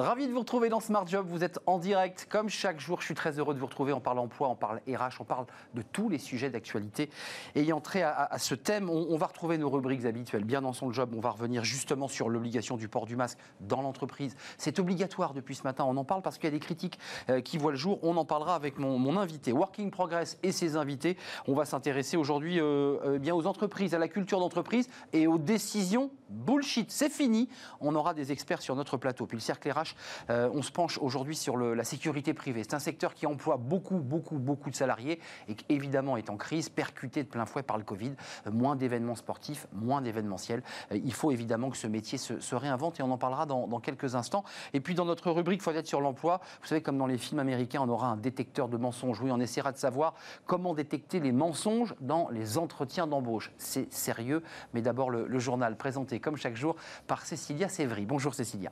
Ravi 0.00 0.26
de 0.26 0.32
vous 0.32 0.40
retrouver 0.40 0.70
dans 0.70 0.80
Smart 0.80 1.06
Job. 1.06 1.26
Vous 1.28 1.44
êtes 1.44 1.58
en 1.66 1.78
direct, 1.78 2.26
comme 2.30 2.48
chaque 2.48 2.80
jour. 2.80 3.00
Je 3.00 3.06
suis 3.06 3.14
très 3.14 3.38
heureux 3.38 3.52
de 3.52 3.58
vous 3.58 3.66
retrouver. 3.66 3.92
On 3.92 4.00
parle 4.00 4.18
emploi, 4.18 4.48
on 4.48 4.54
parle 4.54 4.80
RH, 4.88 5.20
on 5.20 5.24
parle 5.24 5.44
de 5.74 5.82
tous 5.82 6.08
les 6.08 6.18
sujets 6.18 6.48
d'actualité 6.48 7.10
ayant 7.54 7.80
trait 7.80 8.02
à, 8.02 8.38
ce 8.38 8.54
thème. 8.54 8.88
On, 8.88 9.16
va 9.18 9.26
retrouver 9.26 9.58
nos 9.58 9.68
rubriques 9.68 10.06
habituelles. 10.06 10.44
Bien 10.44 10.62
dans 10.62 10.72
son 10.72 10.90
job, 10.90 11.10
on 11.14 11.20
va 11.20 11.30
revenir 11.30 11.64
justement 11.64 12.08
sur 12.08 12.30
l'obligation 12.30 12.78
du 12.78 12.88
port 12.88 13.04
du 13.04 13.14
masque 13.14 13.38
dans 13.60 13.82
l'entreprise. 13.82 14.36
C'est 14.56 14.78
obligatoire 14.78 15.34
depuis 15.34 15.54
ce 15.54 15.64
matin. 15.64 15.84
On 15.86 15.96
en 15.98 16.04
parle 16.04 16.22
parce 16.22 16.38
qu'il 16.38 16.44
y 16.44 16.48
a 16.48 16.52
des 16.52 16.60
critiques 16.60 16.98
euh, 17.28 17.42
qui 17.42 17.58
voient 17.58 17.72
le 17.72 17.76
jour. 17.76 17.98
On 18.02 18.16
en 18.16 18.24
parlera 18.24 18.54
avec 18.54 18.78
mon, 18.78 19.18
invité, 19.18 19.52
Working 19.52 19.90
Progress 19.90 20.38
et 20.42 20.52
ses 20.52 20.76
invités. 20.76 21.18
On 21.46 21.54
va 21.54 21.66
s'intéresser 21.66 22.16
aujourd'hui 22.16 22.58
euh, 22.58 23.18
euh, 23.22 23.32
aux 23.32 23.46
entreprises, 23.46 23.94
à 23.94 23.98
la 23.98 24.08
culture 24.08 24.40
d'entreprise 24.40 24.88
et 25.12 25.26
aux 25.26 25.38
décisions 25.38 26.10
bullshit. 26.30 26.90
C'est 26.90 27.10
fini. 27.10 27.48
On 27.80 27.94
aura 27.94 28.14
des 28.14 28.32
experts 28.32 28.62
sur 28.62 28.76
notre 28.76 28.96
plateau. 28.96 29.26
Puis 29.26 29.36
le 29.36 29.42
cercle 29.42 29.70
RH, 29.70 29.89
euh, 30.30 30.50
on 30.52 30.62
se 30.62 30.72
penche 30.72 30.98
aujourd'hui 30.98 31.36
sur 31.36 31.56
la 31.56 31.84
sécurité 31.84 32.34
privée. 32.34 32.62
C'est 32.62 32.74
un 32.74 32.80
secteur 32.80 33.14
qui 33.14 33.26
emploie 33.26 33.56
beaucoup, 33.56 33.98
beaucoup, 33.98 34.38
beaucoup 34.38 34.70
de 34.70 34.74
salariés 34.74 35.20
et 35.48 35.54
qui 35.54 35.64
évidemment 35.68 36.16
est 36.16 36.30
en 36.30 36.36
crise, 36.36 36.68
percuté 36.68 37.22
de 37.22 37.28
plein 37.28 37.46
fouet 37.46 37.62
par 37.62 37.78
le 37.78 37.84
Covid. 37.84 38.12
Euh, 38.46 38.50
moins 38.50 38.76
d'événements 38.76 39.14
sportifs, 39.14 39.66
moins 39.72 40.02
d'événementiels. 40.02 40.62
Euh, 40.92 40.98
il 41.02 41.12
faut 41.12 41.30
évidemment 41.30 41.70
que 41.70 41.76
ce 41.76 41.86
métier 41.86 42.18
se, 42.18 42.54
réinvente 42.54 43.00
et 43.00 43.02
on 43.02 43.10
en 43.10 43.18
parlera 43.18 43.46
dans, 43.46 43.80
quelques 43.80 44.14
instants. 44.14 44.44
Et 44.74 44.80
puis 44.80 44.94
dans 44.94 45.04
notre 45.04 45.30
rubrique 45.30 45.62
Faut 45.62 45.70
être 45.70 45.86
sur 45.86 46.00
l'emploi, 46.00 46.40
vous 46.60 46.66
savez, 46.66 46.82
comme 46.82 46.98
dans 46.98 47.06
les 47.06 47.16
films 47.16 47.40
américains, 47.40 47.80
on 47.82 47.88
aura 47.88 48.08
un 48.08 48.16
détecteur 48.16 48.68
de 48.68 48.76
mensonges. 48.76 49.20
Oui, 49.20 49.30
on 49.30 49.40
essaiera 49.40 49.72
de 49.72 49.78
savoir 49.78 50.14
comment 50.46 50.74
détecter 50.74 51.20
les 51.20 51.32
mensonges 51.32 51.94
dans 52.00 52.28
les 52.30 52.58
entretiens 52.58 53.06
d'embauche. 53.06 53.52
C'est 53.56 53.92
sérieux, 53.92 54.42
mais 54.74 54.82
d'abord 54.82 55.10
le, 55.10 55.26
le 55.26 55.38
journal 55.38 55.76
présenté 55.76 56.20
comme 56.20 56.36
chaque 56.36 56.56
jour 56.56 56.76
par 57.06 57.24
Cécilia 57.24 57.68
Sévry. 57.68 58.04
Bonjour 58.04 58.34
Cécilia. 58.34 58.70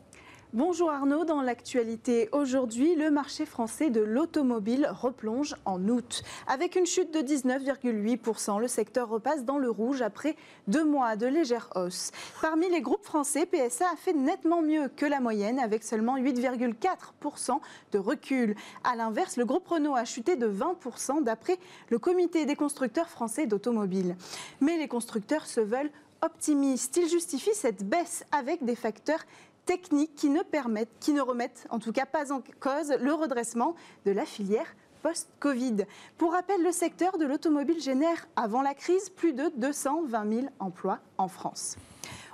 Bonjour 0.54 0.90
Arnaud, 0.90 1.26
dans 1.26 1.42
l'actualité 1.42 2.30
aujourd'hui, 2.32 2.94
le 2.94 3.10
marché 3.10 3.44
français 3.44 3.90
de 3.90 4.00
l'automobile 4.00 4.88
replonge 4.90 5.54
en 5.66 5.88
août. 5.88 6.22
Avec 6.46 6.74
une 6.74 6.86
chute 6.86 7.12
de 7.12 7.18
19,8%, 7.18 8.58
le 8.58 8.66
secteur 8.66 9.10
repasse 9.10 9.44
dans 9.44 9.58
le 9.58 9.68
rouge 9.68 10.00
après 10.00 10.36
deux 10.66 10.86
mois 10.86 11.16
de 11.16 11.26
légère 11.26 11.68
hausse. 11.74 12.12
Parmi 12.40 12.66
les 12.70 12.80
groupes 12.80 13.04
français, 13.04 13.44
PSA 13.44 13.90
a 13.92 13.96
fait 13.96 14.14
nettement 14.14 14.62
mieux 14.62 14.88
que 14.88 15.04
la 15.04 15.20
moyenne 15.20 15.58
avec 15.58 15.84
seulement 15.84 16.16
8,4% 16.16 17.60
de 17.92 17.98
recul. 17.98 18.56
A 18.84 18.96
l'inverse, 18.96 19.36
le 19.36 19.44
groupe 19.44 19.68
Renault 19.68 19.96
a 19.96 20.06
chuté 20.06 20.36
de 20.36 20.48
20% 20.48 21.24
d'après 21.24 21.58
le 21.90 21.98
comité 21.98 22.46
des 22.46 22.56
constructeurs 22.56 23.10
français 23.10 23.46
d'automobiles. 23.46 24.16
Mais 24.62 24.78
les 24.78 24.88
constructeurs 24.88 25.44
se 25.44 25.60
veulent 25.60 25.90
optimistes. 26.22 26.96
Ils 26.96 27.08
justifient 27.08 27.54
cette 27.54 27.84
baisse 27.84 28.24
avec 28.32 28.64
des 28.64 28.74
facteurs 28.74 29.24
techniques 29.68 30.14
qui 30.14 30.30
ne 30.30 30.42
permettent, 30.42 30.98
qui 30.98 31.12
remettent 31.20 31.66
en 31.68 31.78
tout 31.78 31.92
cas 31.92 32.06
pas 32.06 32.32
en 32.32 32.42
cause 32.58 32.94
le 33.02 33.12
redressement 33.12 33.74
de 34.06 34.12
la 34.12 34.24
filière 34.24 34.74
post-Covid. 35.02 35.84
Pour 36.16 36.32
rappel, 36.32 36.62
le 36.62 36.72
secteur 36.72 37.18
de 37.18 37.26
l'automobile 37.26 37.78
génère 37.78 38.26
avant 38.34 38.62
la 38.62 38.72
crise 38.72 39.10
plus 39.10 39.34
de 39.34 39.52
220 39.56 40.32
000 40.32 40.46
emplois 40.58 41.00
en 41.18 41.28
France. 41.28 41.76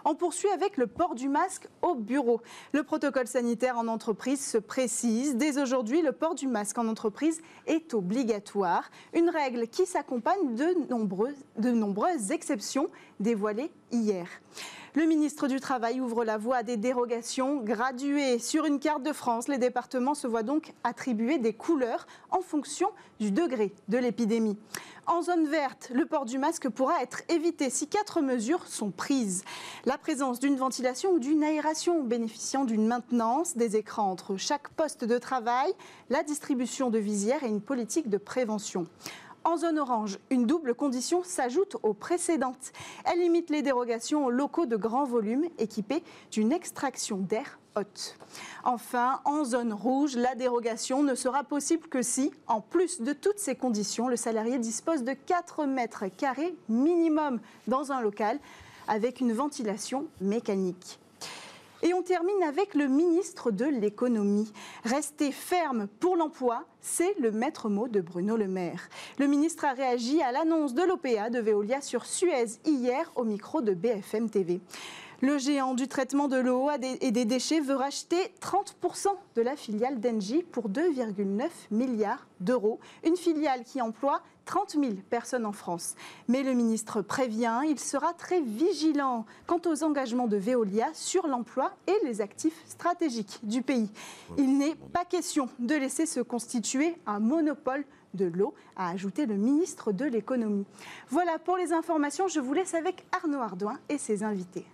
On 0.06 0.14
poursuit 0.14 0.50
avec 0.50 0.76
le 0.76 0.86
port 0.86 1.14
du 1.14 1.30
masque 1.30 1.66
au 1.80 1.94
bureau. 1.94 2.42
Le 2.72 2.82
protocole 2.82 3.26
sanitaire 3.26 3.78
en 3.78 3.88
entreprise 3.88 4.44
se 4.44 4.58
précise. 4.58 5.36
Dès 5.36 5.58
aujourd'hui, 5.58 6.02
le 6.02 6.12
port 6.12 6.34
du 6.34 6.46
masque 6.46 6.76
en 6.76 6.88
entreprise 6.88 7.40
est 7.66 7.94
obligatoire. 7.94 8.90
Une 9.14 9.30
règle 9.30 9.66
qui 9.66 9.86
s'accompagne 9.86 10.54
de 10.54 11.70
nombreuses, 11.70 12.30
exceptions 12.30 12.88
dévoilées 13.18 13.70
hier. 13.92 14.26
Le 14.94 15.06
ministre 15.06 15.48
du 15.48 15.58
Travail 15.58 16.00
ouvre 16.00 16.24
la 16.24 16.36
voie 16.36 16.58
à 16.58 16.62
des 16.62 16.76
dérogations 16.76 17.56
graduées. 17.56 18.38
Sur 18.38 18.64
une 18.64 18.78
carte 18.78 19.02
de 19.02 19.12
France, 19.12 19.48
les 19.48 19.58
départements 19.58 20.14
se 20.14 20.28
voient 20.28 20.44
donc 20.44 20.72
attribuer 20.84 21.38
des 21.38 21.52
couleurs 21.52 22.06
en 22.30 22.42
fonction 22.42 22.90
du 23.18 23.32
degré 23.32 23.72
de 23.88 23.98
l'épidémie. 23.98 24.56
En 25.06 25.20
zone 25.20 25.46
verte, 25.46 25.90
le 25.92 26.06
port 26.06 26.24
du 26.24 26.38
masque 26.38 26.70
pourra 26.70 27.02
être 27.02 27.22
évité 27.28 27.68
si 27.68 27.88
quatre 27.88 28.22
mesures 28.22 28.66
sont 28.66 28.90
prises. 28.90 29.44
La 29.84 29.98
présence 29.98 30.40
d'une 30.40 30.56
ventilation 30.56 31.10
ou 31.12 31.18
d'une 31.18 31.44
aération 31.44 32.02
bénéficiant 32.02 32.64
d'une 32.64 32.86
maintenance, 32.86 33.54
des 33.54 33.76
écrans 33.76 34.10
entre 34.10 34.38
chaque 34.38 34.70
poste 34.70 35.04
de 35.04 35.18
travail, 35.18 35.72
la 36.08 36.22
distribution 36.22 36.88
de 36.88 36.98
visières 36.98 37.42
et 37.42 37.48
une 37.48 37.60
politique 37.60 38.08
de 38.08 38.16
prévention. 38.16 38.86
En 39.44 39.58
zone 39.58 39.78
orange, 39.78 40.18
une 40.30 40.46
double 40.46 40.74
condition 40.74 41.22
s'ajoute 41.22 41.76
aux 41.82 41.92
précédentes. 41.92 42.72
Elle 43.04 43.20
limite 43.20 43.50
les 43.50 43.60
dérogations 43.60 44.24
aux 44.24 44.30
locaux 44.30 44.64
de 44.64 44.76
grand 44.76 45.04
volume 45.04 45.44
équipés 45.58 46.02
d'une 46.30 46.50
extraction 46.50 47.18
d'air 47.18 47.58
haute. 47.76 48.16
Enfin, 48.64 49.20
en 49.26 49.44
zone 49.44 49.74
rouge, 49.74 50.16
la 50.16 50.34
dérogation 50.34 51.02
ne 51.02 51.14
sera 51.14 51.44
possible 51.44 51.88
que 51.88 52.00
si, 52.00 52.32
en 52.46 52.62
plus 52.62 53.02
de 53.02 53.12
toutes 53.12 53.38
ces 53.38 53.54
conditions, 53.54 54.08
le 54.08 54.16
salarié 54.16 54.58
dispose 54.58 55.04
de 55.04 55.12
4 55.12 55.66
mètres 55.66 56.06
carrés 56.06 56.54
minimum 56.70 57.38
dans 57.66 57.92
un 57.92 58.00
local 58.00 58.38
avec 58.88 59.20
une 59.20 59.34
ventilation 59.34 60.06
mécanique. 60.22 60.98
Et 61.86 61.92
on 61.92 62.00
termine 62.00 62.42
avec 62.42 62.74
le 62.74 62.88
ministre 62.88 63.50
de 63.50 63.66
l'économie. 63.66 64.50
Rester 64.84 65.30
ferme 65.32 65.86
pour 66.00 66.16
l'emploi, 66.16 66.64
c'est 66.80 67.14
le 67.20 67.30
maître 67.30 67.68
mot 67.68 67.88
de 67.88 68.00
Bruno 68.00 68.38
Le 68.38 68.48
Maire. 68.48 68.88
Le 69.18 69.26
ministre 69.26 69.66
a 69.66 69.74
réagi 69.74 70.22
à 70.22 70.32
l'annonce 70.32 70.72
de 70.72 70.82
l'OPA 70.82 71.28
de 71.28 71.40
Veolia 71.40 71.82
sur 71.82 72.06
Suez 72.06 72.58
hier 72.64 73.12
au 73.16 73.24
micro 73.24 73.60
de 73.60 73.74
BFM 73.74 74.30
TV. 74.30 74.62
Le 75.20 75.36
géant 75.36 75.74
du 75.74 75.86
traitement 75.86 76.28
de 76.28 76.36
l'eau 76.36 76.70
et 77.00 77.10
des 77.10 77.24
déchets 77.26 77.60
veut 77.60 77.76
racheter 77.76 78.16
30% 78.40 79.08
de 79.36 79.42
la 79.42 79.54
filiale 79.54 80.00
d'Engie 80.00 80.42
pour 80.42 80.70
2,9 80.70 81.48
milliards 81.70 82.26
d'euros. 82.40 82.80
Une 83.04 83.16
filiale 83.16 83.62
qui 83.64 83.82
emploie 83.82 84.22
30 84.44 84.76
000 84.80 84.92
personnes 85.10 85.46
en 85.46 85.52
France. 85.52 85.94
Mais 86.28 86.42
le 86.42 86.52
ministre 86.52 87.02
prévient, 87.02 87.60
il 87.68 87.78
sera 87.78 88.12
très 88.12 88.40
vigilant 88.40 89.24
quant 89.46 89.60
aux 89.66 89.84
engagements 89.84 90.26
de 90.26 90.36
Veolia 90.36 90.88
sur 90.92 91.26
l'emploi 91.26 91.72
et 91.86 91.96
les 92.04 92.20
actifs 92.20 92.60
stratégiques 92.66 93.40
du 93.42 93.62
pays. 93.62 93.90
Il 94.38 94.58
n'est 94.58 94.76
pas 94.92 95.04
question 95.04 95.48
de 95.58 95.74
laisser 95.74 96.06
se 96.06 96.20
constituer 96.20 96.96
un 97.06 97.20
monopole 97.20 97.84
de 98.14 98.26
l'eau, 98.26 98.54
a 98.76 98.90
ajouté 98.90 99.26
le 99.26 99.34
ministre 99.34 99.92
de 99.92 100.04
l'économie. 100.04 100.66
Voilà 101.08 101.38
pour 101.38 101.56
les 101.56 101.72
informations, 101.72 102.28
je 102.28 102.40
vous 102.40 102.54
laisse 102.54 102.74
avec 102.74 103.04
Arnaud 103.12 103.40
Ardouin 103.40 103.78
et 103.88 103.98
ses 103.98 104.22
invités. 104.22 104.64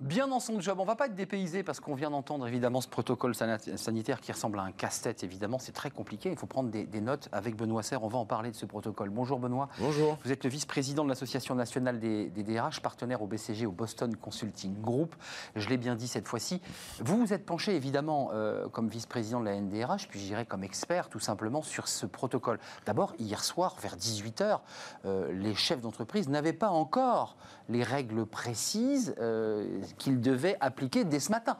Bien 0.00 0.28
dans 0.28 0.40
son 0.40 0.60
job, 0.60 0.78
on 0.78 0.82
ne 0.82 0.88
va 0.88 0.94
pas 0.94 1.06
être 1.06 1.14
dépaysé 1.14 1.62
parce 1.62 1.80
qu'on 1.80 1.94
vient 1.94 2.10
d'entendre 2.10 2.46
évidemment 2.46 2.82
ce 2.82 2.88
protocole 2.88 3.34
sanitaire 3.34 4.20
qui 4.20 4.30
ressemble 4.30 4.58
à 4.58 4.62
un 4.62 4.70
casse-tête. 4.70 5.24
Évidemment, 5.24 5.58
c'est 5.58 5.72
très 5.72 5.90
compliqué. 5.90 6.30
Il 6.30 6.36
faut 6.36 6.46
prendre 6.46 6.68
des, 6.68 7.00
notes 7.00 7.30
avec 7.32 7.56
Benoît 7.56 7.82
Serre. 7.82 8.04
On 8.04 8.08
va 8.08 8.18
en 8.18 8.26
parler 8.26 8.50
de 8.50 8.56
ce 8.56 8.66
protocole. 8.66 9.08
Bonjour 9.08 9.38
Benoît. 9.38 9.70
Bonjour. 9.78 10.18
Vous 10.22 10.30
êtes 10.30 10.44
le 10.44 10.50
vice-président 10.50 11.02
de 11.02 11.08
l'Association 11.08 11.54
nationale 11.54 11.98
des, 11.98 12.28
DRH, 12.28 12.80
partenaire 12.80 13.22
au 13.22 13.26
BCG, 13.26 13.64
au 13.64 13.72
Boston 13.72 14.14
Consulting 14.16 14.78
Group. 14.82 15.16
Je 15.54 15.66
l'ai 15.70 15.78
bien 15.78 15.94
dit 15.94 16.08
cette 16.08 16.28
fois-ci. 16.28 16.60
Vous 17.00 17.16
vous 17.16 17.32
êtes 17.32 17.46
penché 17.46 17.74
évidemment 17.74 18.32
euh, 18.34 18.68
comme 18.68 18.88
vice-président 18.88 19.40
de 19.40 19.46
la 19.46 19.58
NDRH, 19.58 20.08
puis 20.08 20.20
je 20.20 20.26
dirais 20.26 20.44
comme 20.44 20.62
expert 20.62 21.08
tout 21.08 21.20
simplement 21.20 21.62
sur 21.62 21.88
ce 21.88 22.04
protocole. 22.04 22.58
D'abord, 22.84 23.14
hier 23.18 23.42
soir, 23.42 23.76
vers 23.80 23.96
18h, 23.96 24.60
euh, 25.06 25.32
les 25.32 25.54
chefs 25.54 25.80
d'entreprise 25.80 26.28
n'avaient 26.28 26.52
pas 26.52 26.68
encore 26.68 27.38
les 27.70 27.82
règles 27.82 28.26
précises. 28.26 29.14
Euh, 29.18 29.80
qu'il 29.98 30.20
devait 30.20 30.56
appliquer 30.60 31.04
dès 31.04 31.20
ce 31.20 31.30
matin. 31.30 31.56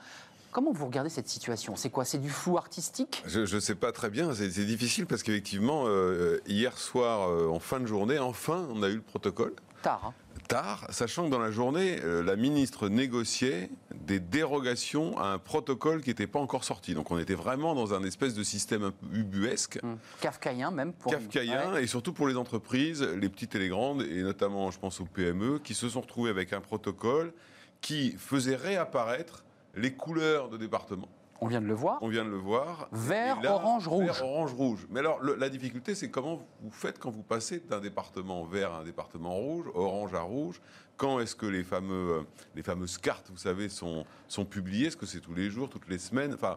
Comment 0.57 0.73
vous 0.73 0.87
regardez 0.87 1.11
cette 1.11 1.29
situation? 1.29 1.77
C'est 1.77 1.91
quoi? 1.91 2.07
C'est 2.07 2.17
du 2.19 2.31
flou 2.31 2.57
artistique? 2.57 3.23
Je 3.27 3.41
ne 3.41 3.61
sais 3.61 3.75
pas 3.75 3.93
très 3.93 4.09
bien. 4.09 4.33
C'est 4.34 4.49
difficile 4.49 5.05
parce 5.05 5.22
qu'effectivement, 5.22 5.84
euh, 5.87 6.41
hier 6.47 6.78
soir, 6.78 7.28
euh, 7.28 7.49
en 7.49 7.60
fin 7.60 7.78
de 7.78 7.84
journée, 7.84 8.19
enfin, 8.19 8.66
on 8.72 8.83
a 8.83 8.89
eu 8.89 8.95
le 8.95 9.03
protocole. 9.03 9.53
Tard. 9.83 10.01
Hein 10.07 10.15
Tard, 10.49 10.87
sachant 10.89 11.27
que 11.27 11.31
dans 11.31 11.41
la 11.41 11.51
journée, 11.51 11.99
euh, 12.05 12.22
la 12.22 12.37
ministre 12.37 12.89
négociait 12.89 13.69
des 13.95 14.19
dérogations 14.19 15.19
à 15.19 15.27
un 15.27 15.39
protocole 15.39 16.01
qui 16.01 16.09
n'était 16.09 16.27
pas 16.27 16.39
encore 16.39 16.65
sorti. 16.65 16.95
Donc 16.95 17.10
on 17.10 17.19
était 17.19 17.34
vraiment 17.34 17.75
dans 17.75 17.93
un 17.93 18.03
espèce 18.05 18.33
de 18.33 18.43
système 18.43 18.84
un 18.84 18.93
peu 18.93 19.07
ubuesque. 19.13 19.78
Mmh. 19.83 19.95
Kafkaïen 20.22 20.71
même. 20.71 20.95
Pour... 20.95 21.13
Kafkaïen, 21.13 21.77
et 21.77 21.87
surtout 21.87 22.15
pour 22.15 22.28
les 22.28 22.37
entreprises, 22.37 23.03
les 23.03 23.28
petites 23.28 23.57
et 23.57 23.59
les 23.59 23.69
grandes, 23.69 24.03
et 24.03 24.22
notamment, 24.22 24.71
je 24.71 24.78
pense 24.78 25.01
aux 25.03 25.07
PME, 25.07 25.59
qui 25.59 25.75
se 25.75 25.89
sont 25.89 26.01
retrouvées 26.01 26.31
avec 26.31 26.55
un 26.55 26.60
protocole 26.63 27.34
qui 27.81 28.13
faisait 28.13 28.57
réapparaître 28.57 29.45
les 29.75 29.95
couleurs 29.95 30.49
de 30.49 30.57
département. 30.57 31.09
On 31.41 31.49
vient 31.49 31.61
de 31.61 31.67
le 31.67 31.75
voir. 31.75 31.99
On 32.01 32.09
vient 32.09 32.25
de 32.25 32.31
le 32.31 32.39
voir. 32.39 32.89
Vert, 32.93 33.39
orange, 33.45 33.87
rouge. 33.87 34.07
Vert, 34.07 34.25
orange, 34.25 34.55
rouge. 34.55 34.87
Mais 34.91 35.01
alors, 35.01 35.23
la 35.23 35.49
difficulté, 35.51 35.95
c'est 35.95 36.11
comment 36.11 36.41
vous 36.63 36.71
faites 36.71 36.99
quand 36.99 37.11
vous 37.11 37.23
passez 37.23 37.61
d'un 37.61 37.81
département 37.81 38.45
vert 38.45 38.73
à 38.73 38.78
un 38.78 38.84
département 38.84 39.34
rouge, 39.34 39.67
orange 39.75 40.15
à 40.15 40.23
rouge? 40.23 40.61
Quand 40.97 41.21
est-ce 41.21 41.37
que 41.37 41.45
les, 41.45 41.63
fameux, 41.63 42.21
euh, 42.21 42.23
les 42.55 42.63
fameuses 42.63 42.97
cartes, 42.97 43.28
vous 43.31 43.37
savez, 43.37 43.69
sont, 43.69 44.07
sont 44.29 44.47
publiées? 44.47 44.87
Est-ce 44.87 44.97
que 44.97 45.05
c'est 45.05 45.21
tous 45.21 45.34
les 45.34 45.51
jours, 45.51 45.69
toutes 45.69 45.89
les 45.89 45.99
semaines? 45.99 46.33
Enfin, 46.33 46.57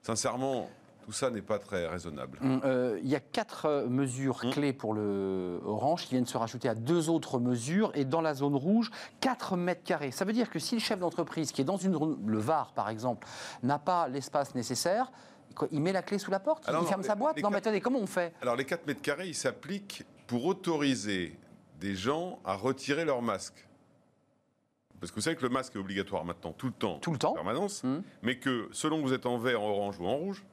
sincèrement, 0.00 0.70
tout 1.10 1.16
ça 1.16 1.28
n'est 1.30 1.42
pas 1.42 1.58
très 1.58 1.88
raisonnable. 1.88 2.38
Hum, 2.40 2.60
euh, 2.64 3.00
Il 3.02 3.08
y 3.08 3.16
a 3.16 3.20
quatre 3.20 3.66
euh, 3.66 3.88
mesures 3.88 4.38
Hum. 4.44 4.52
clés 4.52 4.72
pour 4.72 4.94
le 4.94 5.60
Orange 5.64 6.04
qui 6.04 6.10
viennent 6.14 6.24
se 6.26 6.38
rajouter 6.38 6.68
à 6.68 6.76
deux 6.76 7.10
autres 7.10 7.40
mesures. 7.40 7.90
Et 7.96 8.04
dans 8.04 8.20
la 8.20 8.32
zone 8.32 8.54
rouge, 8.54 8.92
4 9.18 9.56
mètres 9.56 9.82
carrés. 9.82 10.12
Ça 10.12 10.24
veut 10.24 10.32
dire 10.32 10.50
que 10.50 10.60
si 10.60 10.76
le 10.76 10.80
chef 10.80 11.00
d'entreprise, 11.00 11.50
qui 11.50 11.62
est 11.62 11.64
dans 11.64 11.76
une, 11.78 11.94
zone- 11.94 12.18
le 12.24 12.38
Var 12.38 12.72
par 12.74 12.88
exemple, 12.90 13.26
n'a 13.64 13.80
pas 13.80 14.06
l'espace 14.06 14.54
nécessaire, 14.54 15.10
il 15.72 15.80
met 15.80 15.90
la 15.92 16.02
clé 16.02 16.18
sous 16.18 16.30
la 16.30 16.38
porte 16.38 16.68
Alors 16.68 16.82
Il 16.82 16.84
non, 16.84 16.88
ferme 16.90 17.00
les- 17.02 17.08
sa 17.08 17.16
boîte 17.16 17.42
Non, 17.42 17.50
mais 17.50 17.56
attendez, 17.56 17.80
comment 17.80 17.98
on 17.98 18.06
fait? 18.06 18.32
Alors 18.40 18.54
les 18.54 18.64
4 18.64 18.86
mètres 18.86 19.02
carrés, 19.02 19.26
ils 19.26 19.34
s'appliquent 19.34 20.04
pour 20.28 20.44
autoriser 20.46 21.36
des 21.80 21.96
gens 21.96 22.38
à 22.44 22.54
retirer 22.54 23.04
leur 23.04 23.20
masque. 23.20 23.66
Parce 25.00 25.10
que 25.10 25.16
vous 25.16 25.22
savez 25.22 25.34
que 25.34 25.42
le 25.42 25.48
masque 25.48 25.74
est 25.74 25.78
obligatoire 25.78 26.24
maintenant, 26.24 26.52
tout 26.52 26.66
le 26.66 26.72
temps, 26.72 26.98
Tout 27.00 27.10
le 27.10 27.18
temps. 27.18 27.30
en 27.32 27.34
permanence, 27.34 27.82
Hum. 27.82 28.02
mais 28.22 28.38
que 28.38 28.68
selon 28.70 28.98
que 28.98 29.02
vous 29.08 29.12
êtes 29.14 29.26
en 29.26 29.38
vert, 29.38 29.60
en 29.62 29.70
orange 29.70 29.98
ou 29.98 30.06
en 30.06 30.14
rouge, 30.16 30.44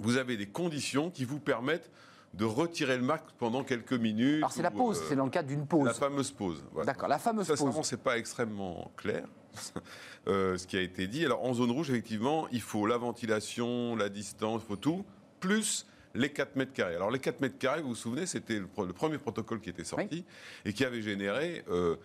vous 0.00 0.16
avez 0.16 0.36
des 0.36 0.46
conditions 0.46 1.10
qui 1.10 1.24
vous 1.24 1.38
permettent 1.38 1.90
de 2.34 2.44
retirer 2.44 2.96
le 2.96 3.02
masque 3.02 3.24
pendant 3.38 3.64
quelques 3.64 3.92
minutes. 3.92 4.36
Alors 4.38 4.52
c'est 4.52 4.62
la 4.62 4.70
pause, 4.70 4.98
euh, 5.00 5.04
c'est 5.08 5.16
dans 5.16 5.24
le 5.24 5.30
cadre 5.30 5.48
d'une 5.48 5.60
la 5.60 5.66
pause. 5.66 5.92
fameuse 5.98 6.30
pause. 6.30 6.64
voilà. 6.72 6.86
D'accord, 6.92 7.08
la 7.08 7.18
fameuse 7.18 7.46
Ça, 7.46 7.56
pause. 7.56 7.74
c'est 7.82 8.00
pas 8.02 8.18
extrêmement 8.18 8.92
clair, 8.96 9.24
euh, 10.28 10.56
ce 10.56 10.66
qui 10.66 10.76
a 10.76 10.80
été 10.80 11.06
dit. 11.08 11.24
Alors, 11.24 11.44
en 11.44 11.54
zone 11.54 11.72
rouge, 11.72 11.90
effectivement, 11.90 12.46
il 12.52 12.60
faut 12.60 12.86
la 12.86 12.98
ventilation, 12.98 13.96
la 13.96 14.08
distance, 14.08 14.62
il 14.64 14.68
faut 14.68 14.76
tout, 14.76 15.04
plus 15.40 15.86
les 16.14 16.30
4 16.30 16.54
mètres 16.56 16.72
carrés. 16.72 16.94
Alors, 16.94 17.10
les 17.10 17.18
4 17.18 17.40
mètres 17.40 17.58
carrés, 17.58 17.82
vous 17.82 17.90
vous 17.90 17.94
souvenez, 17.96 18.26
c'était 18.26 18.60
le, 18.60 18.66
premier 18.92 19.18
protocole 19.18 19.60
qui 19.60 19.70
était 19.70 19.84
sorti 19.84 20.24
et 20.64 20.72
qui 20.72 20.84
avait 20.84 21.02
généré 21.02 21.64
euh, 21.68 21.96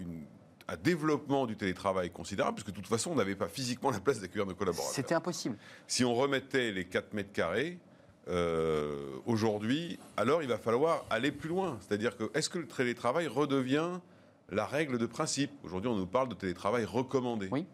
une- 0.00 0.24
un 0.68 0.76
développement 0.76 1.46
du 1.46 1.56
télétravail 1.56 2.10
considérable, 2.10 2.56
puisque 2.56 2.70
de 2.70 2.76
toute 2.76 2.86
façon, 2.86 3.10
on 3.10 3.14
n'avait 3.14 3.34
pas 3.34 3.48
physiquement 3.48 3.90
la 3.90 4.00
place 4.00 4.20
d'accueillir 4.20 4.46
nos 4.46 4.54
collaborateurs. 4.54 4.94
C'était 4.94 5.14
impossible. 5.14 5.56
Si 5.86 6.04
on 6.04 6.14
remettait 6.14 6.72
les 6.72 6.84
4 6.84 7.12
mètres 7.14 7.32
carrés, 7.32 7.78
euh, 8.28 9.16
aujourd'hui, 9.26 9.98
alors 10.16 10.42
il 10.42 10.48
va 10.48 10.58
falloir 10.58 11.04
aller 11.10 11.32
plus 11.32 11.48
loin. 11.48 11.78
C'est-à-dire 11.80 12.16
que 12.16 12.30
est-ce 12.34 12.48
que 12.48 12.58
le 12.58 12.66
télétravail 12.66 13.26
redevient 13.26 14.00
la 14.50 14.66
règle 14.66 14.98
de 14.98 15.06
principe? 15.06 15.50
Aujourd'hui, 15.64 15.90
on 15.90 15.96
nous 15.96 16.06
parle 16.06 16.28
de 16.28 16.34
télétravail 16.34 16.84
recommandé. 16.84 17.48
Oui. 17.50 17.66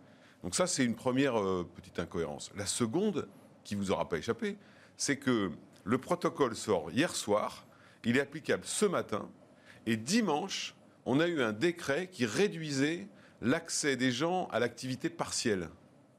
Donc 0.43 0.55
ça, 0.55 0.67
c'est 0.67 0.85
une 0.85 0.95
première 0.95 1.39
euh, 1.39 1.69
petite 1.77 1.99
incohérence. 1.99 2.51
La 2.57 2.67
seconde, 2.67 3.29
qui 3.65 3.75
vous 3.75 3.91
aura 3.91 4.09
pas 4.09 4.17
échappé, 4.17 4.57
c'est 4.97 5.17
que 5.17 5.51
le 5.85 5.99
protocole 5.99 6.57
sort 6.57 6.91
hier 6.91 7.15
soir, 7.15 7.67
il 8.05 8.17
est 8.17 8.21
applicable 8.21 8.63
ce 8.65 8.87
matin, 8.87 9.29
et 9.87 9.97
dimanche, 9.97 10.75
on 11.09 11.21
a 11.21 11.27
eu 11.27 11.41
un 11.43 11.53
décret 11.53 12.09
qui 12.13 12.27
réduisait 12.27 13.09
l'accès 13.41 13.97
des 13.97 14.11
gens 14.13 14.47
à 14.53 14.61
l'activité 14.61 15.09
partielle. 15.09 15.69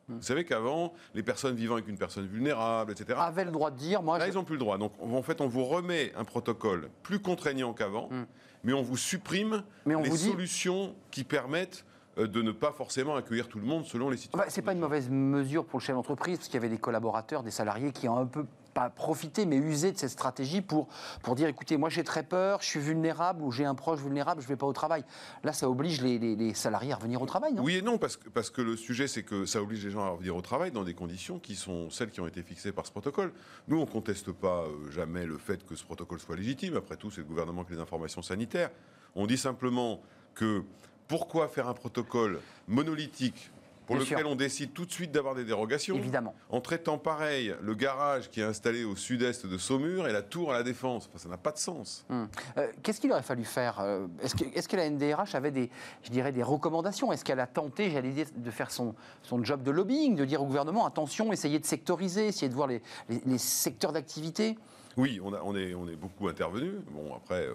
Vous 0.07 0.23
savez 0.23 0.43
qu'avant, 0.43 0.93
les 1.13 1.21
personnes 1.21 1.55
vivant 1.55 1.75
avec 1.75 1.87
une 1.87 1.97
personne 1.97 2.25
vulnérable, 2.25 2.91
etc., 2.93 3.19
Avait 3.21 3.45
le 3.45 3.51
droit 3.51 3.69
de 3.69 3.77
dire, 3.77 4.01
moi, 4.01 4.17
Là, 4.17 4.25
je- 4.25 4.31
ils 4.31 4.35
n'ont 4.35 4.43
plus 4.43 4.55
le 4.55 4.59
droit. 4.59 4.79
Donc, 4.79 4.93
en 4.99 5.21
fait, 5.21 5.39
on 5.41 5.47
vous 5.47 5.63
remet 5.65 6.11
un 6.15 6.23
protocole 6.23 6.89
plus 7.03 7.19
contraignant 7.19 7.73
qu'avant, 7.73 8.09
Hmm. 8.09 8.25
mais 8.63 8.73
on 8.73 8.81
vous 8.81 8.97
supprime 8.97 9.63
Mais 9.85 9.93
on 9.93 10.01
les 10.01 10.09
vous 10.09 10.17
dit- 10.17 10.29
solutions 10.31 10.95
qui 11.11 11.23
permettent 11.23 11.85
euh, 12.17 12.25
de 12.27 12.41
ne 12.41 12.51
pas 12.51 12.71
forcément 12.71 13.15
accueillir 13.15 13.47
tout 13.47 13.59
le 13.59 13.65
monde 13.65 13.85
selon 13.85 14.09
les 14.09 14.17
situations. 14.17 14.43
Bah, 14.43 14.49
c'est 14.51 14.63
pas 14.63 14.73
une 14.73 14.79
mauvaise 14.79 15.07
mesure 15.09 15.63
pour 15.63 15.79
le 15.79 15.83
chef 15.85 15.95
d'entreprise, 15.95 16.37
parce 16.39 16.47
qu'il 16.49 16.55
y 16.55 16.57
avait 16.57 16.67
des 16.75 16.79
collaborateurs, 16.79 17.43
des 17.43 17.51
salariés 17.51 17.91
qui 17.91 18.09
ont 18.09 18.17
un 18.17 18.25
peu 18.25 18.45
pas 18.73 18.89
profité, 18.89 19.45
mais 19.45 19.57
usé 19.57 19.91
de 19.91 19.97
cette 19.97 20.09
stratégie 20.11 20.61
pour, 20.61 20.87
pour 21.23 21.35
dire 21.35 21.47
écoutez, 21.47 21.77
moi 21.77 21.89
j'ai 21.89 22.03
très 22.03 22.23
peur, 22.23 22.61
je 22.61 22.67
suis 22.67 22.79
vulnérable 22.79 23.41
ou 23.41 23.51
j'ai 23.51 23.65
un 23.65 23.75
proche 23.75 23.99
vulnérable, 23.99 24.41
je 24.41 24.45
ne 24.47 24.49
vais 24.49 24.57
pas 24.57 24.65
au 24.65 24.73
travail. 24.73 25.03
Là, 25.43 25.53
ça 25.53 25.69
oblige 25.69 26.01
les, 26.01 26.19
les- 26.19 26.35
les 26.35 26.53
salariés 26.53 26.91
à 26.93 26.95
revenir 26.95 27.21
au 27.21 27.25
travail, 27.25 27.53
non? 27.53 27.63
Oui 27.63 27.75
et 27.77 27.81
non, 27.81 27.97
parce 27.97 28.17
que, 28.17 28.29
parce 28.29 28.49
que 28.49 28.61
le 28.61 28.75
sujet, 28.77 29.07
c'est 29.07 29.23
que 29.23 29.45
ça 29.45 29.61
oblige 29.61 29.83
les 29.85 29.91
gens 29.91 30.03
à 30.05 30.09
revenir 30.09 30.35
au 30.35 30.41
travail 30.41 30.71
dans 30.71 30.83
des 30.83 30.93
conditions 30.93 31.39
qui 31.39 31.55
sont 31.55 31.89
celles 31.89 32.11
qui 32.11 32.21
ont 32.21 32.27
été 32.27 32.41
fixées 32.43 32.71
par 32.71 32.85
ce 32.85 32.91
protocole. 32.91 33.33
Nous, 33.67 33.77
on 33.77 33.81
ne 33.81 33.85
conteste 33.91 34.31
pas 34.31 34.63
euh, 34.63 34.91
jamais 34.91 35.25
le 35.25 35.37
fait 35.37 35.65
que 35.65 35.75
ce 35.75 35.83
protocole 35.83 36.19
soit 36.19 36.35
légitime. 36.35 36.75
Après 36.75 36.95
tout, 36.97 37.11
c'est 37.11 37.21
le 37.21 37.27
gouvernement 37.27 37.63
qui 37.63 37.73
a 37.73 37.75
les 37.75 37.81
informations 37.81 38.21
sanitaires. 38.21 38.69
On 39.15 39.25
dit 39.27 39.37
simplement 39.37 40.01
que 40.35 40.63
pourquoi 41.07 41.47
faire 41.47 41.67
un 41.67 41.73
protocole 41.73 42.39
monolithique 42.67 43.51
pour 43.89 43.95
Bien 43.95 44.05
lequel 44.05 44.19
sûr. 44.19 44.29
on 44.29 44.35
décide 44.35 44.71
tout 44.71 44.85
de 44.85 44.91
suite 44.91 45.11
d'avoir 45.11 45.33
des 45.33 45.43
dérogations 45.43 45.95
Évidemment. 45.95 46.35
en 46.51 46.61
traitant 46.61 46.99
pareil 46.99 47.55
le 47.59 47.73
garage 47.73 48.29
qui 48.29 48.39
est 48.39 48.43
installé 48.43 48.83
au 48.83 48.95
sud-est 48.95 49.47
de 49.47 49.57
Saumur 49.57 50.07
et 50.07 50.11
la 50.13 50.21
tour 50.21 50.51
à 50.51 50.57
la 50.57 50.61
Défense. 50.63 51.07
Enfin, 51.09 51.17
ça 51.17 51.27
n'a 51.27 51.37
pas 51.37 51.51
de 51.51 51.57
sens. 51.57 52.05
Hum. 52.11 52.27
Euh, 52.57 52.67
Qu'est-ce 52.83 53.01
qu'il 53.01 53.11
aurait 53.11 53.23
fallu 53.23 53.43
faire 53.45 53.79
euh, 53.79 54.05
Est-ce 54.21 54.35
que, 54.35 54.43
est-ce 54.53 54.69
que 54.69 54.75
la 54.75 54.87
NDRH 54.91 55.33
avait 55.33 55.49
des, 55.49 55.71
je 56.03 56.11
dirais, 56.11 56.31
des 56.31 56.43
recommandations? 56.43 57.11
Est-ce 57.11 57.25
qu'elle 57.25 57.39
a 57.39 57.47
tenté, 57.47 57.89
j'allais 57.89 58.11
dire, 58.11 58.27
de 58.35 58.51
faire 58.51 58.69
son, 58.69 58.93
son 59.23 59.43
job 59.43 59.63
de 59.63 59.71
lobbying, 59.71 60.15
de 60.15 60.23
dire 60.25 60.43
au 60.43 60.45
gouvernement 60.45 60.85
attention, 60.85 61.33
essayez 61.33 61.57
de 61.57 61.65
sectoriser, 61.65 62.27
essayez 62.27 62.49
de 62.49 62.53
voir 62.53 62.67
les, 62.67 62.83
les- 63.09 63.23
les 63.25 63.37
secteurs 63.39 63.91
d'activité, 63.91 64.55
Oui, 64.97 65.19
on, 65.23 65.33
a- 65.33 65.41
on 65.43 65.55
est, 65.55 65.73
on 65.73 65.87
est 65.89 65.95
beaucoup 65.95 66.27
intervenu. 66.27 66.73
Bon, 66.91 67.15
après, 67.15 67.47
euh, 67.47 67.53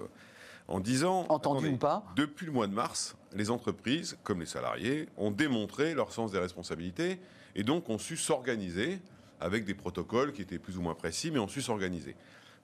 en 0.68 0.80
disant. 0.80 1.26
entendu 1.28 1.68
ou 1.68 1.76
pas 1.76 2.04
Depuis 2.16 2.46
le 2.46 2.52
mois 2.52 2.66
de 2.66 2.72
mars, 2.72 3.16
les 3.34 3.50
entreprises, 3.50 4.16
comme 4.22 4.40
les 4.40 4.46
salariés, 4.46 5.08
ont 5.16 5.30
démontré 5.30 5.94
leur 5.94 6.12
sens 6.12 6.32
des 6.32 6.38
responsabilités 6.38 7.20
et 7.54 7.62
donc 7.62 7.88
ont 7.88 7.98
su 7.98 8.16
s'organiser 8.16 9.00
avec 9.40 9.64
des 9.64 9.74
protocoles 9.74 10.32
qui 10.32 10.42
étaient 10.42 10.58
plus 10.58 10.78
ou 10.78 10.82
moins 10.82 10.94
précis, 10.94 11.30
mais 11.30 11.38
ont 11.38 11.48
su 11.48 11.60
s'organiser. 11.60 12.16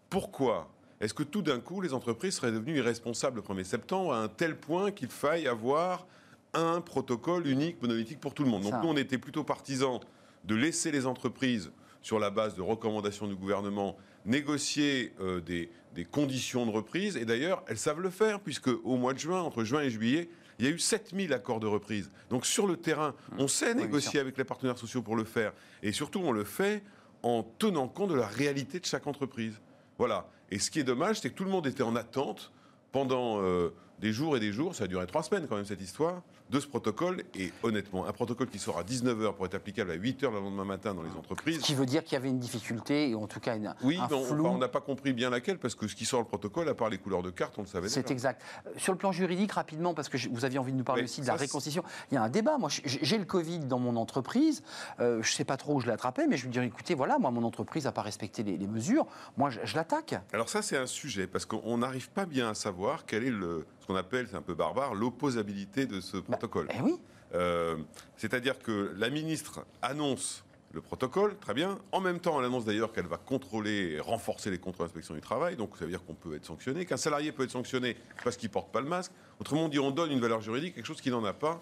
Pourquoi 0.08 0.68
est-ce 1.00 1.14
que 1.14 1.22
tout 1.22 1.40
d'un 1.40 1.60
coup, 1.60 1.80
les 1.80 1.94
entreprises 1.94 2.34
seraient 2.34 2.52
devenues 2.52 2.76
irresponsables 2.76 3.36
le 3.36 3.42
1er 3.42 3.64
septembre 3.64 4.12
à 4.12 4.18
un 4.18 4.28
tel 4.28 4.56
point 4.56 4.90
qu'il 4.90 5.08
faille 5.08 5.48
avoir 5.48 6.06
un 6.52 6.82
protocole 6.82 7.46
unique, 7.46 7.80
monolithique 7.80 8.20
pour 8.20 8.34
tout 8.34 8.44
le 8.44 8.50
monde? 8.50 8.62
Donc 8.62 8.72
Ça. 8.72 8.80
nous, 8.82 8.88
on 8.88 8.96
était 8.96 9.16
plutôt 9.16 9.42
partisans 9.42 9.98
de 10.44 10.54
laisser 10.54 10.90
les 10.90 11.06
entreprises, 11.06 11.72
sur 12.02 12.18
la 12.18 12.30
base 12.30 12.54
de 12.54 12.62
recommandations 12.62 13.26
du 13.26 13.34
gouvernement, 13.34 13.96
négocier 14.24 15.12
euh, 15.20 15.40
des, 15.40 15.70
des 15.94 16.04
conditions 16.04 16.66
de 16.66 16.70
reprise. 16.70 17.16
Et 17.16 17.24
d'ailleurs, 17.24 17.64
elles 17.68 17.78
savent 17.78 18.00
le 18.00 18.10
faire, 18.10 18.40
puisque 18.40 18.68
au 18.68 18.96
mois 18.96 19.14
de 19.14 19.18
juin, 19.18 19.40
entre 19.40 19.64
juin 19.64 19.82
et 19.82 19.90
juillet, 19.90 20.28
il 20.58 20.66
y 20.66 20.68
a 20.68 20.72
eu 20.72 20.78
7000 20.78 21.32
accords 21.32 21.60
de 21.60 21.66
reprise. 21.66 22.10
Donc 22.28 22.44
sur 22.44 22.66
le 22.66 22.76
terrain, 22.76 23.14
on 23.38 23.48
sait 23.48 23.74
négocier 23.74 24.20
avec 24.20 24.36
les 24.36 24.44
partenaires 24.44 24.76
sociaux 24.76 25.00
pour 25.00 25.16
le 25.16 25.24
faire. 25.24 25.52
Et 25.82 25.90
surtout, 25.90 26.20
on 26.22 26.32
le 26.32 26.44
fait 26.44 26.82
en 27.22 27.42
tenant 27.42 27.88
compte 27.88 28.10
de 28.10 28.14
la 28.14 28.26
réalité 28.26 28.78
de 28.78 28.84
chaque 28.84 29.06
entreprise. 29.06 29.58
Voilà. 29.96 30.28
Et 30.50 30.58
ce 30.58 30.70
qui 30.70 30.78
est 30.78 30.84
dommage, 30.84 31.20
c'est 31.20 31.30
que 31.30 31.34
tout 31.34 31.44
le 31.44 31.50
monde 31.50 31.66
était 31.66 31.82
en 31.82 31.96
attente 31.96 32.52
pendant 32.92 33.40
euh, 33.42 33.70
des 34.00 34.12
jours 34.12 34.36
et 34.36 34.40
des 34.40 34.52
jours, 34.52 34.74
ça 34.74 34.84
a 34.84 34.86
duré 34.86 35.06
trois 35.06 35.22
semaines 35.22 35.46
quand 35.48 35.56
même 35.56 35.64
cette 35.64 35.80
histoire, 35.80 36.22
de 36.50 36.60
ce 36.60 36.66
protocole. 36.66 37.22
Et 37.34 37.52
honnêtement, 37.62 38.06
un 38.06 38.12
protocole 38.12 38.48
qui 38.48 38.58
sera 38.58 38.80
à 38.80 38.82
19h 38.84 39.34
pour 39.34 39.46
être 39.46 39.54
applicable 39.54 39.90
à 39.92 39.96
8h 39.96 40.30
le 40.32 40.40
lendemain 40.40 40.64
matin 40.64 40.94
dans 40.94 41.02
les 41.02 41.10
entreprises. 41.18 41.60
Ce 41.60 41.64
qui 41.64 41.74
veut 41.74 41.86
dire 41.86 42.02
qu'il 42.04 42.14
y 42.14 42.16
avait 42.16 42.28
une 42.28 42.38
difficulté, 42.38 43.10
et 43.10 43.14
en 43.14 43.26
tout 43.26 43.40
cas 43.40 43.56
une, 43.56 43.74
Oui, 43.82 43.98
un 43.98 44.04
on- 44.12 44.24
flou. 44.24 44.46
enfin, 44.46 44.54
on 44.56 44.58
n'a 44.58 44.68
pas 44.68 44.80
compris 44.80 45.12
bien 45.12 45.30
laquelle, 45.30 45.58
parce 45.58 45.74
que 45.74 45.86
ce 45.88 45.94
qui 45.94 46.04
sort 46.04 46.20
le 46.20 46.26
protocole, 46.26 46.68
à 46.68 46.74
part 46.74 46.88
les 46.90 46.98
couleurs 46.98 47.22
de 47.22 47.30
carte, 47.30 47.54
on 47.58 47.62
le 47.62 47.66
savait 47.66 47.88
C'est 47.88 48.10
exact. 48.10 48.42
Euh, 48.66 48.70
Sur 48.76 48.92
le 48.92 48.98
plan 48.98 49.12
juridique, 49.12 49.52
rapidement, 49.52 49.94
parce 49.94 50.08
que 50.08 50.18
je- 50.18 50.28
vous 50.28 50.44
aviez 50.44 50.58
envie 50.58 50.72
de 50.72 50.76
nous 50.78 50.84
parler 50.84 51.04
aussi 51.04 51.20
de 51.20 51.26
la 51.26 51.34
réconciliation, 51.34 51.84
il 52.10 52.14
y 52.14 52.18
a 52.18 52.22
un 52.22 52.28
débat. 52.28 52.58
Moi, 52.58 52.68
j'ai 52.84 53.18
le 53.18 53.24
Covid 53.24 53.60
dans 53.60 53.78
mon 53.78 53.96
entreprise. 53.96 54.62
euh, 54.98 55.22
je 55.22 55.30
ne 55.30 55.34
sais 55.34 55.44
pas 55.44 55.56
trop 55.56 55.74
où 55.74 55.80
je 55.80 55.86
l'ai 55.86 55.92
attrapé, 55.92 56.26
mais 56.28 56.36
je 56.36 56.46
me 56.46 56.52
dis 56.52 56.58
écoutez, 56.60 56.94
voilà, 56.94 57.18
moi, 57.18 57.30
mon 57.30 57.44
entreprise 57.44 57.84
n'a 57.84 57.92
pas 57.92 58.02
respecté 58.02 58.42
les, 58.42 58.56
les 58.56 58.66
mesures. 58.66 59.06
Moi, 59.36 59.50
je, 59.50 59.60
je 59.64 59.76
l'attaque. 59.76 60.14
Alors 60.32 60.48
ça, 60.48 60.62
c'est 60.62 60.76
un 60.76 60.86
sujet, 60.86 61.26
parce 61.26 61.44
qu'on 61.46 61.78
n'arrive 61.78 62.10
pas 62.10 62.26
bien 62.26 62.50
à 62.50 62.54
savoir 62.54 63.04
quel 63.06 63.24
est 63.24 63.30
le, 63.30 63.66
qu'on 63.90 63.96
appelle, 63.96 64.28
c'est 64.30 64.36
un 64.36 64.42
peu 64.42 64.54
barbare, 64.54 64.94
l'opposabilité 64.94 65.86
de 65.86 66.00
ce 66.00 66.16
protocole. 66.16 66.68
Eh 66.72 66.80
oui. 66.80 66.96
Euh, 67.34 67.76
C'est-à-dire 68.16 68.58
que 68.58 68.94
la 68.96 69.10
ministre 69.10 69.64
annonce 69.82 70.44
le 70.72 70.80
protocole, 70.80 71.36
très 71.38 71.54
bien. 71.54 71.78
En 71.90 72.00
même 72.00 72.20
temps, 72.20 72.38
elle 72.38 72.46
annonce 72.46 72.64
d'ailleurs 72.64 72.92
qu'elle 72.92 73.08
va 73.08 73.16
contrôler 73.16 73.94
et 73.94 74.00
renforcer 74.00 74.50
les 74.50 74.58
contrôles 74.58 74.86
d'inspection 74.86 75.14
du 75.14 75.20
travail. 75.20 75.56
Donc 75.56 75.76
ça 75.76 75.84
veut 75.84 75.90
dire 75.90 76.04
qu'on 76.04 76.14
peut 76.14 76.36
être 76.36 76.44
sanctionné, 76.44 76.86
qu'un 76.86 76.96
salarié 76.96 77.32
peut 77.32 77.42
être 77.42 77.50
sanctionné 77.50 77.96
parce 78.22 78.36
qu'il 78.36 78.50
porte 78.50 78.70
pas 78.70 78.80
le 78.80 78.86
masque. 78.86 79.10
Autrement 79.40 79.68
dit, 79.68 79.80
on 79.80 79.90
donne 79.90 80.12
une 80.12 80.20
valeur 80.20 80.40
juridique, 80.40 80.76
quelque 80.76 80.86
chose 80.86 81.00
qui 81.00 81.10
n'en 81.10 81.24
a 81.24 81.32
pas. 81.32 81.60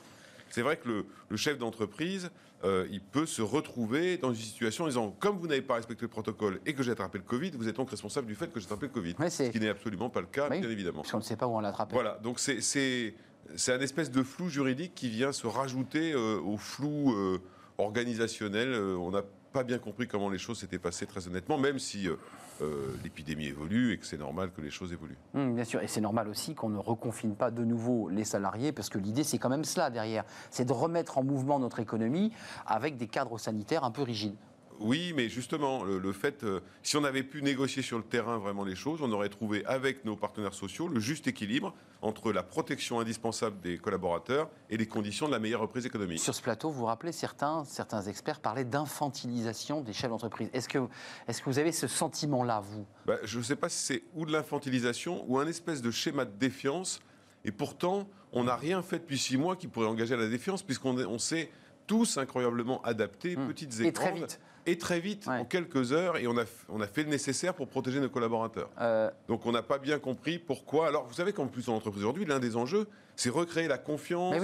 C'est 0.51 0.63
vrai 0.63 0.77
que 0.77 0.89
le, 0.89 1.07
le 1.31 1.37
chef 1.39 1.57
d'entreprise, 1.57 2.31
euh, 2.65 2.87
il 2.91 3.01
peut 3.01 3.27
se 3.27 3.41
retrouver 3.43 4.17
dans 4.17 4.31
une 4.31 4.35
situation 4.41 4.85
en 4.85 4.89
disant 4.89 5.15
comme 5.21 5.39
vous 5.39 5.47
n'avez 5.47 5.63
pas 5.63 5.75
respecté 5.75 6.03
le 6.03 6.09
protocole 6.09 6.61
et 6.67 6.75
que 6.75 6.83
j'ai 6.83 6.91
attrapé 6.91 7.19
le 7.19 7.25
Covid, 7.25 7.53
vous 7.53 7.69
êtes 7.69 7.77
donc 7.77 7.91
responsable 7.91 8.27
du 8.27 8.35
fait 8.35 8.53
que 8.53 8.59
j'ai 8.59 8.67
attrapé 8.67 8.87
le 8.87 8.93
Covid. 8.93 9.15
Ouais, 9.19 9.31
Ce 9.31 9.45
qui 9.45 9.61
n'est 9.61 9.69
absolument 9.69 10.11
pas 10.11 10.21
le 10.21 10.27
cas, 10.27 10.49
Oui. 10.51 10.61
bien 10.61 10.69
évidemment. 10.71 11.03
Parce 11.03 11.13
qu'on 11.13 11.19
ne 11.19 11.23
sait 11.23 11.37
pas 11.37 11.47
où 11.47 11.57
on 11.57 11.61
l'a 11.61 11.69
attrapé. 11.69 11.93
Voilà, 11.95 12.19
donc 12.23 12.39
c'est- 12.41 13.15
un 13.69 13.81
espèce 13.81 14.11
de 14.11 14.23
flou 14.23 14.49
juridique 14.49 14.95
qui 14.95 15.09
vient 15.09 15.33
se 15.33 15.47
rajouter 15.47 16.13
euh, 16.13 16.41
au 16.41 16.57
flou 16.57 17.13
euh, 17.15 17.39
organisationnel. 17.79 18.75
On 18.75 19.11
n'a 19.11 19.23
pas 19.53 19.63
bien 19.65 19.79
compris 19.79 20.07
comment 20.07 20.29
les 20.29 20.39
choses 20.39 20.59
s'étaient 20.59 20.79
passées, 20.79 21.07
très 21.07 21.27
honnêtement, 21.27 21.59
même 21.59 21.79
si 21.79 22.09
euh, 22.61 22.97
l'épidémie 23.03 23.47
évolue 23.47 23.93
et 23.93 23.99
que 23.99 24.07
c'est 24.07 24.19
normal 24.19 24.51
que 24.51 24.61
les 24.61 24.71
choses 24.71 24.93
évoluent. 24.93 25.19
Hum, 25.35 25.55
bien 25.55 25.65
sûr, 25.65 25.83
et 25.83 25.89
c'est 25.89 26.01
normal 26.01 26.29
aussi 26.29 26.55
qu'on 26.55 26.69
ne 26.69 26.79
reconfine 26.79 27.35
pas 27.35 27.51
de 27.51 27.65
nouveau 27.65 28.09
les 28.09 28.25
salariés, 28.25 28.73
parce 28.73 28.89
que 28.89 28.99
l'idée, 28.99 29.25
c'est 29.25 29.39
quand 29.39 29.49
même 29.49 29.65
cela 29.65 29.91
derrière. 29.91 30.25
C'est 30.51 30.65
de 30.65 30.73
remettre 30.73 31.19
en 31.19 31.25
mouvement 31.25 31.59
notre 31.59 31.81
économie 31.81 32.33
avec 32.67 32.97
des 32.97 33.07
cadres 33.07 33.39
sanitaires 33.39 33.85
un 33.85 33.91
peu 33.91 34.03
rigides. 34.03 34.37
Oui, 34.81 35.13
mais 35.17 35.29
justement, 35.29 35.83
le, 35.83 36.13
fait, 36.13 36.45
euh, 36.45 36.61
si 36.83 36.97
on 36.97 37.05
avait 37.05 37.25
pu 37.25 37.43
négocier 37.43 37.83
sur 37.83 37.99
le 37.99 38.05
terrain 38.05 38.39
vraiment 38.39 38.65
les 38.65 38.77
choses, 38.77 39.01
on 39.03 39.11
aurait 39.11 39.29
trouvé 39.29 39.65
avec 39.65 40.05
nos 40.05 40.17
partenaires 40.17 40.55
sociaux 40.55 40.87
le 40.87 41.01
juste 41.01 41.27
équilibre 41.27 41.75
entre 42.03 42.33
la 42.33 42.43
protection 42.43 43.01
indispensable 43.01 43.61
des 43.61 43.79
collaborateurs 43.79 44.49
et 44.71 44.77
les 44.77 44.87
conditions 44.87 45.27
de 45.27 45.33
la 45.33 45.39
meilleure 45.39 45.61
reprise 45.61 45.85
économique. 45.87 46.21
Sur 46.21 46.35
ce 46.35 46.43
plateau, 46.43 46.71
vous 46.71 46.81
vous 46.81 46.85
rappelez, 46.87 47.13
certains, 47.13 47.65
certains 47.65 48.03
experts 48.03 48.41
parlaient 48.41 48.65
d'infantilisation 48.65 49.81
des 49.81 49.93
chefs 49.93 50.11
d'entreprise. 50.11 50.49
Est-ce 50.53 50.69
que, 50.69 50.79
est 51.27 51.41
que 51.41 51.45
vous 51.45 51.59
avez 51.59 51.73
ce 51.73 51.87
sentiment-là, 51.87 52.61
vous? 52.61 52.87
Bah, 53.07 53.17
Je 53.25 53.39
ne 53.39 53.43
sais 53.43 53.57
pas 53.57 53.69
si 53.69 53.79
c'est 53.79 54.03
ou 54.15 54.27
de 54.27 54.33
l'infantilisation 54.33 55.25
ou 55.29 55.39
un 55.39 55.47
espèce 55.47 55.83
de 55.83 55.91
schéma 55.91 56.25
de 56.25 56.37
défiance. 56.39 57.01
Et 57.45 57.53
pourtant, 57.53 58.09
on 58.33 58.45
n'a 58.45 58.57
rien 58.57 58.83
fait 58.83 58.99
depuis 58.99 59.19
six 59.19 59.37
mois 59.37 59.57
qui 59.57 59.69
pourrait 59.69 59.87
engager 59.87 60.15
à 60.15 60.19
la 60.19 60.29
défiance, 60.29 60.63
puisqu'on 60.63 60.97
on 60.99 61.19
s'est 61.19 61.51
tous 61.87 62.19
incroyablement 62.19 62.83
adaptés, 62.83 63.37
hmm. 63.37 63.49
petites 63.49 63.81
et, 63.81 63.87
et 63.87 63.93
très 63.93 64.13
vite 64.13 64.39
et 64.69 64.77
très 64.77 65.01
vite, 65.01 65.27
en 65.29 65.45
quelques 65.45 65.93
heures, 65.93 66.19
et 66.19 66.27
on 66.27 66.37
a, 66.37 66.45
on 66.69 66.81
a 66.81 66.87
fait 66.87 67.03
le 67.03 67.09
nécessaire 67.09 67.55
pour 67.55 67.69
protéger 67.69 68.01
nos 68.01 68.11
collaborateurs. 68.11 68.69
Euh. 68.81 69.11
Donc 69.27 69.47
on 69.47 69.53
n'a 69.53 69.63
pas 69.63 69.79
bien 69.79 69.99
compris 69.99 70.39
pourquoi. 70.39 70.89
Alors 70.89 71.07
vous 71.07 71.15
savez 71.15 71.33
qu'en 71.33 71.47
plus 71.47 71.69
en 71.69 71.75
entreprise 71.75 72.03
aujourd'hui, 72.03 72.27
l'un 72.27 72.39
des 72.39 72.57
enjeux, 72.57 72.87
c'est 73.17 73.31
recréer 73.31 73.67
la 73.67 73.79
confiance 73.79 74.35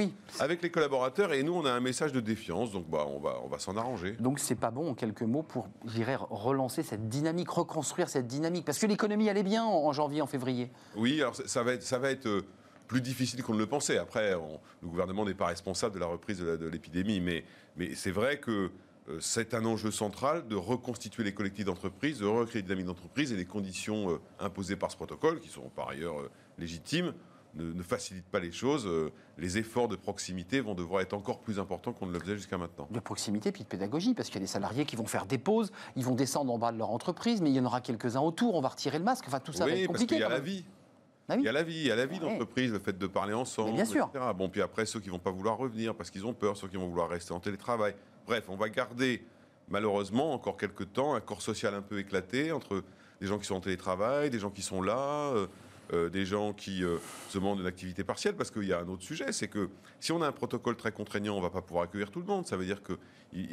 avec 0.41 0.63
les 0.63 0.71
collaborateurs, 0.71 1.33
et 1.33 1.43
nous 1.43 1.53
on 1.53 1.67
a 1.67 1.71
un 1.71 1.81
message 1.81 2.13
de 2.13 2.21
défiance, 2.21 2.73
donc 2.73 2.89
bah, 2.89 3.07
on 3.07 3.21
va, 3.21 3.39
on 3.45 3.49
va 3.49 3.59
s'en 3.59 3.77
arranger. 3.77 4.13
Donc 4.19 4.39
c'est 4.39 4.55
pas 4.55 4.71
bon 4.71 4.91
en 4.91 4.95
quelques 4.95 5.23
mots 5.23 5.43
pour, 5.43 5.69
j'irais, 5.87 6.17
relancer 6.17 6.83
cette 6.83 7.09
dynamique, 7.09 7.51
reconstruire 7.51 8.09
cette 8.09 8.27
dynamique, 8.27 8.65
parce 8.65 8.79
que 8.79 8.87
l'économie 8.87 9.29
allait 9.29 9.43
bien 9.43 9.65
en, 9.65 9.93
janvier, 9.93 10.23
en 10.23 10.27
février. 10.27 10.71
Oui, 10.97 11.21
alors 11.21 11.37
ça 11.37 11.63
va 11.63 11.75
être... 11.75 11.83
Ça 11.83 11.99
va 11.99 12.11
être 12.11 12.27
euh, 12.27 12.43
plus 12.87 13.01
difficile 13.01 13.43
qu'on 13.43 13.55
ne 13.55 13.59
le 13.59 13.67
pensait. 13.67 13.97
Après, 13.97 14.33
le 14.33 14.89
gouvernement 14.89 15.25
n'est 15.25 15.35
pas 15.35 15.47
responsable 15.47 15.95
de 15.95 16.01
la 16.01 16.07
reprise 16.07 16.41
de 16.41 16.69
l'épidémie, 16.69 17.19
mais, 17.19 17.43
mais 17.77 17.95
c'est 17.95 18.11
vrai 18.11 18.39
que 18.39 18.71
c'est 19.21 19.55
un 19.55 19.65
enjeu 19.65 19.91
central 19.91 20.49
de 20.49 20.57
reconstituer 20.57 21.25
les 21.25 21.35
collectifs 21.35 21.67
d'entreprise, 21.67 22.21
de 22.21 22.27
recréer 22.27 22.63
des 22.63 22.69
dynamiques 22.69 22.87
d'entreprise 22.87 23.33
et 23.33 23.37
les 23.37 23.45
conditions 23.45 24.11
euh, 24.11 24.21
imposées 24.41 24.77
par 24.77 24.91
ce 24.91 24.97
protocole, 24.97 25.41
qui 25.41 25.49
sont 25.49 25.69
par 25.77 25.91
ailleurs 25.91 26.21
euh, 26.21 26.31
légitimes, 26.59 27.13
ne, 27.55 27.83
facilitent 27.83 28.29
pas 28.29 28.41
les 28.41 28.51
choses. 28.51 28.89
Les 29.39 29.59
efforts 29.59 29.87
de 29.87 29.95
proximité 29.95 30.61
vont 30.61 30.75
devoir 30.75 31.03
être 31.03 31.13
encore 31.13 31.39
plus 31.39 31.61
importants 31.61 31.93
qu'on 31.93 32.07
ne 32.07 32.13
le 32.13 32.19
faisait 32.19 32.37
jusqu'à 32.37 32.59
maintenant. 32.59 32.89
De 32.91 32.99
proximité 32.99 33.53
puis 33.53 33.63
de 33.63 33.69
pédagogie, 33.69 34.13
parce 34.15 34.29
qu'il 34.29 34.37
y 34.37 34.39
a 34.39 34.47
des 34.47 34.49
salariés 34.49 34.85
qui 34.85 34.97
vont 34.97 35.07
faire 35.07 35.27
des 35.27 35.39
pauses, 35.39 35.71
ils 35.95 36.05
vont 36.05 36.17
descendre 36.17 36.53
en 36.53 36.59
bas 36.59 36.73
de 36.73 36.79
leur 36.79 36.91
entreprise, 36.91 37.41
mais 37.41 37.51
il 37.51 37.57
y 37.57 37.61
en 37.61 37.65
aura 37.65 37.81
quelques-uns 37.81 38.21
autour, 38.21 38.57
on 38.57 38.61
va 38.61 38.71
retirer 38.71 38.99
le 38.99 39.05
masque, 39.05 39.27
enfin 39.29 39.39
tout 39.39 39.53
ça 39.53 39.67
va 39.67 39.73
être 39.73 39.87
compliqué. 39.87 40.07
Parce 40.07 40.07
qu'il 40.07 40.19
y 40.19 40.23
a 40.25 40.29
la 40.29 40.41
vie. 40.41 40.65
Ah 41.29 41.37
il 41.37 41.43
y 41.43 41.49
a 41.49 41.53
la 41.53 41.63
vie, 41.63 41.77
il 41.77 41.87
y 41.87 41.91
a 41.91 41.97
la 41.97 42.05
vie 42.05 42.19
d'entreprise, 42.19 42.71
le 42.71 42.79
fait 42.79 42.99
de 42.99 43.07
parler 43.07 43.33
ensemble, 43.33 43.75
bien 43.75 43.85
sûr. 43.85 44.11
Bon, 44.37 44.49
puis 44.49 44.61
après, 44.61 44.85
ceux 44.85 45.01
qui 45.01 45.09
vont 45.09 45.19
pas 45.19 45.31
vouloir 45.31 45.57
revenir 45.57 45.95
parce 45.95 46.11
qu'ils 46.11 46.27
ont 46.27 46.35
peur, 46.35 46.57
ceux 46.57 46.69
qui 46.69 46.77
vont 46.77 46.89
vouloir 46.89 47.09
rester 47.09 47.33
en 47.33 47.41
télétravail. 47.41 47.95
Bref, 48.27 48.45
on 48.49 48.57
va 48.57 48.69
garder 48.69 49.25
malheureusement 49.69 50.33
encore 50.33 50.57
quelques 50.57 50.93
temps 50.93 51.15
un 51.15 51.21
corps 51.21 51.43
social 51.43 51.75
un 51.75 51.83
peu 51.83 51.99
éclaté 51.99 52.53
entre 52.53 52.83
des 53.21 53.27
gens 53.27 53.39
qui 53.39 53.47
sont 53.47 53.55
en 53.55 53.61
télétravail, 53.61 54.31
des 54.31 54.39
gens 54.39 54.51
qui 54.51 54.63
sont 54.63 54.83
là, 54.83 55.31
euh, 55.35 55.47
euh, 55.93 56.09
des 56.09 56.25
gens 56.25 56.53
qui 56.53 56.83
euh, 56.83 56.99
se 57.29 57.39
demandent 57.39 57.61
une 57.61 57.67
activité 57.67 58.05
partielle, 58.05 58.35
parce 58.35 58.51
qu'il 58.51 58.65
y 58.65 58.73
a 58.73 58.81
un 58.81 58.89
autre 58.89 59.03
sujet, 59.03 59.33
c'est 59.33 59.49
que 59.49 59.69
si 60.01 60.13
on 60.13 60.23
a 60.23 60.27
un 60.27 60.33
protocole 60.33 60.77
très 60.77 60.93
contraignant, 60.93 61.35
on 61.35 61.39
ne 61.39 61.43
va 61.43 61.51
pas 61.51 61.63
pouvoir 61.63 61.85
accueillir 61.85 62.11
tout 62.11 62.21
le 62.21 62.27
monde. 62.27 62.47
Ça 62.47 62.57
veut 62.57 62.65
dire 62.65 62.83
que 62.83 62.95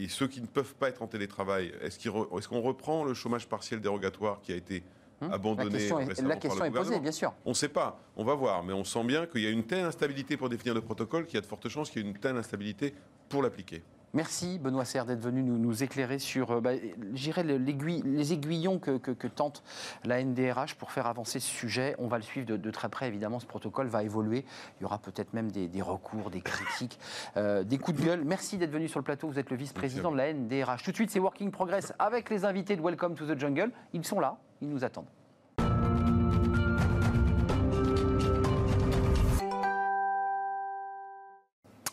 ceux 0.10 0.28
qui 0.28 0.42
ne 0.42 0.48
peuvent 0.48 0.76
pas 0.76 0.90
être 0.90 1.02
en 1.02 1.08
télétravail, 1.08 1.74
est-ce 1.82 2.48
qu'on 2.48 2.62
reprend 2.62 3.04
le 3.04 3.14
chômage 3.14 3.48
partiel 3.48 3.82
dérogatoire 3.82 4.42
qui 4.42 4.54
a 4.54 4.56
été 4.56 4.84
hum 5.22 5.34
abandonné 5.34 5.70
La 5.70 5.78
question 5.78 6.00
est, 6.00 6.22
la 6.22 6.36
question 6.38 6.66
est 6.66 6.72
posée, 6.72 7.00
bien 7.00 7.12
sûr. 7.12 7.34
On 7.46 7.50
ne 7.50 7.56
sait 7.56 7.70
pas, 7.70 8.00
on 8.16 8.24
va 8.24 8.36
voir, 8.36 8.64
mais 8.64 8.74
on 8.74 8.84
sent 8.84 9.04
bien 9.04 9.26
qu'il 9.26 9.42
y 9.42 9.48
a 9.48 9.50
une 9.50 9.66
telle 9.66 9.86
instabilité 9.86 10.38
pour 10.38 10.50
définir 10.50 10.74
le 10.74 10.82
protocole 10.82 11.26
qu'il 11.26 11.36
y 11.36 11.38
a 11.38 11.42
de 11.42 11.46
fortes 11.46 11.68
chances 11.70 11.90
qu'il 11.90 12.04
y 12.04 12.06
ait 12.06 12.10
une 12.10 12.18
telle 12.18 12.38
instabilité 12.38 12.94
pour 13.28 13.42
l'appliquer. 13.42 13.84
Merci 14.14 14.60
Benoît 14.60 14.84
Serre 14.84 15.06
d'être 15.06 15.22
venu 15.22 15.42
nous, 15.42 15.84
éclairer 15.84 16.20
sur 16.20 16.52
euh, 16.52 16.62
bah, 16.62 16.72
les 16.74 18.34
aiguillons 18.34 18.78
que, 18.78 19.28
tente 19.28 19.64
la 20.04 20.22
NDRH 20.22 20.76
pour 20.76 20.92
faire 20.92 21.08
avancer 21.08 21.40
ce 21.40 21.50
sujet. 21.50 21.96
On 21.98 22.08
va 22.08 22.18
le 22.18 22.24
suivre 22.24 22.46
de, 22.46 22.72
très 22.72 22.90
près, 22.90 23.08
évidemment, 23.08 23.40
ce 23.40 23.46
protocole 23.46 23.88
va 23.88 24.04
évoluer. 24.04 24.44
Il 24.80 24.84
y 24.84 24.86
aura 24.86 24.98
peut-être 24.98 25.34
même 25.34 25.50
des, 25.50 25.82
recours, 25.82 26.30
des 26.30 26.42
critiques, 26.42 27.00
euh, 27.38 27.64
des 27.64 27.78
coups 27.78 28.00
de 28.00 28.06
gueule. 28.06 28.24
Merci 28.26 28.58
d'être 28.58 28.72
venu 28.72 28.90
sur 28.90 29.00
le 29.00 29.06
plateau. 29.06 29.30
Vous 29.30 29.40
êtes 29.40 29.50
le 29.50 29.56
vice-président 29.56 30.12
de 30.12 30.18
la 30.18 30.34
NDRH. 30.34 30.84
Tout 30.84 30.92
de 30.92 30.96
suite, 30.96 31.12
c'est 31.12 31.20
Working 31.20 31.52
Progress 31.52 31.94
avec 31.98 32.30
les 32.30 32.44
invités 32.44 32.76
de 32.76 32.82
Welcome 32.82 33.16
to 33.16 33.26
the 33.26 33.40
Jungle. 33.40 33.72
Ils 33.94 34.06
sont 34.06 34.20
là, 34.20 34.38
ils 34.62 34.70
nous 34.70 34.84
attendent. 34.84 35.08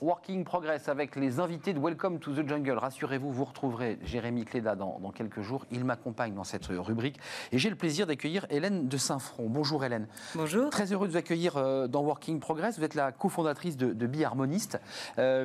Working 0.01 0.45
Progress 0.45 0.89
avec 0.89 1.17
les 1.17 1.41
invités 1.41 1.73
de 1.73 1.81
Welcome 1.81 2.21
to 2.21 2.33
the 2.33 2.47
Jungle. 2.47 2.79
Rassurez-vous, 2.79 3.33
vous 3.33 3.45
retrouverez 3.45 3.99
Jérémy 4.05 4.45
Cléda 4.45 4.77
dans, 4.77 4.99
quelques 5.11 5.41
jours. 5.41 5.67
Il 5.73 5.85
m'accompagne 5.85 6.35
dans 6.35 6.45
cette 6.45 6.67
rubrique. 6.67 7.19
Et 7.51 7.59
j'ai 7.59 7.69
le 7.69 7.77
plaisir 7.77 8.07
d'accueillir 8.07 8.47
Hélène 8.51 8.87
de 8.87 8.97
Saint-Front. 8.97 9.49
Bonjour 9.49 9.85
Hélène. 9.85 10.07
Bonjour. 10.35 10.71
Très 10.71 10.93
heureux 10.93 11.09
de 11.09 11.13
vous 11.13 11.19
accueillir 11.19 11.57
euh, 11.57 11.89
dans 11.89 12.03
Working 12.03 12.39
Progress. 12.39 12.79
Vous 12.79 12.85
êtes 12.85 12.95
la 12.95 13.11
cofondatrice 13.11 13.77
de, 13.77 13.93
de 13.93 14.07
Biharmoniste. 14.07 14.81
Euh, 15.19 15.45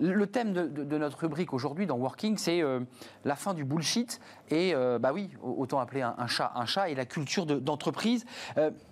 le 0.00 0.26
thème 0.26 0.52
de, 0.52 0.98
notre 0.98 1.20
rubrique 1.20 1.52
aujourd'hui 1.52 1.86
dans 1.86 1.96
Working, 1.96 2.36
c'est 2.36 2.62
euh, 2.62 2.80
la 3.24 3.36
fin 3.36 3.54
du 3.54 3.64
bullshit. 3.64 4.20
Et 4.50 4.74
bah 5.00 5.12
oui, 5.12 5.30
autant 5.42 5.78
appeler 5.78 6.02
un, 6.02 6.26
chat 6.26 6.52
un 6.54 6.66
chat 6.66 6.88
et 6.90 6.94
la 6.94 7.06
culture 7.06 7.46
d'entreprise. 7.46 8.24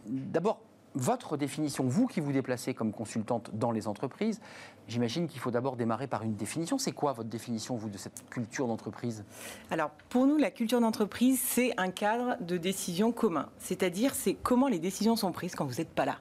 D'abord, 0.07 0.61
votre 0.95 1.37
définition, 1.37 1.85
vous 1.85 2.07
qui 2.07 2.21
vous 2.21 2.33
déplacez 2.33 2.75
comme 2.75 2.93
consultante 2.93 3.51
dans 3.55 3.71
les 3.71 3.89
entreprises, 3.89 4.41
j'imagine 4.89 5.29
qu'il 5.29 5.41
faut 5.41 5.51
d'abord 5.51 5.77
démarrer 5.77 6.07
par 6.07 6.23
une 6.23 6.35
définition. 6.35 6.79
C'est 6.79 6.93
quoi 6.93 7.13
votre 7.13 7.29
définition, 7.29 7.77
vous, 7.77 7.89
de 7.89 7.99
cette 7.99 8.29
culture 8.29 8.67
d'entreprise? 8.67 9.25
Alors, 9.71 9.91
pour 10.09 10.27
nous, 10.27 10.37
la 10.37 10.51
culture 10.51 10.81
d'entreprise, 10.81 11.41
c'est 11.41 11.73
un 11.79 11.91
cadre 11.91 12.37
de 12.43 12.57
décision 12.57 13.13
commun. 13.13 13.49
C'est-à-dire, 13.59 14.15
c'est 14.15 14.35
comment 14.35 14.69
les 14.69 14.79
décisions 14.79 15.17
sont 15.17 15.33
prises 15.33 15.55
quand 15.55 15.65
vous 15.65 15.77
n'êtes 15.77 15.95
pas 15.95 16.05
là. 16.05 16.19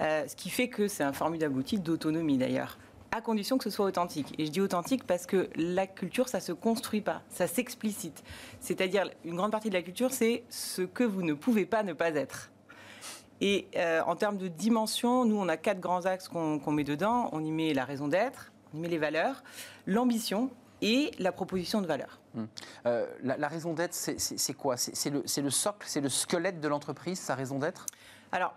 Euh, 0.00 0.26
ce 0.26 0.36
qui 0.36 0.50
fait 0.50 0.68
que 0.68 0.88
c'est 0.88 1.04
un 1.04 1.12
formidable 1.12 1.56
outil 1.56 1.78
d'autonomie, 1.78 2.38
d'ailleurs 2.38 2.78
à 3.12 3.22
condition 3.22 3.56
que 3.56 3.64
ce 3.64 3.70
soit 3.70 3.86
authentique. 3.86 4.34
Et 4.36 4.44
je 4.44 4.50
dis 4.50 4.60
authentique 4.60 5.04
parce 5.04 5.24
que 5.24 5.48
la 5.56 5.86
culture, 5.86 6.28
ça 6.28 6.40
se 6.40 6.52
construit 6.52 7.00
pas, 7.00 7.22
ça 7.30 7.46
s'explicite. 7.46 8.22
C'est-à-dire, 8.60 9.08
une 9.24 9.36
grande 9.36 9.52
partie 9.52 9.70
de 9.70 9.74
la 9.74 9.80
culture, 9.80 10.12
c'est 10.12 10.44
ce 10.50 10.82
que 10.82 11.02
vous 11.02 11.22
ne 11.22 11.32
pouvez 11.32 11.64
pas 11.64 11.82
ne 11.82 11.94
pas 11.94 12.10
être. 12.10 12.50
Et 13.40 13.68
euh, 13.76 14.00
en 14.06 14.16
termes 14.16 14.38
de 14.38 14.48
dimension, 14.48 15.24
nous, 15.24 15.36
on 15.36 15.48
a 15.48 15.56
quatre 15.56 15.80
grands 15.80 16.06
axes 16.06 16.28
qu'on 16.28 16.72
met 16.72 16.84
dedans. 16.84 17.28
On 17.32 17.44
y 17.44 17.50
met 17.50 17.74
la 17.74 17.84
raison 17.84 18.08
d'être, 18.08 18.52
on 18.72 18.78
y 18.78 18.80
met 18.80 18.88
les 18.88 18.98
valeurs, 18.98 19.42
l'ambition 19.86 20.50
et 20.82 21.10
la 21.18 21.32
proposition 21.32 21.80
de 21.80 21.86
valeur. 21.86 22.20
Hum. 22.36 22.48
Euh, 22.86 23.06
la, 23.22 23.48
raison 23.48 23.72
d'être, 23.72 23.94
c'est 23.94 24.54
quoi? 24.54 24.76
C'est 24.76 25.10
le, 25.10 25.22
le, 25.22 25.50
socle, 25.50 25.86
c'est 25.88 26.00
le 26.00 26.08
squelette 26.08 26.60
de 26.60 26.68
l'entreprise, 26.68 27.18
sa 27.18 27.34
raison 27.34 27.58
d'être? 27.58 27.86
Alors, 28.32 28.54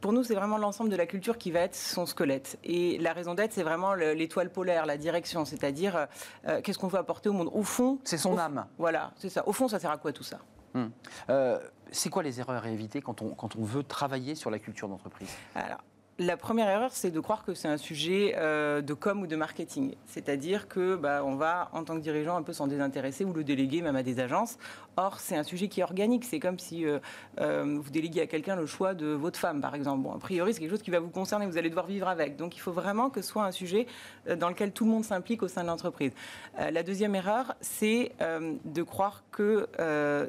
pour 0.00 0.12
nous, 0.12 0.24
c'est 0.24 0.34
vraiment 0.34 0.58
l'ensemble 0.58 0.90
de 0.90 0.96
la 0.96 1.06
culture 1.06 1.38
qui 1.38 1.50
va 1.50 1.60
être 1.60 1.76
son 1.76 2.04
squelette. 2.04 2.58
Et 2.64 2.98
la 2.98 3.12
raison 3.12 3.34
d'être, 3.34 3.52
c'est 3.52 3.62
vraiment 3.62 3.94
l'étoile 3.94 4.50
polaire, 4.50 4.86
la 4.86 4.96
direction, 4.96 5.44
c'est-à-dire 5.44 6.08
euh, 6.46 6.60
qu'est-ce 6.62 6.78
qu'on 6.78 6.88
veut 6.88 6.98
apporter 6.98 7.28
au 7.28 7.32
monde? 7.32 7.50
Au 7.52 7.62
fond, 7.62 7.98
c'est 8.04 8.18
son 8.18 8.36
âme. 8.36 8.66
Voilà, 8.78 9.12
c'est 9.16 9.30
ça. 9.30 9.46
Au 9.46 9.52
fond, 9.52 9.68
ça 9.68 9.78
sert 9.78 9.90
à 9.90 9.98
quoi 9.98 10.12
tout 10.12 10.24
ça? 10.24 10.38
Hum 10.74 10.90
c'est 11.94 12.10
quoi 12.10 12.22
les 12.22 12.40
erreurs 12.40 12.64
à 12.64 12.68
éviter 12.68 13.00
quand 13.00 13.22
on, 13.22 13.34
veut 13.64 13.82
travailler 13.82 14.34
sur 14.34 14.50
la 14.50 14.58
culture 14.58 14.88
d'entreprise? 14.88 15.30
Alors, 15.54 15.78
la 16.20 16.36
première 16.36 16.68
erreur, 16.68 16.92
c'est 16.92 17.10
de 17.10 17.18
croire 17.18 17.44
que 17.44 17.54
c'est 17.54 17.66
un 17.66 17.76
sujet 17.76 18.36
euh, 18.38 18.82
de 18.82 18.94
com 18.94 19.22
ou 19.22 19.26
de 19.26 19.34
marketing. 19.34 19.96
C'est-à-dire 20.06 20.68
que 20.68 20.94
bah, 20.94 21.22
on 21.24 21.34
va, 21.34 21.70
en 21.72 21.82
tant 21.82 21.96
que 21.96 22.02
dirigeant, 22.02 22.36
un 22.36 22.42
peu 22.42 22.52
s'en 22.52 22.68
désintéresser 22.68 23.24
ou 23.24 23.32
le 23.32 23.42
déléguer 23.42 23.82
même 23.82 23.96
à 23.96 24.04
des 24.04 24.20
agences. 24.20 24.56
Or, 24.96 25.18
c'est 25.18 25.36
un 25.36 25.42
sujet 25.42 25.66
qui 25.66 25.80
est 25.80 25.82
organique. 25.82 26.24
C'est 26.24 26.38
comme 26.38 26.60
si 26.60 26.86
euh, 26.86 27.00
euh, 27.40 27.78
vous 27.80 27.90
déléguiez 27.90 28.22
à 28.22 28.26
quelqu'un 28.26 28.54
le 28.54 28.66
choix 28.66 28.94
de 28.94 29.06
votre 29.06 29.40
femme, 29.40 29.60
par 29.60 29.74
exemple. 29.74 30.08
A 30.14 30.18
priori, 30.18 30.54
c'est 30.54 30.60
quelque 30.60 30.70
chose 30.70 30.82
qui 30.82 30.92
va 30.92 31.00
vous 31.00 31.10
concerner. 31.10 31.46
Vous 31.46 31.58
allez 31.58 31.70
devoir 31.70 31.86
vivre 31.86 32.06
avec. 32.06 32.36
Donc, 32.36 32.56
il 32.56 32.60
faut 32.60 32.72
vraiment 32.72 33.10
que 33.10 33.20
ce 33.20 33.28
soit 33.28 33.44
un 33.44 33.52
sujet 33.52 33.86
dans 34.38 34.48
lequel 34.48 34.70
tout 34.70 34.84
le 34.84 34.92
monde 34.92 35.04
s'implique 35.04 35.42
au 35.42 35.48
sein 35.48 35.62
de 35.62 35.68
l'entreprise. 35.68 36.12
la 36.56 36.82
deuxième 36.84 37.16
erreur, 37.16 37.56
c'est 37.60 38.12
de 38.20 38.82
croire 38.82 39.24
que 39.32 39.68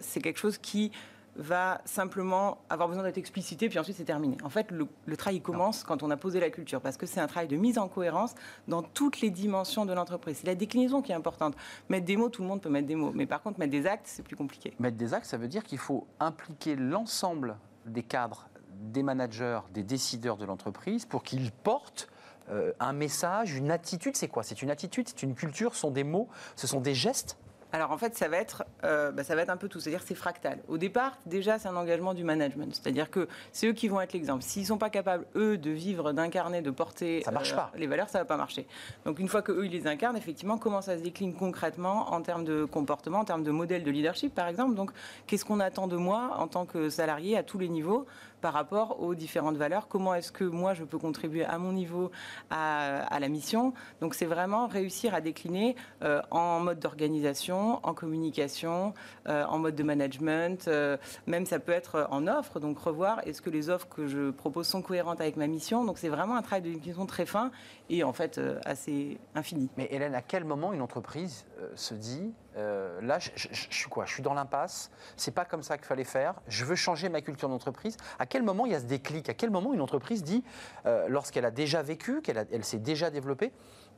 c'est 0.02 0.22
quelque 0.22 0.40
chose 0.40 0.58
qui 0.58 0.92
va 1.36 1.82
simplement 1.86 2.60
avoir 2.70 2.88
besoin 2.88 3.04
d'être 3.04 3.18
explicité, 3.18 3.68
puis 3.70 3.78
ensuite 3.78 3.98
c'est 3.98 4.06
terminé. 4.06 4.38
En 4.44 4.50
fait, 4.50 4.72
le, 4.72 4.88
travail 5.18 5.42
commence 5.42 5.84
quand 5.84 6.04
on 6.04 6.10
a 6.10 6.18
posé 6.18 6.40
la 6.40 6.50
culture, 6.50 6.82
parce 6.82 6.98
que 6.98 7.06
c'est 7.06 7.20
un 7.20 7.28
travail 7.28 7.48
de 7.48 7.58
mise 7.58 7.78
en 7.78 7.88
cohérence 7.88 8.36
dans 8.68 8.82
toutes 8.82 9.22
les 9.22 9.30
dimensions 9.30 9.86
de 9.86 9.94
l'entreprise. 9.94 10.38
C'est 10.42 10.48
la 10.48 10.56
déclinaison 10.56 11.02
qui 11.02 11.12
est 11.12 11.16
importante. 11.16 11.56
Mettre 11.90 12.06
des 12.06 12.18
mots, 12.18 12.30
tout 12.30 12.42
le 12.42 12.48
monde 12.48 12.62
peut 12.62 12.70
mettre 12.70 12.88
des 12.88 12.96
mots, 12.96 13.12
mais 13.14 13.26
par 13.26 13.42
contre, 13.42 13.60
mettre 13.60 13.72
des 13.72 13.86
actes, 13.86 14.08
c'est 14.08 14.24
plus 14.24 14.36
compliqué. 14.36 14.74
Mettre 14.80 14.98
des 14.98 15.14
actes, 15.14 15.26
ça 15.26 15.38
veut 15.38 15.48
dire 15.48 15.64
qu'il 15.64 15.78
faut 15.78 16.08
impliquer 16.20 16.76
l'ensemble 16.76 17.58
des 17.86 18.04
cadres, 18.04 18.48
des 18.70 19.04
managers, 19.04 19.60
des 19.74 19.84
décideurs 19.84 20.38
de 20.38 20.46
l'entreprise 20.46 21.06
pour 21.06 21.24
qu'ils 21.24 21.52
portent 21.52 22.08
euh, 22.50 22.72
un 22.80 22.94
message, 22.94 23.56
une 23.56 23.72
attitude. 23.72 24.16
C'est 24.16 24.28
quoi? 24.28 24.44
C'est 24.44 24.62
une 24.62 24.70
attitude, 24.70 25.08
c'est 25.10 25.24
une 25.24 25.36
culture, 25.36 25.74
ce 25.74 25.82
sont 25.82 25.92
des 25.92 26.04
mots, 26.04 26.30
ce 26.56 26.68
sont 26.68 26.80
des 26.80 26.94
gestes 26.94 27.38
alors 27.72 27.92
en 27.92 27.98
fait, 27.98 28.16
ça 28.16 28.28
va 28.28 28.38
être, 28.38 28.64
euh, 28.84 29.12
bah, 29.12 29.24
ça 29.24 29.36
va 29.36 29.42
être 29.42 29.50
un 29.50 29.58
peu 29.58 29.68
tout, 29.68 29.80
c'est-à-dire 29.80 30.02
c'est 30.06 30.16
fractal. 30.16 30.60
Au 30.68 30.78
départ, 30.78 31.18
déjà, 31.26 31.60
c'est 31.60 31.68
un 31.68 31.76
engagement 31.76 32.14
du 32.14 32.24
management, 32.24 32.74
c'est-à-dire 32.74 33.10
que 33.10 33.28
c'est 33.52 33.68
eux 33.68 33.74
qui 33.74 33.88
vont 33.88 34.00
être 34.00 34.14
l'exemple. 34.14 34.44
S'ils 34.44 34.66
sont 34.66 34.78
pas 34.78 34.90
capables 34.90 35.26
eux 35.36 35.58
de 35.58 35.72
vivre, 35.72 36.14
d'incarner, 36.14 36.62
de 36.62 36.72
porter 36.72 37.22
Ça 37.24 37.32
marche 37.32 37.52
euh, 37.54 37.58
pas. 37.58 37.72
les 37.76 37.88
valeurs, 37.88 38.10
ça 38.10 38.20
va 38.20 38.26
pas 38.26 38.38
marcher. 38.38 38.66
Donc 39.06 39.20
une 39.20 39.28
fois 39.28 39.42
que 39.42 39.52
eux 39.52 39.66
ils 39.66 39.72
les 39.72 39.88
incarnent, 39.88 40.18
effectivement, 40.18 40.58
comment 40.58 40.82
ça 40.82 40.98
se 40.98 41.04
décline 41.04 41.34
concrètement 41.34 42.14
en 42.14 42.22
termes 42.22 42.46
de 42.46 42.66
comportement, 42.66 43.20
en 43.20 43.26
termes 43.26 43.44
de 43.44 43.52
modèle 43.52 43.84
de 43.84 43.92
leadership, 43.92 44.34
par 44.34 44.48
exemple? 44.48 44.76
Donc 44.76 44.92
qu'est-ce 45.28 45.46
qu'on 45.46 45.60
attend 45.60 45.88
de 45.88 45.98
moi 45.98 46.38
en 46.38 46.48
tant 46.48 46.66
que 46.66 46.90
salarié 46.90 47.38
à 47.38 47.44
tous 47.44 47.58
les 47.58 47.68
niveaux 47.68 48.06
par 48.42 48.54
rapport 48.54 49.02
aux 49.02 49.16
différentes 49.16 49.58
valeurs 49.58 49.88
Comment 49.88 50.16
est-ce 50.16 50.32
que 50.32 50.44
moi 50.44 50.74
je 50.74 50.84
peux 50.84 50.98
contribuer 50.98 51.46
à 51.46 51.58
mon 51.58 51.72
niveau 51.72 52.12
à, 52.50 53.20
la 53.20 53.28
mission? 53.28 53.74
Donc 54.02 54.14
c'est 54.14 54.26
vraiment 54.26 54.68
réussir 54.68 55.14
à 55.14 55.22
décliner 55.22 55.76
euh, 56.04 56.22
en 56.32 56.60
mode 56.60 56.80
d'organisation, 56.80 57.80
en 57.84 57.94
communication, 57.94 58.94
euh, 59.28 59.46
en 59.46 59.60
mode 59.60 59.76
de 59.76 59.84
management, 59.84 60.68
euh, 60.68 60.98
même 61.28 61.46
ça 61.46 61.60
peut 61.60 61.72
être 61.72 62.08
en 62.12 62.28
offre, 62.28 62.60
donc 62.60 62.78
revoir 62.80 63.22
est-ce 63.26 63.42
que 63.42 63.50
les 63.50 63.70
offres 63.70 63.88
que 63.90 64.08
je 64.08 64.32
propose 64.32 64.68
sont 64.68 64.82
cohérentes 64.82 65.22
avec 65.22 65.38
ma 65.38 65.48
mission? 65.48 65.86
Donc 65.86 65.98
c'est 65.98 66.10
vraiment 66.10 66.36
un 66.36 66.42
travail 66.42 66.62
de 66.62 66.70
définition 66.74 67.06
très 67.06 67.26
fin 67.26 67.52
et 67.90 68.04
en 68.04 68.14
fait 68.14 68.40
assez 68.66 69.18
infini. 69.36 69.70
Mais 69.78 69.88
Hélène, 69.92 70.16
à 70.16 70.22
quel 70.22 70.44
moment 70.46 70.74
une 70.74 70.82
entreprise 70.82 71.46
se 71.76 71.94
dit 71.94 72.34
euh, 72.58 73.02
là, 73.02 73.20
je, 73.20 73.48
suis 73.52 73.90
quoi? 73.90 74.06
Je 74.06 74.14
suis 74.14 74.24
dans 74.24 74.34
l'impasse. 74.34 74.90
C'est 75.18 75.34
pas 75.34 75.46
comme 75.46 75.64
ça 75.64 75.78
qu'il 75.78 75.86
fallait 75.88 76.04
faire. 76.04 76.36
Je 76.48 76.64
veux 76.64 76.76
changer 76.76 77.10
ma 77.10 77.22
culture 77.22 77.50
d'entreprise. 77.50 77.98
À 78.20 78.26
quel 78.26 78.44
moment 78.44 78.66
il 78.66 78.72
y 78.72 78.76
a 78.76 78.80
ce 78.80 78.86
déclic? 78.86 79.30
À 79.30 79.34
quel 79.34 79.50
moment 79.50 79.74
une 79.74 79.82
entreprise 79.82 80.24
dit, 80.24 80.44
euh, 80.86 81.08
lorsqu'elle 81.10 81.46
a 81.46 81.52
déjà 81.52 81.82
vécu, 81.82 82.22
qu'elle 82.22 82.64
s'est 82.64 82.78
déjà 82.78 83.10
développée, 83.10 83.52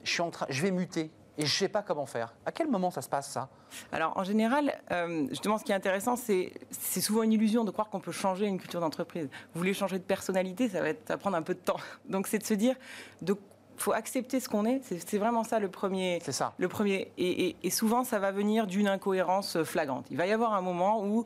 je 0.03 0.11
suis 0.11 0.21
en 0.21 0.31
train, 0.31 0.47
je 0.49 0.61
vais 0.61 0.71
muter 0.71 1.11
et 1.37 1.45
je 1.45 1.53
sais 1.53 1.67
pas 1.67 1.83
comment 1.83 2.07
faire? 2.07 2.33
À 2.45 2.51
quel 2.51 2.67
moment 2.67 2.89
ça 2.89 3.03
se 3.03 3.09
passe 3.09 3.29
ça? 3.29 3.49
Alors 3.91 4.17
en 4.17 4.23
général, 4.23 4.73
euh, 4.91 5.27
justement, 5.29 5.59
ce 5.59 5.63
qui 5.63 5.71
est 5.71 5.75
intéressant, 5.75 6.15
c'est 6.15 6.51
c'est 6.71 7.01
souvent 7.01 7.21
une 7.21 7.33
illusion 7.33 7.63
de 7.63 7.69
croire 7.69 7.89
qu'on 7.89 7.99
peut 7.99 8.11
changer 8.11 8.47
une 8.47 8.59
culture 8.59 8.79
d'entreprise. 8.79 9.29
Vous 9.53 9.59
voulez 9.59 9.75
changer 9.75 9.99
de 9.99 10.03
personnalité, 10.03 10.67
ça 10.67 10.81
va, 10.81 10.89
être, 10.89 11.15
prendre 11.17 11.37
un 11.37 11.43
peu 11.43 11.53
de 11.53 11.59
temps. 11.59 11.77
Donc 12.09 12.25
c'est 12.25 12.39
de 12.39 12.45
se 12.45 12.55
dire, 12.55 12.75
il 13.21 13.35
faut 13.77 13.93
accepter 13.93 14.39
ce 14.39 14.50
qu'on 14.50 14.65
est. 14.65 14.81
C'est 14.84 15.17
vraiment 15.17 15.43
ça 15.43 15.60
le 15.60 15.69
premier. 15.69 16.19
C'est 16.24 16.31
ça. 16.31 16.53
Le 16.57 16.67
premier, 16.67 17.12
et, 17.17 17.48
et- 17.50 17.55
et 17.63 17.69
souvent 17.69 18.03
ça 18.03 18.19
va 18.19 18.31
venir 18.31 18.67
d'une 18.67 18.88
incohérence 18.88 19.62
flagrante. 19.63 20.05
Il 20.12 20.17
va 20.17 20.25
y 20.27 20.31
avoir 20.31 20.53
un 20.53 20.62
moment 20.62 21.03
où 21.05 21.25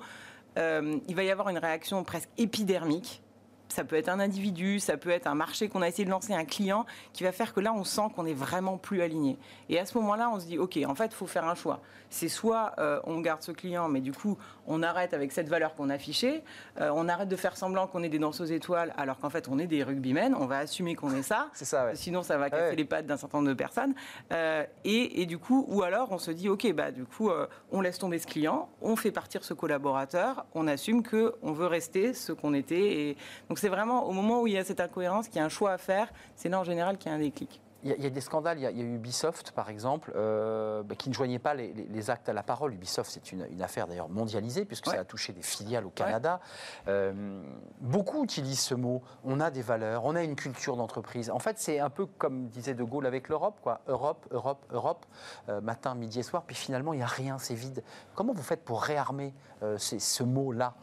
euh, 0.57 0.97
il 1.07 1.15
va 1.15 1.23
y 1.23 1.31
avoir 1.31 1.49
une 1.49 1.57
réaction 1.57 2.03
presque 2.03 2.29
épidermique. 2.37 3.21
Ça 3.71 3.83
peut 3.83 3.95
être 3.95 4.09
un 4.09 4.19
individu, 4.19 4.79
ça 4.79 4.97
peut 4.97 5.09
être 5.09 5.27
un 5.27 5.35
marché 5.35 5.69
qu'on 5.69 5.81
a 5.81 5.87
essayé 5.87 6.05
de 6.05 6.09
lancer, 6.09 6.33
un 6.33 6.45
client, 6.45 6.85
qui 7.13 7.23
va 7.23 7.31
faire 7.31 7.53
que 7.53 7.59
là, 7.59 7.73
on 7.73 7.83
sent 7.83 8.01
qu'on 8.15 8.25
est 8.25 8.33
vraiment 8.33 8.77
plus 8.77 9.01
aligné. 9.01 9.37
Et 9.69 9.79
à 9.79 9.85
ce 9.85 9.97
moment-là, 9.97 10.29
on 10.33 10.39
se 10.39 10.45
dit, 10.45 10.57
OK, 10.57 10.77
en 10.85 10.95
fait, 10.95 11.05
il 11.05 11.15
faut 11.15 11.27
faire 11.27 11.45
un 11.47 11.55
choix. 11.55 11.79
C'est 12.09 12.27
soit 12.27 12.73
euh, 12.79 12.99
on 13.05 13.19
garde 13.21 13.41
ce 13.41 13.51
client, 13.53 13.87
mais 13.87 14.01
du 14.01 14.11
coup, 14.11 14.37
on 14.67 14.83
arrête 14.83 15.13
avec 15.13 15.31
cette 15.31 15.47
valeur 15.47 15.73
qu'on 15.75 15.89
affichait, 15.89 16.43
euh, 16.79 16.91
on 16.93 17.07
arrête 17.07 17.29
de 17.29 17.35
faire 17.37 17.55
semblant 17.55 17.87
qu'on 17.87 18.03
est 18.03 18.09
des 18.09 18.19
danseuses 18.19 18.51
étoiles, 18.51 18.93
alors 18.97 19.17
qu'en 19.19 19.29
fait, 19.29 19.47
on 19.47 19.57
est 19.57 19.67
des 19.67 19.83
rugbymen, 19.83 20.35
on 20.35 20.45
va 20.45 20.57
assumer 20.59 20.95
qu'on 20.95 21.15
est 21.15 21.21
ça. 21.23 21.47
C'est 21.53 21.65
ça, 21.65 21.85
ouais. 21.85 21.95
Sinon, 21.95 22.23
ça 22.23 22.37
va 22.37 22.49
casser 22.49 22.61
Ouais. 22.61 22.75
les 22.75 22.85
pattes 22.85 23.05
d'un 23.07 23.17
certain 23.17 23.37
nombre 23.39 23.49
de 23.49 23.53
personnes. 23.53 23.93
Euh, 24.33 24.65
et, 24.83 25.21
et 25.21 25.25
du 25.25 25.37
coup, 25.37 25.65
ou 25.69 25.83
alors 25.83 26.11
on 26.11 26.17
se 26.17 26.31
dit, 26.31 26.49
ok, 26.49 26.71
bah 26.73 26.91
du 26.91 27.05
coup, 27.05 27.29
euh, 27.29 27.47
on 27.71 27.79
laisse 27.81 27.97
tomber 27.97 28.19
ce 28.19 28.27
client, 28.27 28.69
on 28.81 28.95
fait 28.95 29.11
partir 29.11 29.43
ce 29.43 29.53
collaborateur, 29.53 30.45
on 30.53 30.67
assume 30.67 31.01
que 31.03 31.33
on 31.41 31.53
veut 31.53 31.67
rester 31.67 32.13
ce 32.13 32.33
qu'on 32.33 32.53
était. 32.53 33.09
Et 33.09 33.17
donc 33.49 33.57
c'est 33.61 33.69
vraiment 33.69 34.05
au 34.07 34.11
moment 34.11 34.41
où 34.41 34.47
il 34.47 34.53
y 34.53 34.57
a 34.57 34.63
cette 34.63 34.79
incohérence, 34.79 35.27
qu'il 35.27 35.37
y 35.37 35.39
a 35.39 35.45
un 35.45 35.49
choix 35.49 35.71
à 35.71 35.77
faire, 35.77 36.11
c'est 36.35 36.49
là 36.49 36.59
en 36.59 36.63
général 36.63 36.97
qu'il 36.97 37.11
y 37.11 37.13
a 37.13 37.17
un 37.17 37.19
déclic. 37.19 37.61
Il 37.83 37.89
y, 37.99 38.05
a, 38.05 38.09
des 38.11 38.21
scandales. 38.21 38.59
Il 38.59 38.61
y 38.61 38.67
a, 38.67 38.71
eu 38.71 38.95
Ubisoft, 38.95 39.53
par 39.53 39.71
exemple, 39.71 40.13
euh, 40.15 40.83
bah, 40.83 40.93
qui 40.93 41.09
ne 41.09 41.15
joignait 41.15 41.39
pas 41.39 41.55
les, 41.55 41.73
les- 41.73 41.85
les 41.87 42.09
actes 42.11 42.29
à 42.29 42.33
la 42.33 42.43
parole. 42.43 42.75
Ubisoft, 42.75 43.09
c'est 43.09 43.31
une, 43.31 43.47
une 43.51 43.63
affaire 43.63 43.87
d'ailleurs 43.87 44.07
mondialisée, 44.07 44.65
puisque 44.65 44.85
Ouais. 44.85 44.93
ça 44.93 45.01
a 45.01 45.03
touché 45.03 45.33
des 45.33 45.41
filiales 45.41 45.87
au 45.87 45.89
Canada. 45.89 46.39
Euh, 46.87 47.41
beaucoup 47.79 48.23
utilisent 48.23 48.59
ce 48.59 48.75
mot. 48.75 49.01
On 49.23 49.39
a 49.39 49.49
des 49.49 49.63
valeurs, 49.63 50.05
on 50.05 50.15
a 50.15 50.21
une 50.21 50.35
culture 50.35 50.75
d'entreprise. 50.77 51.31
En 51.31 51.39
fait, 51.39 51.57
c'est 51.57 51.79
un 51.79 51.89
peu 51.89 52.05
comme 52.05 52.49
disait 52.49 52.75
De 52.75 52.83
Gaulle 52.83 53.07
avec 53.07 53.29
l'Europe, 53.29 53.57
quoi. 53.63 53.81
Europe, 53.87 54.27
Europe, 54.29 54.63
Europe, 54.69 55.05
euh, 55.49 55.59
matin, 55.59 55.95
midi 55.95 56.19
et 56.19 56.23
soir. 56.23 56.43
Puis 56.45 56.55
finalement, 56.55 56.93
il 56.93 56.97
n'y 56.97 57.03
a 57.03 57.07
rien, 57.07 57.39
c'est 57.39 57.55
vide. 57.55 57.83
Comment 58.13 58.33
vous 58.33 58.43
faites 58.43 58.63
pour 58.63 58.83
réarmer 58.83 59.33
ce 59.77 60.23
mot-là? 60.23 60.75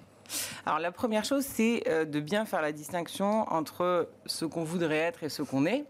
Alors 0.67 0.79
la 0.79 0.93
première 0.93 1.25
chose, 1.25 1.45
c'est 1.45 1.85
euh, 1.89 2.05
de 2.05 2.21
bien 2.21 2.45
faire 2.45 2.63
la 2.63 2.73
distinction 2.73 3.51
entre 3.53 4.09
ce 4.27 4.45
qu'on 4.45 4.65
voudrait 4.65 4.97
être 4.97 5.23
et 5.25 5.29
ce 5.29 5.43
qu'on 5.43 5.67
est. 5.67 5.85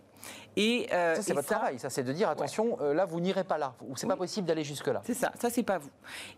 Et, 0.57 0.89
euh, 0.93 1.15
Ça, 1.15 1.23
c'est 1.23 1.35
votre 1.35 1.47
travail. 1.47 1.79
Ça, 1.79 1.89
c'est 1.89 2.03
de 2.03 2.13
dire 2.13 2.29
attention, 2.29 2.77
euh, 2.81 2.93
là, 2.93 3.05
vous 3.05 3.21
n'irez 3.21 3.45
pas 3.45 3.59
là. 3.59 3.75
Ou 3.89 3.97
c'est 3.97 4.09
pas 4.09 4.15
Oui. 4.15 4.19
possible 4.19 4.47
d'aller 4.49 4.65
jusque-là. 4.65 5.01
C'est 5.05 5.15
ça, 5.15 5.31
ça 5.41 5.51
c'est 5.51 5.63
pas 5.63 5.79
vous. 5.79 5.91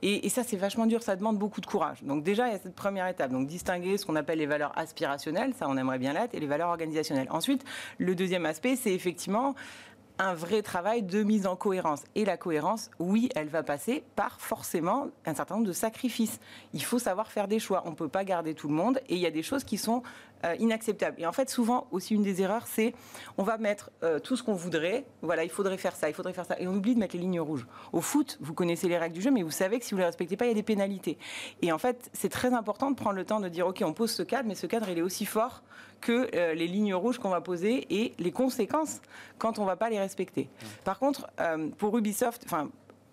Et, 0.02 0.26
et 0.26 0.28
ça 0.28 0.42
c'est 0.44 0.58
vachement 0.58 0.84
dur, 0.84 1.02
ça 1.02 1.16
demande 1.16 1.38
beaucoup 1.38 1.62
de 1.62 1.66
courage. 1.66 2.02
Donc 2.02 2.22
déjà 2.22 2.46
il 2.48 2.52
y 2.52 2.54
a 2.54 2.58
cette 2.58 2.74
première 2.74 3.06
étape, 3.08 3.30
donc 3.30 3.46
distinguer 3.46 3.96
ce 3.96 4.04
qu'on 4.04 4.16
appelle 4.16 4.38
les 4.38 4.46
valeurs 4.46 4.72
aspirationnelles, 4.76 5.54
ça 5.58 5.66
on 5.70 5.76
aimerait 5.78 5.98
bien 5.98 6.12
l'être, 6.12 6.34
et 6.34 6.40
les 6.40 6.46
valeurs 6.46 6.68
organisationnelles. 6.68 7.28
Ensuite, 7.30 7.64
le 7.96 8.14
deuxième 8.14 8.44
aspect 8.44 8.76
c'est 8.76 8.92
effectivement 8.92 9.54
un 10.20 10.34
vrai 10.34 10.60
travail 10.60 11.02
de 11.02 11.22
mise 11.22 11.46
en 11.46 11.56
cohérence. 11.56 12.02
Et 12.14 12.26
la 12.26 12.36
cohérence, 12.36 12.90
oui, 12.98 13.30
elle 13.34 13.48
va 13.48 13.62
passer 13.62 14.04
par 14.16 14.38
forcément 14.38 15.08
un 15.24 15.34
certain 15.34 15.54
nombre 15.54 15.66
de 15.66 15.72
sacrifices. 15.72 16.40
Il 16.74 16.84
faut 16.84 16.98
savoir 16.98 17.32
faire 17.32 17.48
des 17.48 17.58
choix. 17.58 17.82
On 17.86 17.90
ne 17.90 17.94
peut 17.94 18.08
pas 18.08 18.22
garder 18.24 18.54
tout 18.54 18.68
le 18.68 18.74
monde 18.74 19.00
et 19.08 19.14
il 19.14 19.20
y 19.20 19.26
a 19.26 19.30
des 19.30 19.42
choses 19.42 19.64
qui 19.64 19.78
sont 19.78 20.02
euh, 20.44 20.56
inacceptables. 20.58 21.20
Et 21.20 21.26
en 21.26 21.32
fait, 21.32 21.50
souvent 21.50 21.86
aussi 21.90 22.14
une 22.14 22.22
des 22.22 22.40
erreurs, 22.42 22.66
c'est 22.66 22.94
on 23.36 23.42
va 23.42 23.58
mettre 23.58 23.90
euh, 24.02 24.18
tout 24.18 24.36
ce 24.36 24.42
qu'on 24.42 24.54
voudrait. 24.54 25.04
Voilà, 25.22 25.44
il 25.44 25.50
faudrait 25.50 25.76
faire 25.76 25.94
ça, 25.94 26.08
il 26.08 26.14
faudrait 26.14 26.32
faire 26.32 26.46
ça. 26.46 26.58
Et 26.58 26.66
on 26.66 26.74
oublie 26.74 26.94
de 26.94 27.00
mettre 27.00 27.14
les 27.14 27.20
lignes 27.20 27.40
rouges. 27.40 27.66
Au 27.92 28.00
foot, 28.00 28.38
vous 28.40 28.54
connaissez 28.54 28.88
les 28.88 28.98
règles 28.98 29.14
du 29.14 29.20
jeu, 29.20 29.30
mais 29.30 29.42
vous 29.42 29.50
savez 29.50 29.78
que 29.78 29.84
si 29.84 29.90
vous 29.90 29.98
ne 29.98 30.02
les 30.02 30.06
respectez 30.06 30.36
pas, 30.36 30.46
il 30.46 30.48
y 30.48 30.52
a 30.52 30.54
des 30.54 30.62
pénalités. 30.62 31.18
Et 31.62 31.72
en 31.72 31.78
fait, 31.78 32.10
c'est 32.12 32.28
très 32.28 32.54
important 32.54 32.90
de 32.90 32.96
prendre 32.96 33.16
le 33.16 33.24
temps 33.24 33.40
de 33.40 33.48
dire, 33.48 33.66
OK, 33.66 33.82
on 33.84 33.92
pose 33.92 34.10
ce 34.10 34.22
cadre, 34.22 34.48
mais 34.48 34.54
ce 34.54 34.66
cadre, 34.66 34.88
il 34.88 34.98
est 34.98 35.02
aussi 35.02 35.26
fort 35.26 35.62
que 36.00 36.34
euh, 36.34 36.54
les 36.54 36.66
lignes 36.66 36.94
rouges 36.94 37.18
qu'on 37.18 37.28
va 37.28 37.42
poser 37.42 37.86
et 37.90 38.14
les 38.18 38.32
conséquences 38.32 39.00
quand 39.38 39.58
on 39.58 39.62
ne 39.62 39.66
va 39.66 39.76
pas 39.76 39.90
les 39.90 39.98
respecter. 39.98 40.48
Par 40.84 40.98
contre, 40.98 41.26
pour 41.76 41.96
Ubisoft, 41.98 42.42
enfin, 42.46 42.70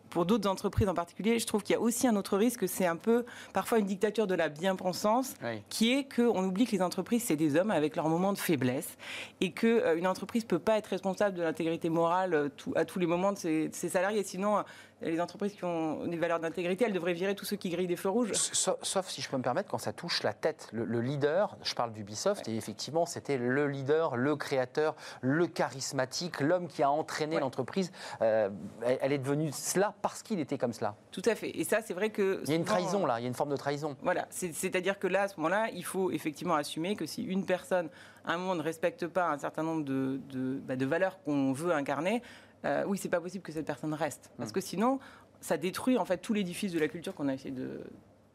pour 0.10 0.26
d'autres 0.26 0.50
entreprises 0.50 0.88
en 0.88 0.94
particulier, 0.94 1.40
je 1.40 1.46
trouve 1.46 1.64
qu'il 1.64 1.74
y 1.74 1.78
a 1.78 1.82
aussi 1.82 2.08
un 2.08 2.16
autre 2.16 2.38
risque, 2.38 2.68
c'est 2.68 2.86
un 2.86 2.96
peu 2.96 3.26
parfois 3.54 3.80
une 3.80 3.86
dictature 3.86 4.28
de 4.28 4.36
la 4.36 4.50
bien-pensance, 4.50 5.34
Oui. 5.44 5.62
qui 5.70 5.94
est 5.94 6.04
qu'on 6.16 6.44
oublie 6.46 6.66
que 6.66 6.72
les 6.72 6.82
entreprises, 6.82 7.24
c'est 7.26 7.36
des 7.36 7.56
hommes 7.56 7.72
avec 7.72 7.96
leurs 7.96 8.10
moments 8.10 8.34
de 8.34 8.38
faiblesse, 8.38 8.98
et 9.42 9.52
qu'une 9.52 10.08
entreprise 10.08 10.44
ne 10.44 10.48
peut 10.48 10.60
pas 10.60 10.78
être 10.78 10.88
responsable 10.88 11.36
de 11.38 11.44
l'intégrité 11.44 11.90
morale 11.90 12.34
euh, 12.34 12.50
tout- 12.56 12.74
à 12.76 12.86
tous 12.86 13.00
les 13.00 13.06
moments 13.08 13.32
de 13.34 13.38
ses, 13.38 13.68
de 13.70 13.76
ses 13.76 13.90
salariés. 13.90 14.24
Sinon, 14.24 14.58
euh, 14.58 14.62
les 15.02 15.22
entreprises 15.22 15.54
qui 15.54 15.64
ont 15.64 16.06
des 16.08 16.18
valeurs 16.18 16.40
d'intégrité, 16.40 16.86
elles 16.86 16.94
devraient 16.94 17.14
virer 17.14 17.36
tous 17.36 17.46
ceux 17.46 17.56
qui 17.56 17.70
grillent 17.70 17.88
des 17.88 17.96
feux 17.96 18.10
rouges. 18.10 18.32
Sauf, 18.34 18.78
sauf, 18.82 19.08
si 19.10 19.22
je 19.22 19.30
peux 19.30 19.38
me 19.38 19.44
permettre, 19.44 19.70
quand 19.70 19.78
ça 19.78 19.94
touche 19.94 20.24
la 20.24 20.34
tête, 20.34 20.70
le, 20.72 20.86
le 20.86 21.02
leader, 21.02 21.56
je 21.64 21.76
parle 21.76 21.94
d'Ubisoft, 21.94 22.48
et 22.48 22.56
effectivement, 22.56 23.06
c'était 23.06 23.38
le 23.38 23.68
leader, 23.68 24.16
le 24.18 24.36
créateur, 24.36 24.96
le 25.22 25.46
charismatique, 25.48 26.40
l'homme 26.40 26.68
qui 26.68 26.84
a 26.84 26.90
entraîné 26.90 27.36
Ouais. 27.36 27.42
l'entreprise. 27.42 27.92
Euh, 28.22 28.50
elle, 28.86 28.98
elle 29.02 29.14
est 29.14 29.18
devenue 29.18 29.52
cela 29.52 29.94
parce 30.02 30.24
qu'il 30.24 30.40
était 30.40 30.58
comme 30.58 30.74
cela. 30.74 30.96
Tout 31.12 31.22
à 31.26 31.36
fait. 31.36 31.50
Et 31.58 31.64
ça, 31.64 31.82
c'est 31.82 31.94
vrai 31.94 32.10
que... 32.10 32.42
Il 32.46 32.50
y 32.50 32.54
a 32.54 32.56
une 32.56 32.66
trahison 32.66 33.06
là, 33.06 33.20
il 33.20 33.24
y 33.24 33.26
a 33.26 33.28
une 33.28 33.34
forme 33.36 33.52
de 33.52 33.58
trahison. 33.58 33.96
Voilà, 34.02 34.26
C'est- 34.30 34.54
c'est-à-dire 34.54 34.98
que 34.98 35.08
là, 35.08 35.24
à 35.24 35.28
ce 35.28 35.36
moment-là, 35.38 35.68
il 35.74 35.84
faut 35.86 36.10
effectivement 36.12 36.56
assumer 36.56 36.96
que 36.96 37.06
si 37.06 37.24
une 37.24 37.46
personne, 37.46 37.90
à 38.26 38.34
un 38.34 38.38
moment, 38.38 38.56
ne 38.56 38.62
respecte 38.64 39.06
pas 39.08 39.30
un 39.30 39.38
certain 39.38 39.64
nombre 39.64 39.84
de, 39.84 40.20
de- 40.30 40.60
bah, 40.66 40.76
de 40.76 40.86
valeurs 40.86 41.22
qu'on 41.24 41.54
veut 41.54 41.72
incarner, 41.74 42.22
euh, 42.66 42.84
oui, 42.88 42.98
c'est 42.98 43.10
pas 43.10 43.22
possible 43.22 43.44
que 43.44 43.52
cette 43.52 43.66
personne 43.66 43.94
reste. 43.94 44.32
Parce 44.38 44.52
que 44.52 44.62
sinon, 44.62 45.00
ça 45.42 45.58
détruit 45.58 45.98
en 45.98 46.06
fait 46.06 46.18
tout 46.18 46.34
l'édifice 46.34 46.72
de 46.72 46.80
la 46.80 46.88
culture 46.88 47.14
qu'on 47.16 47.28
a 47.28 47.34
essayé 47.34 47.52
de. 47.52 47.84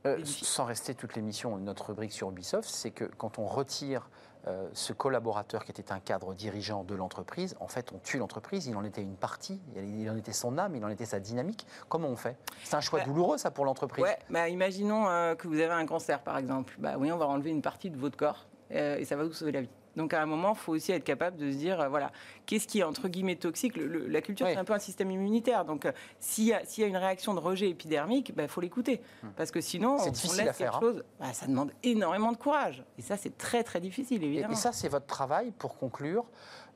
Euh, 0.04 0.18
sans 0.24 0.64
rester 0.64 0.94
toute 0.94 1.14
l'émission, 1.14 1.56
notre 1.58 1.88
rubrique 1.88 2.12
sur 2.12 2.28
Ubisoft, 2.28 2.68
c'est 2.68 2.90
que 2.90 3.04
quand 3.04 3.38
on 3.38 3.46
retire 3.46 4.08
euh, 4.48 4.68
ce 4.72 4.92
collaborateur 4.92 5.64
qui 5.64 5.70
était 5.70 5.92
un 5.92 6.00
cadre 6.00 6.34
dirigeant 6.34 6.82
de 6.82 6.96
l'entreprise, 6.96 7.54
en 7.60 7.68
fait, 7.68 7.92
on 7.94 7.98
tue 7.98 8.18
l'entreprise. 8.18 8.66
Il 8.66 8.74
en 8.76 8.82
était 8.82 9.02
une 9.02 9.14
partie, 9.14 9.60
il 9.76 10.10
en 10.10 10.16
était 10.16 10.32
son 10.32 10.58
âme, 10.58 10.74
il 10.74 10.84
en 10.84 10.88
était 10.88 11.04
sa 11.04 11.20
dynamique. 11.20 11.64
Comment 11.88 12.08
on 12.08 12.16
fait? 12.16 12.36
C'est 12.64 12.74
un 12.74 12.80
choix 12.80 12.98
Bah, 13.00 13.04
douloureux, 13.04 13.38
ça, 13.38 13.52
pour 13.52 13.64
l'entreprise. 13.64 14.02
Ouais, 14.02 14.18
bah, 14.30 14.48
imaginons 14.48 15.08
euh, 15.08 15.36
que 15.36 15.46
vous 15.46 15.54
avez 15.54 15.72
un 15.72 15.86
cancer, 15.86 16.20
par 16.22 16.38
exemple. 16.38 16.74
Bah 16.78 16.94
oui, 16.98 17.12
on 17.12 17.18
va 17.18 17.28
enlever 17.28 17.50
une 17.50 17.62
partie 17.62 17.90
de 17.90 17.96
votre 17.96 18.16
corps 18.16 18.48
euh, 18.72 18.96
et 18.96 19.04
ça 19.04 19.14
va 19.14 19.22
vous 19.22 19.32
sauver 19.32 19.52
la 19.52 19.60
vie. 19.60 19.70
Donc 19.96 20.14
à 20.14 20.22
un 20.22 20.26
moment, 20.26 20.52
il 20.52 20.58
faut 20.58 20.72
aussi 20.72 20.92
être 20.92 21.04
capable 21.04 21.36
de 21.36 21.50
se 21.50 21.56
dire, 21.56 21.80
euh, 21.80 21.88
voilà, 21.88 22.10
qu'est-ce 22.46 22.66
qui 22.66 22.80
est 22.80 22.82
entre 22.82 23.08
guillemets 23.08 23.36
toxique? 23.36 23.76
Le- 23.76 23.86
le- 23.86 24.06
La 24.08 24.20
culture, 24.22 24.46
Oui. 24.46 24.52
c'est 24.54 24.58
un 24.58 24.64
peu 24.64 24.72
un 24.72 24.78
système 24.78 25.10
immunitaire. 25.10 25.64
Donc 25.64 25.84
euh, 25.86 25.92
s'il 26.18 26.44
y, 26.44 26.52
a- 26.54 26.64
s'il 26.64 26.82
y 26.82 26.84
a 26.84 26.88
une 26.88 26.96
réaction 26.96 27.34
de 27.34 27.40
rejet 27.40 27.68
épidermique, 27.68 28.32
il 28.36 28.48
faut 28.48 28.60
l'écouter. 28.60 29.00
Parce 29.36 29.50
que 29.50 29.60
sinon, 29.60 29.96
on 30.00 30.10
difficile 30.10 30.44
laisse 30.44 30.56
faire, 30.56 30.72
quelque 30.72 30.80
chose, 30.80 31.04
bah, 31.20 31.32
ça 31.32 31.46
demande 31.46 31.72
énormément 31.82 32.32
de 32.32 32.36
courage. 32.38 32.84
Et 32.98 33.02
ça, 33.02 33.16
c'est 33.16 33.36
très 33.36 33.62
très 33.62 33.80
difficile, 33.80 34.22
Et, 34.22 34.26
évidemment. 34.26 34.52
et 34.52 34.56
ça, 34.56 34.72
c'est 34.72 34.88
votre 34.88 35.06
travail, 35.06 35.50
pour 35.50 35.76
conclure, 35.76 36.24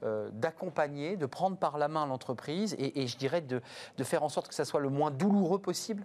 euh, 0.02 0.28
d'accompagner, 0.32 1.16
de 1.16 1.24
prendre 1.26 1.56
par 1.56 1.78
la 1.78 1.88
main 1.88 2.06
l'entreprise 2.06 2.74
et, 2.78 3.02
et 3.02 3.06
je 3.06 3.16
dirais 3.16 3.40
de, 3.40 3.62
de 3.96 4.04
faire 4.04 4.22
en 4.22 4.28
sorte 4.28 4.48
que 4.48 4.54
ça 4.54 4.64
soit 4.66 4.80
le 4.80 4.90
moins 4.90 5.10
douloureux 5.10 5.58
possible? 5.58 6.04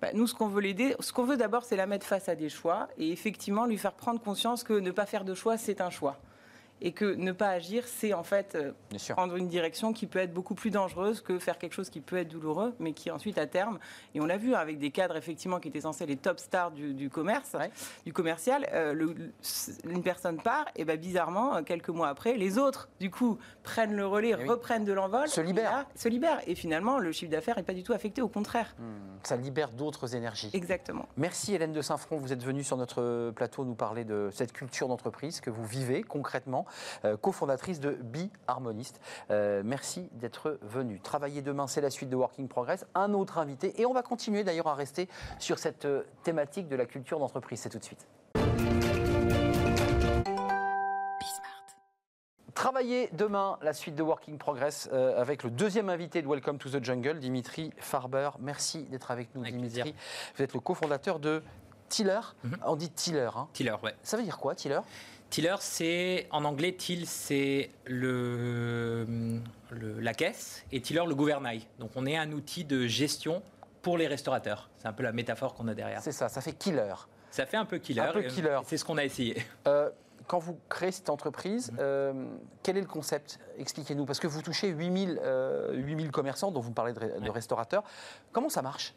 Bah, 0.00 0.08
nous, 0.14 0.26
ce 0.26 0.34
qu'on 0.34 0.48
veut 0.48 0.62
l'aider, 0.62 0.96
ce 1.00 1.12
qu'on 1.12 1.24
veut 1.24 1.36
d'abord, 1.36 1.64
c'est 1.64 1.76
la 1.76 1.86
mettre 1.86 2.06
face 2.06 2.30
à 2.30 2.34
des 2.34 2.48
choix 2.48 2.88
et 2.96 3.12
effectivement 3.12 3.66
lui 3.66 3.76
faire 3.76 3.92
prendre 3.92 4.20
conscience 4.20 4.64
que 4.64 4.72
ne 4.72 4.90
pas 4.90 5.04
faire 5.04 5.24
de 5.24 5.34
choix, 5.34 5.58
c'est 5.58 5.82
un 5.82 5.90
choix. 5.90 6.16
Et 6.82 6.92
que 6.92 7.04
ne 7.14 7.32
pas 7.32 7.48
agir, 7.48 7.84
c'est 7.86 8.12
en 8.12 8.22
fait 8.22 8.54
euh, 8.54 8.72
prendre 9.14 9.36
une 9.36 9.48
direction 9.48 9.92
qui 9.92 10.06
peut 10.06 10.18
être 10.18 10.32
beaucoup 10.34 10.54
plus 10.54 10.70
dangereuse 10.70 11.20
que 11.22 11.38
faire 11.38 11.58
quelque 11.58 11.72
chose 11.72 11.88
qui 11.90 12.00
peut 12.00 12.16
être 12.16 12.28
douloureux, 12.28 12.74
mais 12.78 12.92
qui 12.92 13.10
ensuite 13.10 13.38
à 13.38 13.46
terme, 13.46 13.78
et 14.14 14.20
on 14.20 14.26
l'a 14.26 14.36
vu 14.36 14.54
avec 14.54 14.78
des 14.78 14.90
cadres 14.90 15.16
effectivement 15.16 15.58
qui 15.58 15.68
étaient 15.68 15.80
censés 15.80 16.04
les 16.06 16.16
top 16.16 16.38
stars 16.38 16.70
du, 16.72 16.92
du 16.94 17.08
commerce, 17.08 17.54
Ouais. 17.54 17.70
du 18.04 18.12
commercial, 18.12 18.66
euh, 18.72 18.92
le- 18.92 19.14
une 19.88 20.02
personne 20.02 20.36
part 20.42 20.66
et 20.76 20.84
ben 20.84 20.98
bizarrement 20.98 21.56
euh, 21.56 21.62
quelques 21.62 21.88
mois 21.88 22.08
après, 22.08 22.34
les 22.34 22.58
autres 22.58 22.88
du 23.00 23.10
coup 23.10 23.38
prennent 23.62 23.94
le 23.96 24.06
relais, 24.06 24.32
Eh 24.38 24.42
oui. 24.42 24.48
reprennent 24.48 24.84
de 24.84 24.92
l'envol, 24.92 25.28
Se 25.28 25.40
libèrent. 25.40 25.72
là, 25.72 25.86
se 25.94 26.08
libèrent 26.08 26.40
et 26.46 26.54
finalement 26.54 26.98
le 26.98 27.10
chiffre 27.12 27.30
d'affaires 27.32 27.56
n'est 27.56 27.62
pas 27.62 27.74
du 27.74 27.82
tout 27.82 27.92
affecté, 27.94 28.20
au 28.20 28.28
contraire. 28.28 28.74
Hmm, 28.78 29.16
Ça 29.22 29.36
libère 29.36 29.70
d'autres 29.70 30.14
énergies. 30.14 30.50
Exactement. 30.52 31.06
Merci 31.16 31.54
Hélène 31.54 31.72
de 31.72 31.80
Saint-Front, 31.80 32.18
vous 32.18 32.32
êtes 32.34 32.44
venue 32.44 32.62
sur 32.64 32.76
notre 32.76 33.30
plateau 33.30 33.64
nous 33.64 33.74
parler 33.74 34.04
de 34.04 34.28
cette 34.32 34.52
culture 34.52 34.88
d'entreprise 34.88 35.40
que 35.40 35.48
vous 35.50 35.64
vivez 35.64 36.02
concrètement, 36.02 36.65
euh, 37.04 37.16
cofondatrice 37.16 37.80
de 37.80 37.90
Be 37.90 38.28
Harmonist. 38.46 39.00
Euh, 39.30 39.62
merci 39.64 40.08
d'être 40.12 40.58
venue. 40.62 41.00
Travailler 41.00 41.42
demain, 41.42 41.66
c'est 41.66 41.80
la 41.80 41.90
suite 41.90 42.10
de 42.10 42.16
Working 42.16 42.48
Progress. 42.48 42.86
Un 42.94 43.12
autre 43.14 43.38
invité 43.38 43.80
et 43.80 43.86
on 43.86 43.92
va 43.92 44.02
continuer 44.02 44.44
d'ailleurs 44.44 44.68
à 44.68 44.74
rester 44.74 45.08
sur 45.38 45.58
cette 45.58 45.84
euh, 45.84 46.02
thématique 46.22 46.68
de 46.68 46.76
la 46.76 46.86
culture 46.86 47.18
d'entreprise. 47.18 47.60
C'est 47.60 47.68
tout 47.70 47.78
de 47.78 47.84
suite. 47.84 48.06
Travailler 52.54 53.10
demain, 53.12 53.58
la 53.60 53.74
suite 53.74 53.94
de 53.96 54.02
Working 54.02 54.38
Progress, 54.38 54.88
euh, 54.92 55.20
avec 55.20 55.42
le 55.42 55.50
deuxième 55.50 55.90
invité 55.90 56.22
de 56.22 56.26
Welcome 56.26 56.56
to 56.56 56.70
the 56.70 56.82
Jungle, 56.82 57.18
Dimitri 57.18 57.70
Farber. 57.76 58.30
Merci 58.40 58.84
d'être 58.84 59.10
avec 59.10 59.34
nous, 59.34 59.42
Avec 59.42 59.54
Dimitri. 59.56 59.82
plaisir. 59.82 60.00
Vous 60.36 60.42
êtes 60.42 60.54
le 60.54 60.60
cofondateur 60.60 61.18
de 61.18 61.42
Tiller. 61.90 62.20
Mhm. 62.44 62.56
On 62.64 62.76
dit 62.76 62.90
Tiller. 62.90 63.28
Hein. 63.36 63.48
Tiller, 63.52 63.74
ouais. 63.82 63.94
Ça 64.02 64.16
veut 64.16 64.22
dire 64.22 64.38
quoi, 64.38 64.54
Tiller? 64.54 64.80
Tiller, 65.30 65.56
c'est 65.60 66.28
en 66.30 66.44
anglais, 66.44 66.72
till, 66.72 67.06
c'est 67.06 67.70
le, 67.84 69.04
le- 69.70 70.00
la 70.00 70.14
caisse 70.14 70.64
et 70.72 70.80
tiller, 70.80 71.02
le 71.06 71.14
gouvernail. 71.14 71.66
Donc 71.78 71.90
on 71.96 72.06
est 72.06 72.16
un 72.16 72.30
outil 72.32 72.64
de 72.64 72.86
gestion 72.86 73.42
pour 73.82 73.98
les 73.98 74.06
restaurateurs. 74.06 74.70
C'est 74.78 74.88
un 74.88 74.92
peu 74.92 75.02
la 75.02 75.12
métaphore 75.12 75.54
qu'on 75.54 75.68
a 75.68 75.74
derrière. 75.74 76.00
C'est 76.00 76.12
ça, 76.12 76.28
ça 76.28 76.40
fait 76.40 76.52
killer. 76.52 76.94
Ça 77.30 77.44
fait 77.44 77.56
un 77.56 77.64
peu 77.64 77.78
killer. 77.78 78.00
Un 78.00 78.12
peu 78.12 78.22
killer. 78.22 78.58
C'est 78.66 78.76
ce 78.78 78.84
qu'on 78.84 78.96
a 78.98 79.04
essayé. 79.04 79.36
Euh, 79.66 79.90
quand 80.26 80.38
vous 80.38 80.58
créez 80.68 80.90
cette 80.92 81.10
entreprise, 81.10 81.70
Mhm. 81.72 81.78
euh, 81.80 82.24
quel 82.62 82.76
est 82.78 82.80
le 82.80 82.86
concept? 82.86 83.38
Expliquez-nous. 83.58 84.06
Parce 84.06 84.18
que 84.20 84.26
vous 84.26 84.42
touchez 84.42 84.68
8000, 84.68 85.20
euh, 85.22 85.72
8000 85.74 86.10
commerçants, 86.10 86.50
dont 86.50 86.60
vous 86.60 86.72
parlez 86.72 86.92
de, 86.94 87.30
restaurateurs. 87.30 87.84
Comment 88.32 88.48
ça 88.48 88.62
marche? 88.62 88.94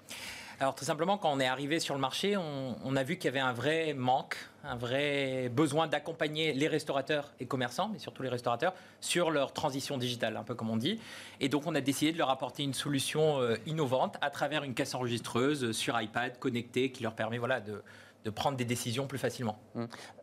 Alors 0.62 0.76
tout 0.76 0.84
simplement, 0.84 1.18
quand 1.18 1.32
on 1.32 1.40
est 1.40 1.48
arrivé 1.48 1.80
sur 1.80 1.96
le 1.96 2.02
marché, 2.02 2.36
on, 2.36 2.76
on 2.84 2.96
a 2.98 3.04
vu 3.04 3.16
qu'il 3.16 3.26
y 3.26 3.28
avait 3.30 3.40
un 3.40 3.54
vrai 3.54 3.94
manque, 3.94 4.36
un 4.66 4.76
vrai 4.76 5.48
besoin 5.48 5.88
d'accompagner 5.88 6.52
les 6.52 6.68
restaurateurs 6.68 7.32
et 7.40 7.46
commerçants, 7.46 7.90
mais 7.94 7.98
surtout 7.98 8.24
les 8.24 8.30
restaurateurs, 8.30 8.74
sur 9.00 9.32
leur 9.32 9.54
transition 9.54 9.98
digitale, 9.98 10.36
un 10.36 10.44
peu 10.44 10.56
comme 10.56 10.70
on 10.70 10.76
dit. 10.76 11.00
Et 11.40 11.48
donc 11.48 11.66
on 11.66 11.76
a 11.76 11.82
décidé 11.82 12.12
de 12.12 12.18
leur 12.18 12.30
apporter 12.30 12.64
une 12.64 12.74
solution 12.74 13.40
euh, 13.40 13.56
innovante 13.68 14.18
à 14.20 14.30
travers 14.30 14.66
une 14.66 14.74
caisse 14.74 14.94
enregistreuse 14.96 15.72
sur 15.72 16.00
iPad 16.00 16.38
connectée 16.40 16.92
qui 16.92 17.04
leur 17.04 17.14
permet 17.14 17.38
voilà, 17.38 17.62
de, 17.62 17.82
de 18.26 18.30
prendre 18.30 18.58
des 18.58 18.66
décisions 18.66 19.08
plus 19.08 19.18
facilement. 19.18 19.58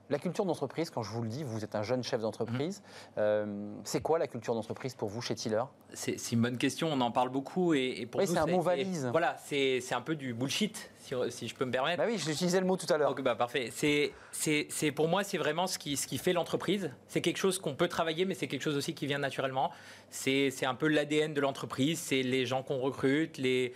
La 0.09 0.19
culture 0.19 0.45
d'entreprise, 0.45 0.91
quand 0.91 1.03
je 1.03 1.11
vous 1.11 1.23
le 1.23 1.29
dis, 1.29 1.43
vous 1.43 1.65
êtes 1.65 1.75
un 1.75 1.83
jeune 1.83 2.05
chef 2.05 2.21
d'entreprise. 2.21 2.81
Mhm. 2.81 2.93
euh, 3.19 3.73
c'est 3.85 4.01
quoi 4.01 4.19
la 4.19 4.27
culture 4.29 4.55
d'entreprise 4.55 4.95
pour 4.95 5.09
vous 5.09 5.21
chez 5.21 5.35
Tiller? 5.35 5.63
C'est 5.95 6.17
une 6.33 6.43
bonne 6.43 6.59
question, 6.59 6.89
on 6.93 7.01
en 7.01 7.11
parle 7.11 7.31
beaucoup. 7.31 7.75
Et, 7.75 7.95
et 8.01 8.07
pour 8.07 8.21
Oui, 8.21 8.27
nous, 8.29 8.35
c'est 8.35 8.39
un 8.39 8.47
mot 8.47 8.61
valise. 8.61 9.09
Voilà, 9.11 9.37
c'est 9.45 9.81
un 9.93 10.01
peu 10.03 10.15
du 10.15 10.33
bullshit, 10.35 10.91
si, 10.99 11.15
si 11.31 11.49
je 11.49 11.55
peux 11.55 11.65
me 11.65 11.73
permettre. 11.73 11.99
Bah 11.99 12.09
oui, 12.09 12.19
j'utilisais 12.19 12.61
le 12.61 12.67
mot 12.67 12.77
tout 12.77 12.93
à 12.93 12.99
l'heure. 12.99 13.15
Bah, 13.17 13.35
parfait. 13.35 13.71
C'est, 13.73 14.13
c'est, 14.31 14.67
c'est- 14.71 14.93
pour 14.93 15.09
moi, 15.09 15.25
c'est 15.25 15.39
vraiment 15.39 15.67
ce 15.67 15.79
qui, 15.79 15.97
ce 15.97 16.07
qui 16.07 16.19
fait 16.19 16.33
l'entreprise. 16.35 16.91
C'est 17.09 17.21
quelque 17.23 17.39
chose 17.39 17.59
qu'on 17.59 17.75
peut 17.75 17.89
travailler, 17.89 18.27
mais 18.27 18.35
c'est 18.35 18.47
quelque 18.47 18.63
chose 18.63 18.77
aussi 18.77 18.95
qui 18.95 19.07
vient 19.07 19.19
naturellement. 19.19 19.73
C'est, 20.11 20.51
c'est 20.51 20.67
un 20.67 20.75
peu 20.75 20.87
l'ADN 20.87 21.35
de 21.35 21.41
l'entreprise. 21.41 21.99
C'est 21.99 22.23
les 22.23 22.47
gens 22.47 22.63
qu'on 22.63 22.79
recrute, 22.79 23.39
les, 23.39 23.73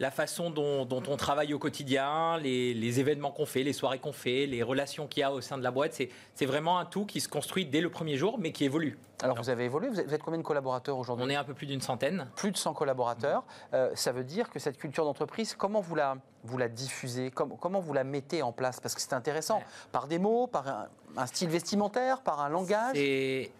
la 0.00 0.10
façon 0.10 0.50
dont, 0.50 0.86
on 0.90 1.16
travaille 1.16 1.54
au 1.54 1.58
quotidien, 1.58 2.38
les, 2.38 2.74
les 2.74 3.00
événements 3.00 3.30
qu'on 3.30 3.46
fait, 3.46 3.62
les 3.62 3.72
soirées 3.72 3.98
qu'on 3.98 4.12
fait, 4.12 4.46
les 4.46 4.62
relations 4.62 5.06
qu'il 5.06 5.20
y 5.20 5.24
a 5.24 5.32
au 5.32 5.40
sein 5.40 5.58
de 5.58 5.62
la 5.62 5.70
boîte. 5.70 6.00
C'est 6.34 6.46
vraiment 6.46 6.78
un 6.78 6.84
tout 6.84 7.04
qui 7.04 7.20
se 7.20 7.28
construit 7.28 7.66
dès 7.66 7.80
le 7.80 7.90
premier 7.90 8.16
jour, 8.16 8.38
mais 8.38 8.52
qui 8.52 8.64
évolue. 8.64 8.98
Alors, 9.22 9.36
vous 9.36 9.50
avez 9.50 9.64
évolué. 9.64 9.88
Vous 9.88 9.98
êtes, 9.98 10.22
combien 10.22 10.38
de 10.38 10.44
collaborateurs 10.44 10.96
aujourd'hui 10.96 11.24
On 11.26 11.28
est 11.28 11.34
un 11.34 11.42
peu 11.44 11.54
plus 11.54 11.66
d'une 11.66 11.80
centaine. 11.80 12.28
plus 12.36 12.52
de 12.52 12.56
100 12.56 12.72
collaborateurs. 12.74 13.44
Euh, 13.74 13.90
ça 13.94 14.12
veut 14.12 14.22
dire 14.24 14.48
que 14.50 14.58
cette 14.60 14.78
culture 14.78 15.04
d'entreprise, 15.04 15.54
comment 15.56 15.80
vous 15.80 15.96
la, 15.96 16.16
vous 16.44 16.56
la 16.56 16.68
diffusez? 16.68 17.32
Com- 17.32 17.56
Comment 17.60 17.80
vous 17.80 17.92
la 17.92 18.04
mettez 18.04 18.42
en 18.42 18.52
place? 18.52 18.78
Parce 18.78 18.94
que 18.94 19.00
c'est 19.00 19.14
intéressant. 19.14 19.58
Ouais. 19.58 19.64
Par 19.90 20.06
des 20.06 20.20
mots, 20.20 20.46
par 20.46 20.68
un, 20.68 20.86
un 21.16 21.26
style 21.26 21.48
vestimentaire, 21.48 22.20
par 22.22 22.40
un 22.40 22.48
langage? 22.48 22.96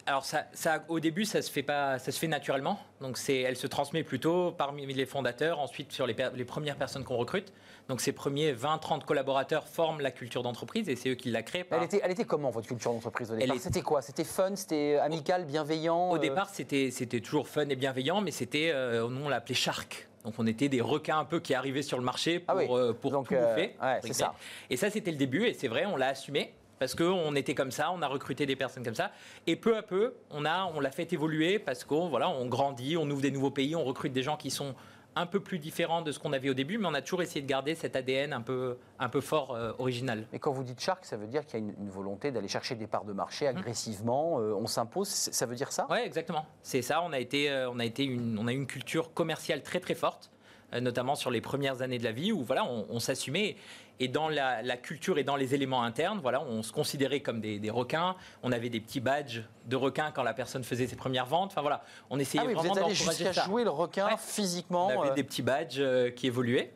Alors 0.05 0.23
ça, 0.23 0.45
ça, 0.53 0.83
au 0.87 1.01
début, 1.01 1.25
ça 1.25 1.41
se 1.41 1.51
fait 1.51 1.63
pas, 1.63 1.99
ça 1.99 2.11
se 2.13 2.19
fait 2.19 2.27
naturellement. 2.27 2.79
Donc 3.01 3.17
c'est, 3.17 3.41
elle 3.41 3.57
se 3.57 3.67
transmet 3.67 4.03
plutôt 4.03 4.51
parmi 4.53 4.85
les 4.85 5.05
fondateurs, 5.05 5.59
ensuite 5.59 5.91
sur 5.91 6.07
les 6.07 6.45
premières 6.45 6.77
personnes 6.77 7.03
qu'on 7.03 7.17
recrute. 7.17 7.51
Donc 7.89 8.01
ces 8.01 8.11
premiers 8.11 8.53
20-30 8.53 9.03
collaborateurs 9.03 9.67
forment 9.67 9.99
la 10.01 10.11
culture 10.11 10.43
d'entreprise 10.43 10.87
et 10.89 10.95
c'est 10.95 11.09
eux 11.09 11.15
qui 11.15 11.31
la 11.31 11.41
créent. 11.41 11.63
par- 11.63 11.79
elle 11.79 11.85
était, 11.85 11.99
elle 12.03 12.11
était 12.11 12.23
comment 12.23 12.51
votre 12.51 12.67
culture 12.67 12.93
d'entreprise 12.93 13.31
au 13.31 13.35
départ? 13.35 13.55
est- 13.55 13.59
C'était 13.59 13.81
quoi? 13.81 14.03
C'était 14.03 14.23
fun? 14.23 14.55
C'était 14.55 14.97
amical, 14.97 15.45
bienveillant 15.45 16.11
Au 16.11 16.15
euh, 16.15 16.19
départ, 16.19 16.49
c'était, 16.49 16.91
toujours 17.19 17.47
fun 17.47 17.67
et 17.67 17.75
bienveillant, 17.75 18.21
mais 18.21 18.29
c'était, 18.29 18.69
euh, 18.71 19.09
nous 19.09 19.25
on 19.25 19.29
l'appelait 19.29 19.55
Shark. 19.55 20.07
Donc 20.23 20.35
on 20.37 20.45
était 20.45 20.69
des 20.69 20.81
requins 20.81 21.17
un 21.17 21.25
peu 21.25 21.39
qui 21.39 21.55
arrivaient 21.55 21.81
sur 21.81 21.97
le 21.97 22.03
marché 22.03 22.39
pour, 22.39 22.55
Ah 22.55 22.57
oui. 22.57 22.67
euh, 22.69 22.93
pour 22.93 23.09
Donc, 23.11 23.29
tout 23.29 23.33
euh, 23.33 23.55
bouffer. 23.55 23.75
ouais, 23.81 24.13
ça. 24.13 24.35
Et 24.69 24.77
ça, 24.77 24.91
c'était 24.91 25.11
le 25.11 25.17
début, 25.17 25.47
et 25.47 25.55
c'est 25.55 25.67
vrai, 25.67 25.87
on 25.87 25.95
l'a 25.97 26.09
assumé. 26.09 26.53
Parce 26.77 26.95
qu'on 26.95 27.35
était 27.35 27.55
comme 27.55 27.71
ça, 27.71 27.91
on 27.91 28.01
a 28.01 28.07
recruté 28.07 28.45
des 28.45 28.55
personnes 28.55 28.85
comme 28.85 28.95
ça. 28.95 29.11
Et 29.47 29.57
peu 29.57 29.75
à 29.75 29.81
peu, 29.81 30.13
on, 30.31 30.45
a, 30.45 30.63
on 30.73 30.79
l'a 30.79 30.91
fait 30.91 31.11
évoluer 31.11 31.59
parce 31.59 31.83
qu'on 31.83 32.07
voilà, 32.07 32.29
on 32.29 32.45
grandit, 32.45 32.95
on 32.95 33.09
ouvre 33.09 33.21
des 33.21 33.31
nouveaux 33.31 33.51
pays, 33.51 33.75
on 33.75 33.83
recrute 33.83 34.13
des 34.13 34.23
gens 34.23 34.37
qui 34.37 34.49
sont 34.49 34.75
un 35.15 35.25
peu 35.25 35.39
plus 35.39 35.59
différents 35.59 36.01
de 36.01 36.11
ce 36.11 36.19
qu'on 36.19 36.31
avait 36.33 36.49
au 36.49 36.53
début, 36.53 36.77
mais 36.77 36.87
on 36.87 36.93
a 36.93 37.01
toujours 37.01 37.21
essayé 37.21 37.41
de 37.41 37.47
garder 37.47 37.75
cet 37.75 37.95
ADN 37.95 38.31
un 38.31 38.41
peu, 38.41 38.77
un 38.99 39.09
peu 39.09 39.21
fort, 39.21 39.53
euh, 39.55 39.73
original. 39.79 40.25
Mais 40.31 40.39
quand 40.39 40.51
vous 40.51 40.63
dites 40.63 40.79
shark, 40.79 41.03
ça 41.03 41.17
veut 41.17 41.27
dire 41.27 41.45
qu'il 41.45 41.59
y 41.59 41.63
a 41.63 41.65
une, 41.65 41.73
une 41.79 41.89
volonté 41.89 42.31
d'aller 42.31 42.47
chercher 42.47 42.75
des 42.75 42.87
parts 42.87 43.05
de 43.05 43.13
marché 43.13 43.45
Mmh. 43.51 43.57
agressivement. 43.57 44.39
euh, 44.39 44.53
on 44.53 44.67
s'impose. 44.67 45.07
Ça 45.09 45.45
veut 45.45 45.55
dire 45.55 45.71
ça? 45.71 45.87
Ouais, 45.89 46.05
exactement. 46.05 46.45
C'est 46.61 46.81
ça. 46.81 47.01
On 47.01 47.11
a 47.11 47.19
été, 47.19 47.49
euh, 47.49 47.69
on 47.69 47.79
a 47.79 47.85
été 47.85 48.03
une, 48.05 48.37
on 48.39 48.47
a 48.47 48.51
une 48.53 48.67
culture 48.67 49.13
commerciale 49.13 49.61
très 49.63 49.79
très 49.79 49.95
forte, 49.95 50.29
notamment 50.79 51.15
sur 51.15 51.31
les 51.31 51.41
premières 51.41 51.81
années 51.81 51.97
de 51.97 52.03
la 52.03 52.11
vie 52.11 52.31
où 52.31 52.43
voilà, 52.43 52.65
on, 52.65 52.85
on 52.89 52.99
s'assumait. 52.99 53.55
Et 54.01 54.07
dans 54.07 54.29
la, 54.29 54.61
la 54.61 54.77
culture 54.77 55.17
et 55.17 55.23
dans 55.25 55.35
les 55.35 55.53
éléments 55.55 55.83
internes, 55.83 56.19
voilà, 56.21 56.41
on 56.41 56.63
se 56.63 56.71
considérait 56.71 57.19
comme 57.19 57.41
des, 57.41 57.59
des 57.59 57.69
requins. 57.69 58.15
On 58.43 58.51
avait 58.53 58.69
des 58.69 58.79
petits 58.79 59.01
badges 59.01 59.41
de 59.65 59.75
requins 59.75 60.11
quand 60.11 60.23
la 60.23 60.33
personne 60.33 60.63
faisait 60.63 60.87
ses 60.87 60.95
premières 60.95 61.25
ventes. 61.25 61.51
Enfin 61.51 61.61
voilà, 61.61 61.83
on 62.09 62.17
essayait 62.17 62.43
Ah 62.45 62.47
oui, 62.47 62.53
vraiment 62.53 62.75
d'encourager 62.75 62.95
jusqu'à 63.03 63.33
ça. 63.33 63.43
jouer 63.43 63.65
le 63.65 63.69
requin 63.71 64.07
Ouais. 64.07 64.13
physiquement. 64.17 64.87
On 64.87 65.01
avait 65.01 65.11
euh, 65.11 65.15
des 65.15 65.23
petits 65.23 65.41
badges 65.41 65.79
euh, 65.79 66.11
qui 66.11 66.27
évoluaient. 66.27 66.71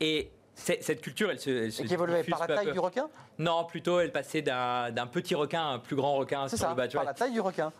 Et 0.00 0.30
cette 0.54 1.02
culture, 1.02 1.30
elle 1.30 1.38
se, 1.38 1.50
elle 1.50 1.72
se 1.72 1.82
et 1.82 1.86
qui 1.86 1.94
évoluait 1.94 2.24
par 2.24 2.40
la 2.48 2.56
taille 2.56 2.72
du 2.72 2.78
requin? 2.80 3.08
Non, 3.38 3.64
plutôt, 3.64 4.00
elle 4.00 4.10
passait 4.10 4.42
d'un 4.42 5.06
petit 5.12 5.34
requin 5.36 5.60
à 5.60 5.66
un 5.74 5.78
plus 5.78 5.94
grand 5.94 6.16
requin 6.16 6.48
C'est 6.48 6.56
ça, 6.56 6.70
le 6.70 6.74
badge. 6.74 6.94
par 6.94 7.02
ouais. 7.02 7.06
la 7.06 7.14
taille 7.14 7.32
du 7.32 7.40
requin. 7.40 7.72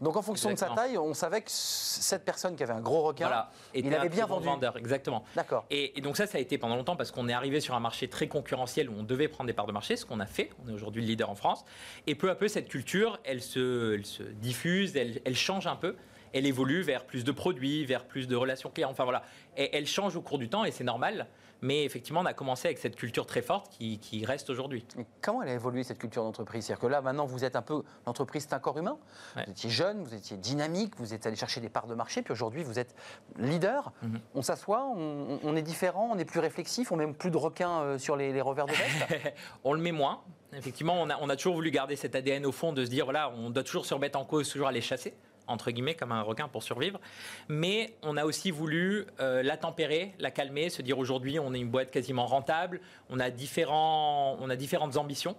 Donc 0.00 0.16
en 0.16 0.22
fonction 0.22 0.50
de 0.50 0.56
sa 0.56 0.68
taille, 0.70 0.96
on 0.96 1.12
savait 1.14 1.40
que 1.40 1.50
cette 1.50 2.24
personne 2.24 2.54
qui 2.54 2.62
avait 2.62 2.72
un 2.72 2.80
gros 2.80 3.02
requin, 3.02 3.26
Voilà. 3.26 3.50
Était 3.74 3.88
il 3.88 3.94
avait 3.94 4.08
bien 4.08 4.26
vendu. 4.26 4.46
vendeur, 4.46 4.76
exactement. 4.76 5.24
D'accord. 5.34 5.64
Et, 5.70 5.98
et 5.98 6.00
donc 6.00 6.16
ça, 6.16 6.26
ça 6.26 6.38
a 6.38 6.40
été 6.40 6.56
pendant 6.58 6.76
longtemps 6.76 6.96
parce 6.96 7.10
qu'on 7.10 7.28
est 7.28 7.32
arrivé 7.32 7.60
sur 7.60 7.74
un 7.74 7.80
marché 7.80 8.08
très 8.08 8.28
concurrentiel 8.28 8.88
où 8.88 8.94
on 8.96 9.02
devait 9.02 9.28
prendre 9.28 9.48
des 9.48 9.52
parts 9.54 9.66
de 9.66 9.72
marché, 9.72 9.96
ce 9.96 10.06
qu'on 10.06 10.20
a 10.20 10.26
fait. 10.26 10.50
On 10.64 10.68
est 10.68 10.72
aujourd'hui 10.72 11.02
le 11.02 11.08
leader 11.08 11.30
en 11.30 11.34
France. 11.34 11.64
Et 12.06 12.14
peu 12.14 12.30
à 12.30 12.34
peu, 12.34 12.46
cette 12.48 12.68
culture, 12.68 13.18
elle 13.24 13.42
se, 13.42 13.94
elle 13.94 14.06
se 14.06 14.22
diffuse, 14.22 14.96
elle, 14.96 15.20
elle 15.24 15.36
change 15.36 15.66
un 15.66 15.76
peu. 15.76 15.96
Elle 16.32 16.46
évolue 16.46 16.82
vers 16.82 17.04
plus 17.04 17.24
de 17.24 17.32
produits, 17.32 17.84
vers 17.86 18.04
plus 18.04 18.28
de 18.28 18.36
relations 18.36 18.70
clients. 18.70 18.90
Enfin 18.90 19.04
voilà, 19.04 19.22
et 19.56 19.74
elle 19.76 19.86
change 19.86 20.14
au 20.14 20.20
cours 20.20 20.38
du 20.38 20.48
temps 20.48 20.64
et 20.64 20.70
c'est 20.70 20.84
normal. 20.84 21.26
Mais 21.60 21.84
effectivement, 21.84 22.20
on 22.20 22.26
a 22.26 22.34
commencé 22.34 22.68
avec 22.68 22.78
cette 22.78 22.96
culture 22.96 23.26
très 23.26 23.42
forte 23.42 23.70
qui, 23.70 23.98
qui 23.98 24.24
reste 24.24 24.50
aujourd'hui. 24.50 24.86
Comment 25.20 25.42
elle 25.42 25.48
a 25.48 25.54
évolué 25.54 25.82
cette 25.82 25.98
culture 25.98 26.22
d'entreprise? 26.22 26.64
C'est-à-dire 26.64 26.80
que 26.80 26.86
là, 26.86 27.00
maintenant, 27.00 27.26
vous 27.26 27.44
êtes 27.44 27.56
un 27.56 27.62
peu. 27.62 27.82
L'entreprise, 28.06 28.46
c'est 28.48 28.54
un 28.54 28.58
corps 28.60 28.78
humain. 28.78 28.98
Ouais. 29.36 29.44
Vous 29.44 29.52
étiez 29.52 29.70
jeune, 29.70 30.02
vous 30.02 30.14
étiez 30.14 30.36
dynamique, 30.36 30.94
vous 30.98 31.14
êtes 31.14 31.26
allé 31.26 31.36
chercher 31.36 31.60
des 31.60 31.68
parts 31.68 31.86
de 31.86 31.94
marché, 31.94 32.22
puis 32.22 32.32
aujourd'hui, 32.32 32.62
vous 32.62 32.78
êtes 32.78 32.94
leader. 33.38 33.92
Mhm. 34.02 34.20
On 34.34 34.42
s'assoit, 34.42 34.86
on, 34.86 35.40
on 35.42 35.56
est 35.56 35.62
différent, 35.62 36.10
on 36.12 36.18
est 36.18 36.24
plus 36.24 36.40
réflexif, 36.40 36.92
on 36.92 36.96
met 36.96 37.06
plus 37.12 37.30
de 37.30 37.36
requins 37.36 37.80
euh, 37.80 37.98
sur 37.98 38.16
les, 38.16 38.32
les 38.32 38.40
revers 38.40 38.66
de 38.66 38.72
veste. 38.72 39.34
on 39.64 39.72
le 39.72 39.80
met 39.80 39.92
moins. 39.92 40.20
Effectivement, 40.52 41.00
on 41.00 41.10
a, 41.10 41.18
on 41.20 41.28
a 41.28 41.36
toujours 41.36 41.54
voulu 41.54 41.70
garder 41.70 41.96
cet 41.96 42.14
ADN 42.14 42.46
au 42.46 42.52
fond 42.52 42.72
de 42.72 42.84
se 42.84 42.90
dire, 42.90 43.04
voilà, 43.04 43.30
on 43.30 43.50
doit 43.50 43.64
toujours 43.64 43.84
se 43.84 43.94
remettre 43.94 44.18
en 44.18 44.24
cause, 44.24 44.48
toujours 44.48 44.68
aller 44.68 44.80
chasser 44.80 45.14
entre 45.48 45.70
guillemets, 45.70 45.94
comme 45.94 46.12
un 46.12 46.22
requin 46.22 46.48
pour 46.48 46.62
survivre. 46.62 47.00
Mais 47.48 47.94
on 48.02 48.16
a 48.16 48.24
aussi 48.24 48.50
voulu 48.50 49.06
euh, 49.20 49.42
la 49.42 49.56
tempérer, 49.56 50.14
la 50.18 50.30
calmer, 50.30 50.70
se 50.70 50.82
dire 50.82 50.98
aujourd'hui, 50.98 51.38
on 51.38 51.54
est 51.54 51.60
une 51.60 51.70
boîte 51.70 51.90
quasiment 51.90 52.26
rentable, 52.26 52.80
on 53.10 53.18
a, 53.18 53.30
différents, 53.30 54.36
on 54.40 54.50
a 54.50 54.56
différentes 54.56 54.96
ambitions. 54.96 55.36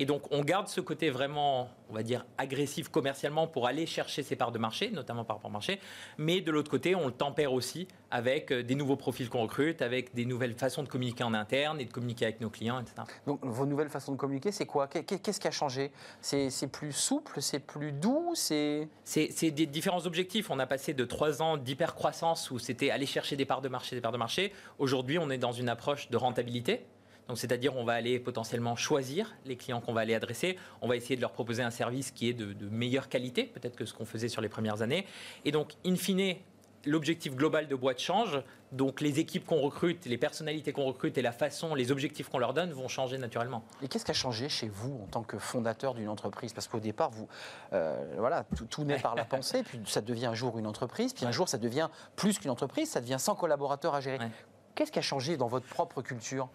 Et 0.00 0.06
donc, 0.06 0.22
on 0.30 0.42
garde 0.42 0.66
ce 0.66 0.80
côté 0.80 1.10
vraiment, 1.10 1.68
on 1.90 1.92
va 1.92 2.02
dire, 2.02 2.24
agressif 2.38 2.88
commercialement 2.88 3.46
pour 3.46 3.66
aller 3.66 3.84
chercher 3.84 4.22
ces 4.22 4.34
parts 4.34 4.50
de 4.50 4.58
marché, 4.58 4.90
notamment 4.90 5.24
par 5.24 5.36
rapport 5.36 5.50
au 5.50 5.52
marché. 5.52 5.78
Mais 6.16 6.40
de 6.40 6.50
l'autre 6.50 6.70
côté, 6.70 6.94
on 6.94 7.04
le 7.04 7.12
tempère 7.12 7.52
aussi 7.52 7.86
avec 8.10 8.50
euh, 8.50 8.62
des 8.62 8.74
nouveaux 8.74 8.96
profils 8.96 9.28
qu'on 9.28 9.42
recrute, 9.42 9.82
avec 9.82 10.14
des 10.14 10.24
nouvelles 10.24 10.54
façons 10.54 10.82
de 10.82 10.88
communiquer 10.88 11.22
en 11.22 11.34
interne 11.34 11.82
et 11.82 11.84
de 11.84 11.92
communiquer 11.92 12.24
avec 12.24 12.40
nos 12.40 12.48
clients, 12.48 12.80
etc. 12.80 13.02
Donc, 13.26 13.40
vos 13.44 13.66
nouvelles 13.66 13.90
façons 13.90 14.12
de 14.12 14.16
communiquer, 14.16 14.52
c'est 14.52 14.64
quoi? 14.64 14.88
Qu'est-ce 14.88 15.38
qui 15.38 15.48
a 15.48 15.50
changé? 15.50 15.92
C'est 16.22 16.72
plus 16.72 16.92
souple 16.92 17.42
C'est 17.42 17.60
plus 17.60 17.92
doux 17.92 18.32
C'est 18.34 18.88
des 19.50 19.66
différents 19.66 20.06
objectifs. 20.06 20.50
On 20.50 20.58
a 20.60 20.66
passé 20.66 20.94
de 20.94 21.04
trois 21.04 21.42
ans 21.42 21.58
d'hyper-croissance 21.58 22.50
où 22.50 22.58
c'était 22.58 22.90
aller 22.90 23.04
chercher 23.04 23.36
des 23.36 23.44
parts 23.44 23.60
de 23.60 23.68
marché, 23.68 23.96
des 23.96 24.00
parts 24.00 24.12
de 24.12 24.16
marché. 24.16 24.54
Aujourd'hui, 24.78 25.18
on 25.18 25.28
est 25.28 25.36
dans 25.36 25.52
une 25.52 25.68
approche 25.68 26.08
de 26.08 26.16
rentabilité. 26.16 26.86
Donc, 27.30 27.38
c'est-à-dire, 27.38 27.76
on 27.76 27.84
va 27.84 27.92
aller 27.92 28.18
potentiellement 28.18 28.74
choisir 28.74 29.36
les 29.46 29.54
clients 29.54 29.80
qu'on 29.80 29.92
va 29.92 30.00
aller 30.00 30.16
adresser. 30.16 30.58
On 30.80 30.88
va 30.88 30.96
essayer 30.96 31.14
de 31.14 31.20
leur 31.20 31.30
proposer 31.30 31.62
un 31.62 31.70
service 31.70 32.10
qui 32.10 32.28
est 32.28 32.32
de, 32.32 32.52
de 32.52 32.68
meilleure 32.68 33.08
qualité, 33.08 33.44
peut-être 33.44 33.76
que 33.76 33.84
ce 33.84 33.94
qu'on 33.94 34.04
faisait 34.04 34.26
sur 34.26 34.42
les 34.42 34.48
premières 34.48 34.82
années. 34.82 35.06
Et 35.44 35.52
donc, 35.52 35.74
in 35.86 35.94
fine, 35.94 36.34
l'objectif 36.86 37.36
global 37.36 37.68
de 37.68 37.74
boîte 37.76 38.00
change. 38.00 38.42
Donc 38.72 39.00
les 39.00 39.20
équipes 39.20 39.46
qu'on 39.46 39.60
recrute, 39.60 40.06
les 40.06 40.18
personnalités 40.18 40.72
qu'on 40.72 40.86
recrute 40.86 41.16
et 41.18 41.22
la 41.22 41.30
façon, 41.30 41.76
les 41.76 41.92
objectifs 41.92 42.28
qu'on 42.28 42.40
leur 42.40 42.52
donne 42.52 42.72
vont 42.72 42.88
changer 42.88 43.16
naturellement. 43.16 43.62
Et 43.80 43.86
qu'est-ce 43.86 44.04
qui 44.04 44.10
a 44.10 44.14
changé 44.14 44.48
chez 44.48 44.68
vous 44.68 45.00
en 45.04 45.06
tant 45.06 45.22
que 45.22 45.38
fondateur 45.38 45.94
d'une 45.94 46.08
entreprise? 46.08 46.52
Parce 46.52 46.66
qu'au 46.66 46.80
départ, 46.80 47.10
vous, 47.10 47.28
euh, 47.72 48.14
voilà, 48.18 48.44
tout, 48.70 48.82
naît 48.82 48.98
par 48.98 49.14
la 49.14 49.24
pensée, 49.36 49.62
puis 49.62 49.80
ça 49.86 50.00
devient 50.00 50.26
un 50.26 50.34
jour 50.34 50.58
une 50.58 50.66
entreprise, 50.66 51.12
puis 51.12 51.26
un 51.26 51.32
jour 51.32 51.48
ça 51.48 51.58
devient 51.58 51.90
plus 52.16 52.40
qu'une 52.40 52.50
entreprise, 52.50 52.90
ça 52.90 53.00
devient 53.00 53.18
100 53.20 53.36
collaborateurs 53.36 53.94
à 53.94 54.00
gérer. 54.00 54.18
Qu'est-ce 54.74 54.90
qui 54.90 54.98
a 54.98 55.02
changé 55.02 55.36
dans 55.36 55.48
votre 55.48 55.66
propre 55.66 56.02
culture? 56.02 56.48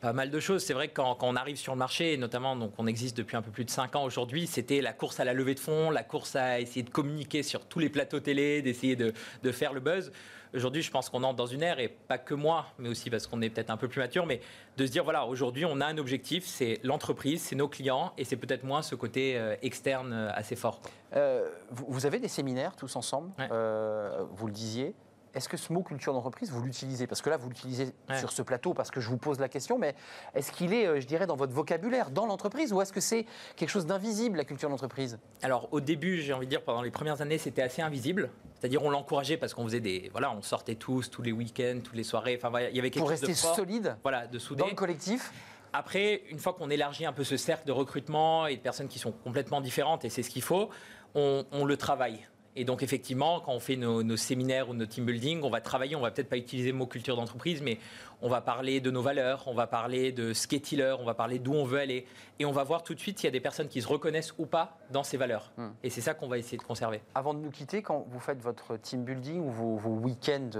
Pas 0.00 0.12
mal 0.12 0.30
de 0.30 0.40
choses. 0.40 0.64
C'est 0.64 0.74
vrai 0.74 0.88
que 0.88 0.94
quand, 0.94 1.18
on 1.22 1.36
arrive 1.36 1.56
sur 1.56 1.72
le 1.72 1.78
marché, 1.78 2.14
et 2.14 2.16
notamment 2.16 2.56
donc 2.56 2.72
on 2.78 2.86
existe 2.86 3.16
depuis 3.16 3.36
un 3.36 3.42
peu 3.42 3.50
plus 3.50 3.64
de 3.64 3.70
5 3.70 3.96
ans 3.96 4.04
aujourd'hui, 4.04 4.46
c'était 4.46 4.80
la 4.80 4.92
course 4.92 5.20
à 5.20 5.24
la 5.24 5.34
levée 5.34 5.54
de 5.54 5.60
fonds, 5.60 5.90
la 5.90 6.02
course 6.02 6.36
à 6.36 6.60
essayer 6.60 6.82
de 6.82 6.90
communiquer 6.90 7.42
sur 7.42 7.66
tous 7.66 7.78
les 7.78 7.88
plateaux 7.88 8.20
télé, 8.20 8.62
d'essayer 8.62 8.96
de, 8.96 9.12
de, 9.42 9.52
faire 9.52 9.72
le 9.72 9.80
buzz. 9.80 10.10
Aujourd'hui, 10.52 10.82
je 10.82 10.90
pense 10.90 11.08
qu'on 11.08 11.22
entre 11.22 11.36
dans 11.36 11.46
une 11.46 11.62
ère, 11.62 11.78
et 11.78 11.88
pas 11.88 12.18
que 12.18 12.34
moi, 12.34 12.66
mais 12.78 12.88
aussi 12.88 13.08
parce 13.08 13.26
qu'on 13.26 13.40
est 13.40 13.50
peut-être 13.50 13.70
un 13.70 13.76
peu 13.76 13.86
plus 13.86 14.00
mature, 14.00 14.26
mais 14.26 14.40
de 14.76 14.86
se 14.86 14.90
dire, 14.90 15.04
voilà, 15.04 15.26
aujourd'hui, 15.26 15.64
on 15.64 15.80
a 15.80 15.86
un 15.86 15.98
objectif, 15.98 16.44
c'est 16.44 16.80
l'entreprise, 16.82 17.42
c'est 17.42 17.54
nos 17.54 17.68
clients, 17.68 18.12
et 18.18 18.24
c'est 18.24 18.36
peut-être 18.36 18.64
moins 18.64 18.82
ce 18.82 18.96
côté 18.96 19.36
euh, 19.36 19.54
externe 19.62 20.12
euh, 20.12 20.30
assez 20.34 20.56
fort. 20.56 20.80
Euh, 21.14 21.48
vous, 21.70 22.04
avez 22.04 22.18
des 22.18 22.28
séminaires 22.28 22.74
tous 22.74 22.96
ensemble, 22.96 23.30
vous 23.38 24.46
le 24.46 24.52
disiez. 24.52 24.94
Est-ce 25.34 25.48
que 25.48 25.56
ce 25.56 25.72
mot 25.72 25.82
culture 25.82 26.12
d'entreprise, 26.12 26.50
vous 26.50 26.62
l'utilisez? 26.62 27.06
Parce 27.06 27.22
que 27.22 27.30
là, 27.30 27.36
vous 27.36 27.48
l'utilisez 27.48 27.92
sur 28.18 28.32
ce 28.32 28.42
plateau 28.42 28.74
parce 28.74 28.90
que 28.90 29.00
je 29.00 29.08
vous 29.08 29.16
pose 29.16 29.38
la 29.38 29.48
question, 29.48 29.78
mais 29.78 29.94
est-ce 30.34 30.50
qu'il 30.52 30.72
est, 30.72 30.86
euh, 30.86 31.00
je 31.00 31.06
dirais, 31.06 31.26
dans 31.26 31.36
votre 31.36 31.52
vocabulaire, 31.52 32.10
dans 32.10 32.26
l'entreprise, 32.26 32.72
ou 32.72 32.80
est-ce 32.80 32.92
que 32.92 33.00
c'est 33.00 33.26
quelque 33.56 33.68
chose 33.68 33.86
d'invisible, 33.86 34.38
la 34.38 34.44
culture 34.44 34.68
d'entreprise? 34.68 35.18
Alors, 35.42 35.68
au 35.72 35.80
début, 35.80 36.20
j'ai 36.20 36.32
envie 36.32 36.46
de 36.46 36.50
dire, 36.50 36.62
pendant 36.62 36.82
les 36.82 36.90
premières 36.90 37.20
années, 37.20 37.38
c'était 37.38 37.62
assez 37.62 37.82
invisible. 37.82 38.30
C'est-à-dire, 38.58 38.82
on 38.82 38.90
l'encourageait 38.90 39.36
parce 39.36 39.54
qu'on 39.54 39.64
faisait 39.64 39.80
des. 39.80 40.10
Voilà, 40.12 40.32
on 40.32 40.42
sortait 40.42 40.74
tous, 40.74 41.10
tous 41.10 41.22
les 41.22 41.32
week-ends, 41.32 41.78
toutes 41.82 41.94
les 41.96 42.04
soirées. 42.04 42.38
Enfin, 42.42 42.50
il 42.70 42.76
y 42.76 42.78
avait 42.78 42.90
quelque 42.90 43.02
Pour 43.02 43.10
chose 43.10 43.20
rester 43.26 43.48
de 43.48 43.54
solide 43.54 43.96
voilà, 44.02 44.26
de 44.26 44.38
dans 44.54 44.66
le 44.66 44.74
collectif 44.74 45.32
après, 45.72 46.22
une 46.30 46.38
fois 46.38 46.52
qu'on 46.52 46.68
élargit 46.68 47.06
un 47.06 47.12
peu 47.12 47.22
ce 47.22 47.36
cercle 47.36 47.64
de 47.66 47.72
recrutement 47.72 48.46
et 48.46 48.56
de 48.56 48.60
personnes 48.60 48.88
qui 48.88 48.98
sont 48.98 49.12
complètement 49.12 49.60
différentes, 49.60 50.04
et 50.04 50.08
c'est 50.08 50.24
ce 50.24 50.30
qu'il 50.30 50.42
faut, 50.42 50.68
on, 51.14 51.44
on 51.52 51.64
le 51.64 51.76
travaille. 51.76 52.26
Et 52.56 52.64
donc 52.64 52.82
effectivement, 52.82 53.40
quand 53.40 53.52
on 53.52 53.60
fait 53.60 53.76
nos, 53.76 54.16
séminaires 54.16 54.68
ou 54.68 54.74
nos 54.74 54.86
team 54.86 55.04
building, 55.04 55.42
on 55.42 55.50
va 55.50 55.60
travailler, 55.60 55.94
on 55.94 56.00
va 56.00 56.10
peut-être 56.10 56.28
pas 56.28 56.36
utiliser 56.36 56.72
le 56.72 56.78
mot 56.78 56.86
culture 56.86 57.16
d'entreprise, 57.16 57.62
mais 57.62 57.78
on 58.22 58.28
va 58.28 58.40
parler 58.40 58.80
de 58.80 58.90
nos 58.90 59.02
valeurs, 59.02 59.44
on 59.46 59.54
va 59.54 59.66
parler 59.66 60.10
de 60.10 60.32
ce 60.32 60.48
qu'est 60.48 60.58
Tiller, 60.58 60.96
on 60.98 61.04
va 61.04 61.14
parler 61.14 61.38
d'où 61.38 61.54
on 61.54 61.64
veut 61.64 61.78
aller, 61.78 62.06
et 62.38 62.44
on 62.44 62.50
va 62.50 62.64
voir 62.64 62.82
tout 62.82 62.94
de 62.94 63.00
suite 63.00 63.18
s'il 63.18 63.26
y 63.26 63.28
a 63.28 63.32
des 63.32 63.40
personnes 63.40 63.68
qui 63.68 63.80
se 63.80 63.88
reconnaissent 63.88 64.34
ou 64.38 64.46
pas 64.46 64.78
dans 64.90 65.04
ces 65.04 65.16
valeurs. 65.16 65.52
Hmm. 65.56 65.68
Et 65.84 65.90
c'est 65.90 66.00
ça 66.00 66.12
qu'on 66.12 66.28
va 66.28 66.38
essayer 66.38 66.58
de 66.58 66.62
conserver. 66.62 67.00
Avant 67.14 67.34
de 67.34 67.38
nous 67.38 67.50
quitter, 67.50 67.82
quand 67.82 68.04
vous 68.10 68.20
faites 68.20 68.42
votre 68.42 68.76
team 68.76 69.04
building 69.04 69.40
ou 69.40 69.50
vos, 69.50 69.90
week-ends 70.00 70.50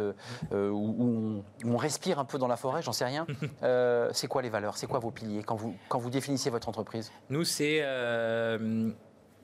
euh, 0.53 0.70
où, 0.70 1.42
on, 1.64 1.76
respire 1.76 2.18
un 2.18 2.24
peu 2.24 2.38
dans 2.38 2.48
la 2.48 2.57
forêt, 2.57 2.83
j'en 2.83 2.92
sais 2.92 3.05
rien, 3.05 3.26
euh, 3.62 4.11
c'est 4.12 4.29
quoi 4.29 4.42
les 4.42 4.50
valeurs? 4.50 4.76
C'est 4.76 4.87
quoi 4.87 5.00
vos 5.00 5.11
piliers? 5.11 5.42
Quand 5.42 5.57
vous, 5.57 5.74
quand 5.88 5.98
vous 5.98 6.11
définissez 6.11 6.50
votre 6.50 6.68
entreprise? 6.68 7.11
Nous, 7.31 7.44
c'est 7.44 7.81
euh, 7.83 8.90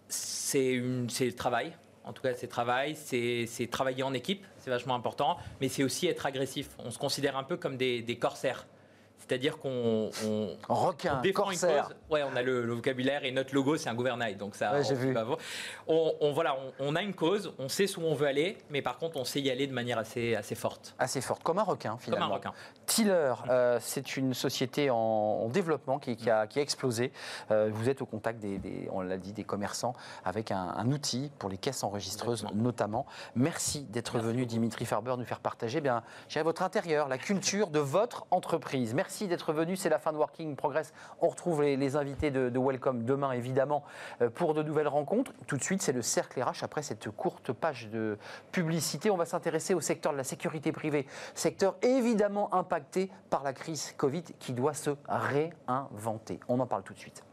c'est 0.09 0.77
le 0.77 1.33
travail 1.33 1.73
en 2.07 2.12
tout 2.12 2.23
cas, 2.23 2.35
c'est 2.35 2.47
travail, 2.47 2.95
c'est 2.97 3.69
travailler 3.71 4.05
en 4.05 4.14
équipe, 4.14 4.47
c'est 4.59 4.71
vachement 4.71 4.95
important, 4.95 5.37
mais 5.61 5.69
c'est 5.69 5.83
aussi 5.83 6.07
être 6.07 6.25
agressif. 6.25 6.69
On 6.79 6.90
se 6.90 6.99
considère 6.99 7.37
un 7.37 7.42
peu 7.42 7.57
comme 7.57 7.77
des, 7.77 8.01
des 8.01 8.16
corsaires. 8.16 8.66
C'est-à-dire 9.27 9.59
qu'on 9.59 10.11
on, 10.25 10.57
Requin, 10.69 11.21
défend 11.21 11.51
une 11.51 11.59
cause. 11.59 11.95
Ouais, 12.11 12.23
on 12.23 12.37
a 12.37 12.43
le, 12.43 12.73
vocabulaire 12.73 13.25
et 13.25 13.33
notre 13.33 13.55
logo 13.55 13.77
c'est 13.77 13.89
un 13.89 13.95
gouvernail, 13.95 14.37
donc 14.37 14.55
ça. 14.55 14.81
j'ai 14.83 14.95
vu. 14.95 15.15
On, 15.87 16.33
voilà, 16.33 16.57
on, 16.79 16.95
a 16.95 17.03
une 17.03 17.15
cause, 17.15 17.53
on 17.59 17.69
sait 17.69 17.87
où 17.97 18.03
on 18.03 18.15
veut 18.15 18.27
aller, 18.27 18.59
mais 18.71 18.83
par 18.83 18.99
contre 18.99 19.17
on 19.17 19.25
sait 19.25 19.41
y 19.41 19.51
aller 19.51 19.67
de 19.67 19.73
manière 19.73 19.99
assez 19.99 20.35
assez 20.35 20.55
forte. 20.55 20.95
Assez 20.99 21.21
forte, 21.21 21.43
comme 21.43 21.59
un 21.59 21.62
requin 21.62 21.97
finalement. 21.99 22.27
Comme 22.27 22.33
un 22.33 22.37
requin. 22.37 22.53
Tiller, 22.87 23.35
euh, 23.49 23.79
c'est 23.81 24.17
une 24.17 24.35
société 24.35 24.91
en, 24.91 25.49
développement 25.49 25.99
qui, 25.99 26.31
a, 26.31 26.47
qui, 26.47 26.59
a, 26.59 26.62
explosé. 26.62 27.12
Euh, 27.51 27.71
vous 27.73 27.89
êtes 27.89 28.03
au 28.03 28.07
contact 28.07 28.39
des, 28.39 28.89
on 28.93 29.01
l'a 29.01 29.17
dit, 29.17 29.33
des 29.33 29.45
commerçants 29.45 29.95
avec 30.25 30.51
un, 30.51 30.87
outil 30.87 31.33
pour 31.39 31.49
les 31.49 31.59
caisses 31.59 31.83
enregistreuses 31.83 32.47
notamment. 32.55 33.07
Merci 33.35 33.83
d'être 33.85 34.19
venu, 34.19 34.47
Dimitri 34.47 34.85
Farber, 34.85 35.15
nous 35.19 35.25
faire 35.25 35.41
partager 35.41 35.81
bien, 35.81 36.03
votre 36.45 36.62
intérieur, 36.62 37.09
la 37.09 37.19
culture 37.19 37.71
de 37.71 37.81
votre 37.81 38.27
entreprise. 38.31 38.95
Merci 38.95 39.16
Merci 39.17 39.29
d'être 39.29 39.55
venu. 39.55 39.77
C'est 39.77 39.89
la 39.89 39.99
fin 39.99 40.13
de 40.13 40.19
Working 40.19 40.57
Progress. 40.57 40.93
On 41.23 41.29
retrouve 41.29 41.63
les, 41.63 41.97
invités 41.97 42.31
de, 42.31 42.59
Welcome 42.59 43.05
demain, 43.05 43.33
évidemment, 43.33 43.83
euh, 44.21 44.29
pour 44.29 44.53
de 44.53 44.63
nouvelles 44.63 44.89
rencontres. 44.89 45.33
Tout 45.47 45.57
de 45.57 45.63
suite, 45.63 45.81
c'est 45.81 45.95
le 45.95 46.03
cercle 46.03 46.43
RH. 46.43 46.63
Après 46.63 46.83
cette 46.83 47.09
courte 47.09 47.55
page 47.55 47.89
de 47.89 48.19
publicité, 48.53 49.11
on 49.11 49.17
va 49.17 49.25
s'intéresser 49.25 49.73
au 49.73 49.81
secteur 49.81 50.13
de 50.13 50.19
la 50.19 50.25
sécurité 50.25 50.71
privée. 50.71 51.07
Secteur 51.35 51.77
évidemment 51.81 52.53
impacté 52.53 53.11
par 53.31 53.43
la 53.43 53.55
crise 53.55 53.95
Covid 53.97 54.25
qui 54.39 54.53
doit 54.53 54.75
se 54.75 54.91
réinventer. 55.09 56.39
On 56.47 56.61
en 56.61 56.67
parle 56.67 56.83
tout 56.83 56.93
de 56.93 56.99
suite. 56.99 57.25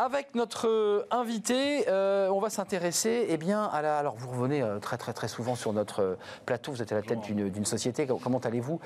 Avec 0.00 0.36
notre 0.36 0.68
euh, 0.68 1.08
invité, 1.10 1.88
euh, 1.88 2.28
on 2.28 2.38
va 2.38 2.50
s'intéresser 2.50 3.26
eh 3.30 3.36
bien, 3.36 3.64
à 3.64 3.82
la. 3.82 3.98
Alors, 3.98 4.14
vous 4.14 4.30
revenez 4.30 4.62
euh, 4.62 4.78
très, 4.78 4.96
très, 4.96 5.12
très 5.12 5.26
souvent 5.26 5.56
sur 5.56 5.72
notre 5.72 6.16
plateau. 6.46 6.70
Vous 6.70 6.80
êtes 6.80 6.92
à 6.92 6.94
la 6.94 7.02
tête 7.02 7.20
d'une 7.22 7.64
société. 7.64 8.06
Comment 8.22 8.38
allez-vous? 8.38 8.78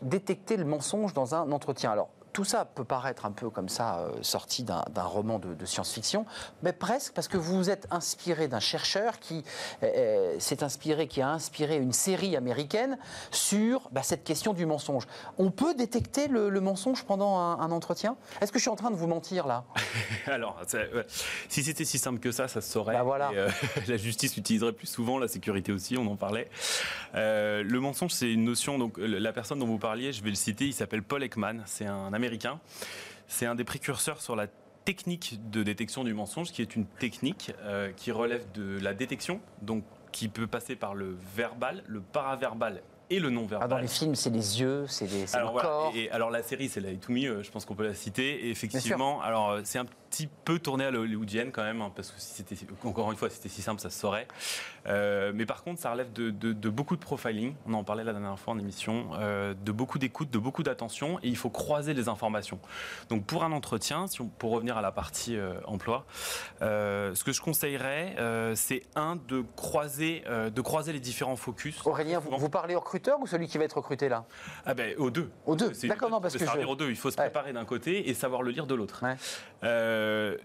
Détecter 0.00 0.56
le 0.56 0.64
mensonge 0.64 1.12
dans 1.12 1.34
un 1.34 1.52
entretien. 1.52 1.90
Alors, 1.90 2.08
tout 2.36 2.44
ça 2.44 2.66
peut 2.66 2.84
paraître 2.84 3.24
un 3.24 3.32
peu 3.32 3.48
comme 3.48 3.70
ça, 3.70 4.00
euh, 4.00 4.10
sorti 4.20 4.62
d'un 4.62 4.84
roman 5.02 5.38
de, 5.38 5.64
science-fiction, 5.64 6.26
mais 6.62 6.74
presque 6.74 7.14
parce 7.14 7.28
que 7.28 7.38
vous 7.38 7.56
vous 7.56 7.70
êtes 7.70 7.86
inspiré 7.90 8.46
d'un 8.46 8.60
chercheur 8.60 9.18
qui 9.20 9.42
euh, 9.82 9.86
euh, 9.86 10.36
s'est 10.38 10.62
inspiré, 10.62 11.08
qui 11.08 11.22
a 11.22 11.30
inspiré 11.30 11.78
une 11.78 11.94
série 11.94 12.36
américaine 12.36 12.98
sur 13.30 13.88
bah, 13.90 14.02
cette 14.02 14.22
question 14.22 14.52
du 14.52 14.66
mensonge. 14.66 15.06
On 15.38 15.50
peut 15.50 15.74
détecter 15.74 16.28
le, 16.28 16.50
mensonge 16.60 17.04
pendant 17.04 17.38
un, 17.38 17.70
entretien? 17.70 18.18
Est-ce 18.42 18.52
que 18.52 18.58
je 18.58 18.64
suis 18.64 18.70
en 18.70 18.76
train 18.76 18.90
de 18.90 18.96
vous 18.96 19.06
mentir 19.06 19.46
là? 19.46 19.64
Alors, 20.26 20.60
si 21.48 21.62
c'était 21.62 21.86
si 21.86 21.96
simple 21.96 22.18
que 22.18 22.32
ça, 22.32 22.48
ça 22.48 22.60
se 22.60 22.70
saurait. 22.70 22.96
Bah, 22.96 23.02
voilà. 23.02 23.30
la 23.88 23.96
justice 23.96 24.36
l'utiliserait 24.36 24.72
plus 24.72 24.88
souvent, 24.88 25.18
la 25.18 25.28
sécurité 25.28 25.72
aussi, 25.72 25.96
on 25.96 26.06
en 26.06 26.16
parlait. 26.16 26.50
le 27.14 27.78
mensonge, 27.78 28.10
c'est 28.10 28.30
une 28.30 28.44
notion. 28.44 28.78
Donc, 28.78 28.98
la 28.98 29.32
personne 29.32 29.58
dont 29.58 29.66
vous 29.66 29.78
parliez, 29.78 30.12
je 30.12 30.22
vais 30.22 30.28
le 30.28 30.36
citer, 30.36 30.66
il 30.66 30.74
s'appelle 30.74 31.02
Paul 31.02 31.22
Ekman. 31.22 31.62
C'est 31.64 31.86
un 31.86 32.12
Américain 32.12 32.25
c'est 33.28 33.46
un 33.46 33.54
des 33.54 33.64
précurseurs 33.64 34.20
sur 34.20 34.36
la 34.36 34.46
technique 34.84 35.38
de 35.50 35.62
détection 35.62 36.04
du 36.04 36.14
mensonge, 36.14 36.52
qui 36.52 36.62
est 36.62 36.76
une 36.76 36.86
technique 36.86 37.52
euh, 37.62 37.90
qui 37.96 38.12
relève 38.12 38.44
de 38.54 38.78
la 38.80 38.94
détection, 38.94 39.40
donc 39.62 39.84
qui 40.12 40.28
peut 40.28 40.46
passer 40.46 40.76
par 40.76 40.94
le 40.94 41.16
verbal, 41.34 41.82
le 41.86 42.00
paraverbal 42.00 42.82
et 43.10 43.18
le 43.20 43.30
non-verbal. 43.30 43.66
Ah, 43.66 43.68
dans 43.68 43.78
les 43.78 43.88
films, 43.88 44.14
c'est 44.14 44.30
les 44.30 44.60
yeux, 44.60 44.86
c'est 44.88 45.06
le 45.06 45.60
corps. 45.60 45.92
Et, 45.94 46.10
alors 46.10 46.30
la 46.30 46.42
série, 46.42 46.68
c'est 46.68 46.80
la 46.80 46.90
Me, 46.90 47.26
euh, 47.26 47.42
je 47.42 47.50
pense 47.50 47.64
qu'on 47.64 47.74
peut 47.74 47.86
la 47.86 47.94
citer. 47.94 48.46
Et 48.46 48.50
effectivement, 48.50 49.20
alors 49.22 49.50
euh, 49.50 49.60
c'est 49.64 49.78
un 49.78 49.86
petit 50.16 50.28
peu 50.44 50.58
tourné 50.58 50.84
à 50.84 50.90
l'hollywoodienne 50.90 51.52
quand 51.52 51.62
même, 51.62 51.82
hein, 51.82 51.92
parce 51.94 52.10
que 52.10 52.20
si 52.20 52.32
c'était, 52.32 52.56
encore 52.84 53.10
une 53.12 53.18
fois, 53.18 53.28
si 53.28 53.36
c'était 53.36 53.48
si 53.48 53.60
simple, 53.60 53.80
ça 53.80 53.90
se 53.90 53.98
saurait. 53.98 54.26
Euh, 54.86 55.32
mais 55.34 55.44
par 55.44 55.62
contre, 55.62 55.80
ça 55.80 55.90
relève 55.90 56.12
de, 56.12 56.30
beaucoup 56.70 56.96
de 56.96 57.00
profiling. 57.00 57.54
On 57.66 57.74
en 57.74 57.84
parlait 57.84 58.04
la 58.04 58.12
dernière 58.12 58.38
fois 58.38 58.54
en 58.54 58.58
émission, 58.58 59.10
de 59.18 59.72
beaucoup 59.72 59.98
d'écoute, 59.98 60.30
de 60.30 60.38
beaucoup 60.38 60.62
d'attention, 60.62 61.18
et 61.22 61.28
il 61.28 61.36
faut 61.36 61.50
croiser 61.50 61.92
les 61.94 62.08
informations. 62.08 62.58
Donc 63.08 63.24
pour 63.24 63.44
un 63.44 63.52
entretien, 63.52 64.06
si 64.06 64.18
pour 64.38 64.52
revenir 64.52 64.76
à 64.78 64.82
la 64.82 64.92
partie 64.92 65.36
emploi, 65.66 66.06
ce 66.60 67.24
que 67.24 67.32
je 67.32 67.40
conseillerais, 67.40 68.16
c'est 68.54 68.82
un 68.94 69.16
de 69.28 69.44
croiser, 69.56 70.22
de 70.54 70.60
croiser 70.60 70.92
les 70.92 71.00
différents 71.00 71.36
focus. 71.36 71.84
Aurélien, 71.84 72.18
vous, 72.18 72.36
vous 72.36 72.48
parlez 72.48 72.74
au 72.74 72.82
ou 73.20 73.26
celui 73.26 73.46
qui 73.46 73.58
va 73.58 73.64
être 73.64 73.76
recruté 73.76 74.08
là? 74.08 74.24
Ah 74.64 74.72
ben 74.72 74.94
aux 74.96 75.10
deux. 75.10 75.30
Aux 75.44 75.56
deux. 75.56 75.72
D'accord, 75.84 76.08
non 76.08 76.20
parce 76.20 76.36
que 76.36 76.44
je... 76.44 76.64
aux 76.64 76.76
deux. 76.76 76.88
Il 76.88 76.96
faut 76.96 77.10
se 77.10 77.16
préparer 77.16 77.52
d'un 77.52 77.64
côté 77.64 78.08
et 78.08 78.14
savoir 78.14 78.42
le 78.42 78.50
lire 78.50 78.66
de 78.66 78.74
l'autre. 78.74 79.02
Euh, 80.06 80.36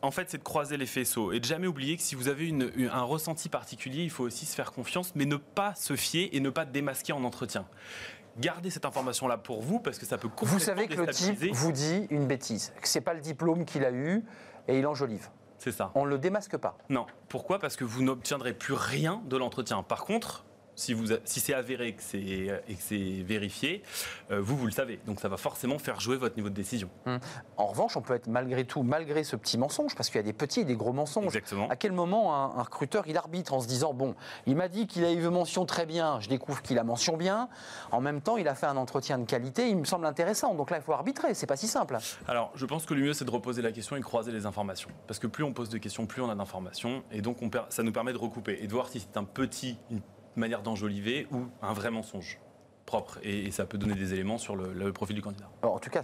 en 0.00 0.10
fait, 0.12 0.30
c'est 0.30 0.38
de 0.38 0.44
croiser 0.44 0.76
les 0.76 0.86
faisceaux 0.86 1.32
et 1.32 1.40
de 1.40 1.44
jamais 1.44 1.66
oublier 1.66 1.96
que 1.96 2.02
si 2.02 2.14
vous 2.14 2.28
avez 2.28 2.46
une- 2.46 2.70
une- 2.76 2.88
un 2.88 3.02
ressenti 3.02 3.48
particulier, 3.48 4.04
il 4.04 4.10
faut 4.10 4.22
aussi 4.24 4.46
se 4.46 4.54
faire 4.54 4.70
confiance, 4.70 5.12
mais 5.16 5.24
ne 5.24 5.36
pas 5.36 5.74
se 5.74 5.96
fier 5.96 6.28
et 6.32 6.38
ne 6.40 6.50
pas 6.50 6.64
démasquer 6.64 7.12
en 7.12 7.24
entretien. 7.24 7.66
Gardez 8.38 8.70
cette 8.70 8.84
information-là 8.84 9.36
pour 9.38 9.60
vous 9.62 9.80
parce 9.80 9.98
que 9.98 10.06
ça 10.06 10.16
peut 10.16 10.28
complètement 10.28 10.58
Vous 10.58 10.64
savez 10.64 10.86
que 10.86 10.94
le 10.94 11.08
type 11.08 11.42
vous 11.52 11.72
dit 11.72 12.06
une 12.10 12.28
bêtise, 12.28 12.72
que 12.80 12.86
c'est 12.86 13.00
pas 13.00 13.14
le 13.14 13.20
diplôme 13.20 13.64
qu'il 13.64 13.84
a 13.84 13.90
eu 13.90 14.22
et 14.68 14.78
il 14.78 14.86
enjolive. 14.86 15.28
C'est 15.58 15.72
ça. 15.72 15.90
On 15.96 16.04
ne 16.04 16.10
le 16.10 16.18
démasque 16.18 16.56
pas. 16.56 16.78
Non. 16.88 17.04
Pourquoi? 17.28 17.58
Parce 17.58 17.74
que 17.74 17.82
vous 17.82 18.04
n'obtiendrez 18.04 18.52
plus 18.52 18.74
rien 18.74 19.20
de 19.26 19.36
l'entretien. 19.36 19.82
Par 19.82 20.04
contre, 20.04 20.44
si, 20.78 20.94
vous 20.94 21.12
a- 21.12 21.18
si 21.24 21.40
c'est 21.40 21.54
avéré 21.54 21.92
que 21.94 22.02
c'est, 22.02 22.18
et 22.20 22.74
que 22.74 22.82
c'est 22.82 23.22
vérifié, 23.24 23.82
euh, 24.30 24.40
vous, 24.40 24.56
vous 24.56 24.66
le 24.66 24.72
savez. 24.72 25.00
Donc 25.06 25.20
ça 25.20 25.28
va 25.28 25.36
forcément 25.36 25.78
faire 25.78 26.00
jouer 26.00 26.16
votre 26.16 26.36
niveau 26.36 26.48
de 26.48 26.54
décision. 26.54 26.88
En 27.56 27.66
revanche, 27.66 27.96
on 27.96 28.02
peut 28.02 28.14
être 28.14 28.26
malgré 28.28 28.64
tout, 28.64 28.82
malgré 28.82 29.24
ce 29.24 29.36
petit 29.36 29.58
mensonge, 29.58 29.94
parce 29.94 30.08
qu'il 30.08 30.16
y 30.16 30.20
a 30.20 30.22
des 30.22 30.32
petits 30.32 30.60
et 30.60 30.64
des 30.64 30.76
gros 30.76 30.92
mensonges. 30.92 31.26
Exactement. 31.26 31.68
À 31.68 31.76
quel 31.76 31.92
moment 31.92 32.34
un, 32.34 32.58
un 32.58 32.62
recruteur 32.62 33.04
il 33.06 33.16
arbitre 33.16 33.52
en 33.54 33.60
se 33.60 33.66
disant 33.68 33.92
bon, 33.92 34.14
il 34.46 34.56
m'a 34.56 34.68
dit 34.68 34.86
qu'il 34.86 35.04
a 35.04 35.12
eu 35.12 35.28
mention 35.28 35.66
très 35.66 35.84
bien, 35.86 36.20
je 36.20 36.28
découvre 36.28 36.62
qu'il 36.62 36.78
a 36.78 36.84
mention 36.84 37.16
bien. 37.16 37.48
En 37.92 38.00
même 38.00 38.20
temps, 38.20 38.36
il 38.36 38.48
a 38.48 38.54
fait 38.54 38.66
un 38.66 38.76
entretien 38.76 39.18
de 39.18 39.24
qualité, 39.26 39.68
il 39.68 39.76
me 39.76 39.84
semble 39.84 40.06
intéressant. 40.06 40.54
Donc 40.54 40.70
là, 40.70 40.78
il 40.78 40.82
faut 40.82 40.92
arbitrer. 40.92 41.34
C'est 41.34 41.46
pas 41.46 41.56
si 41.56 41.68
simple. 41.68 41.98
Alors, 42.26 42.50
je 42.54 42.64
pense 42.66 42.86
que 42.86 42.94
le 42.94 43.02
mieux, 43.02 43.12
c'est 43.12 43.24
de 43.24 43.30
reposer 43.30 43.62
la 43.62 43.72
question 43.72 43.96
et 43.96 43.98
de 44.00 44.04
croiser 44.04 44.32
les 44.32 44.46
informations. 44.46 44.90
Parce 45.06 45.18
que 45.18 45.26
plus 45.26 45.44
on 45.44 45.52
pose 45.52 45.68
de 45.68 45.78
questions, 45.78 46.06
plus 46.06 46.22
on 46.22 46.30
a 46.30 46.34
d'informations. 46.34 47.02
Et 47.12 47.20
donc, 47.20 47.42
on 47.42 47.50
ça 47.70 47.82
nous 47.82 47.92
permet 47.92 48.12
de 48.12 48.18
recouper 48.18 48.58
et 48.60 48.66
de 48.66 48.72
voir 48.72 48.88
si 48.88 49.00
c'est 49.00 49.16
un 49.16 49.24
petit, 49.24 49.76
une 49.90 50.00
manière 50.38 50.62
d'enjoliver 50.62 51.26
ou 51.32 51.46
un 51.62 51.72
vrai 51.72 51.90
mensonge 51.90 52.38
propre. 52.86 53.18
Et, 53.22 53.44
et 53.46 53.50
ça 53.50 53.66
peut 53.66 53.76
donner 53.76 53.94
des 53.94 54.14
éléments 54.14 54.38
sur 54.38 54.56
le, 54.56 54.72
le 54.72 54.92
profil 54.94 55.14
du 55.14 55.20
candidat. 55.20 55.50
Alors, 55.60 55.74
en 55.74 55.78
tout 55.78 55.90
cas, 55.90 56.00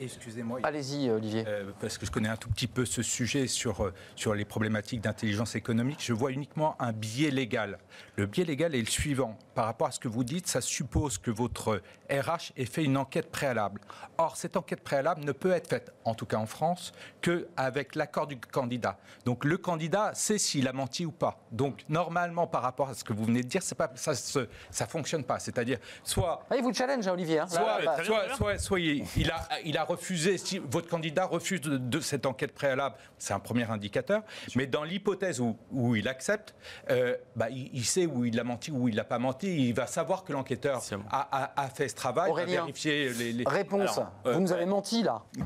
Excusez-moi. 0.00 0.60
allez-y, 0.62 1.10
Olivier. 1.10 1.42
Euh, 1.48 1.72
parce 1.80 1.98
que 1.98 2.06
je 2.06 2.12
connais 2.12 2.28
un 2.28 2.36
tout 2.36 2.48
petit 2.48 2.68
peu 2.68 2.84
ce 2.84 3.02
sujet 3.02 3.48
sur, 3.48 3.80
euh, 3.84 3.92
sur 4.14 4.34
les 4.34 4.44
problématiques 4.44 5.00
d'intelligence 5.00 5.56
économique, 5.56 5.98
je 6.00 6.12
vois 6.12 6.30
uniquement 6.30 6.76
un 6.80 6.92
biais 6.92 7.32
légal. 7.32 7.78
Le 8.14 8.26
biais 8.26 8.44
légal 8.44 8.76
est 8.76 8.80
le 8.80 8.86
suivant. 8.86 9.36
Par 9.54 9.64
rapport 9.64 9.88
à 9.88 9.90
ce 9.90 9.98
que 9.98 10.08
vous 10.08 10.24
dites, 10.24 10.46
ça 10.46 10.60
suppose 10.60 11.18
que 11.18 11.30
votre 11.30 11.82
RH 12.10 12.52
ait 12.56 12.64
fait 12.66 12.84
une 12.84 12.96
enquête 12.96 13.30
préalable. 13.30 13.80
Or, 14.18 14.36
cette 14.36 14.56
enquête 14.56 14.80
préalable 14.82 15.24
ne 15.24 15.32
peut 15.32 15.50
être 15.52 15.68
faite, 15.68 15.92
en 16.04 16.14
tout 16.14 16.26
cas 16.26 16.36
en 16.38 16.46
France, 16.46 16.92
qu'avec 17.20 17.94
l'accord 17.94 18.26
du 18.26 18.36
candidat. 18.38 18.98
Donc, 19.24 19.44
le 19.44 19.58
candidat 19.58 20.12
sait 20.14 20.38
s'il 20.38 20.68
a 20.68 20.72
menti 20.72 21.04
ou 21.04 21.10
pas. 21.12 21.40
Donc, 21.50 21.84
normalement, 21.88 22.46
par 22.46 22.62
rapport 22.62 22.88
à 22.90 22.94
ce 22.94 23.02
que 23.04 23.12
vous 23.12 23.24
venez 23.24 23.42
de 23.42 23.48
dire, 23.48 23.60
pas, 23.76 23.90
ça 23.96 24.12
ne 24.12 24.46
ça 24.70 24.86
fonctionne 24.86 25.24
pas. 25.24 25.38
C'est-à-dire, 25.38 25.78
soit 26.04 26.44
Ah, 26.50 26.56
il 26.56 26.62
vous 26.62 26.72
challenge, 26.72 27.06
hein, 27.06 27.12
Olivier. 27.12 27.40
hein. 27.40 27.46
Soit, 27.48 27.80
Là, 27.80 28.58
soit 28.58 28.80
il, 28.80 29.04
il 29.16 29.30
a, 29.30 29.48
il 29.64 29.76
a 29.76 29.84
refusé, 29.84 30.38
si 30.38 30.58
votre 30.58 30.88
candidat 30.88 31.26
refuse 31.26 31.60
de, 31.60 31.76
de 31.76 32.00
cette 32.00 32.24
enquête 32.26 32.52
préalable, 32.54 32.96
c'est 33.18 33.32
un 33.34 33.40
premier 33.40 33.68
indicateur. 33.70 34.22
Mais 34.56 34.66
dans 34.66 34.84
l'hypothèse 34.84 35.40
où, 35.40 35.56
où 35.70 35.96
il 35.96 36.06
accepte, 36.08 36.54
euh, 36.90 37.16
bah, 37.36 37.50
il, 37.50 37.70
il 37.72 37.84
sait 37.84 38.06
où 38.06 38.24
il 38.24 38.38
a 38.38 38.44
menti, 38.44 38.70
où 38.70 38.88
il 38.88 38.94
n'a 38.96 39.04
pas 39.04 39.18
menti. 39.18 39.40
Il 39.54 39.72
va 39.74 39.86
savoir 39.86 40.24
que 40.24 40.32
l'enquêteur 40.32 40.80
a, 41.10 41.28
a- 41.30 41.62
a 41.64 41.68
fait 41.68 41.88
ce 41.88 41.94
travail, 41.94 42.30
Aurélien. 42.30 42.58
a 42.62 42.64
vérifié 42.66 43.10
les. 43.10 43.32
les- 43.32 43.44
Réponse. 43.46 43.98
Alors, 43.98 44.12
euh, 44.26 44.32
vous 44.34 44.40
nous 44.40 44.52
avez 44.52 44.66
menti 44.66 45.02
là. 45.02 45.22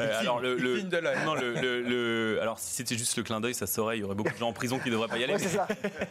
Euh, 0.00 0.20
alors, 0.20 0.38
le, 0.38 0.54
le- 0.56 0.74
cligne 0.76 0.88
de 0.88 0.96
l'œil. 0.98 1.16
non, 1.24 1.34
le- 1.34 1.54
le- 1.54 1.82
le- 1.82 2.38
alors, 2.40 2.58
si 2.60 2.72
c'était 2.72 2.96
juste 2.96 3.16
le 3.16 3.24
clin 3.24 3.40
d'œil, 3.40 3.54
ça 3.54 3.66
se 3.66 3.74
saurait. 3.74 3.96
Il 3.98 4.00
y 4.00 4.04
aurait 4.04 4.14
beaucoup 4.14 4.32
de 4.32 4.36
gens 4.38 4.48
en 4.48 4.52
prison 4.52 4.78
qui 4.78 4.86
ne 4.86 4.92
devraient 4.92 5.08
pas 5.08 5.18
y 5.18 5.24
aller. 5.24 5.32
Ouais, 5.32 5.38
c'est 5.40 5.48
ça. 5.48 5.66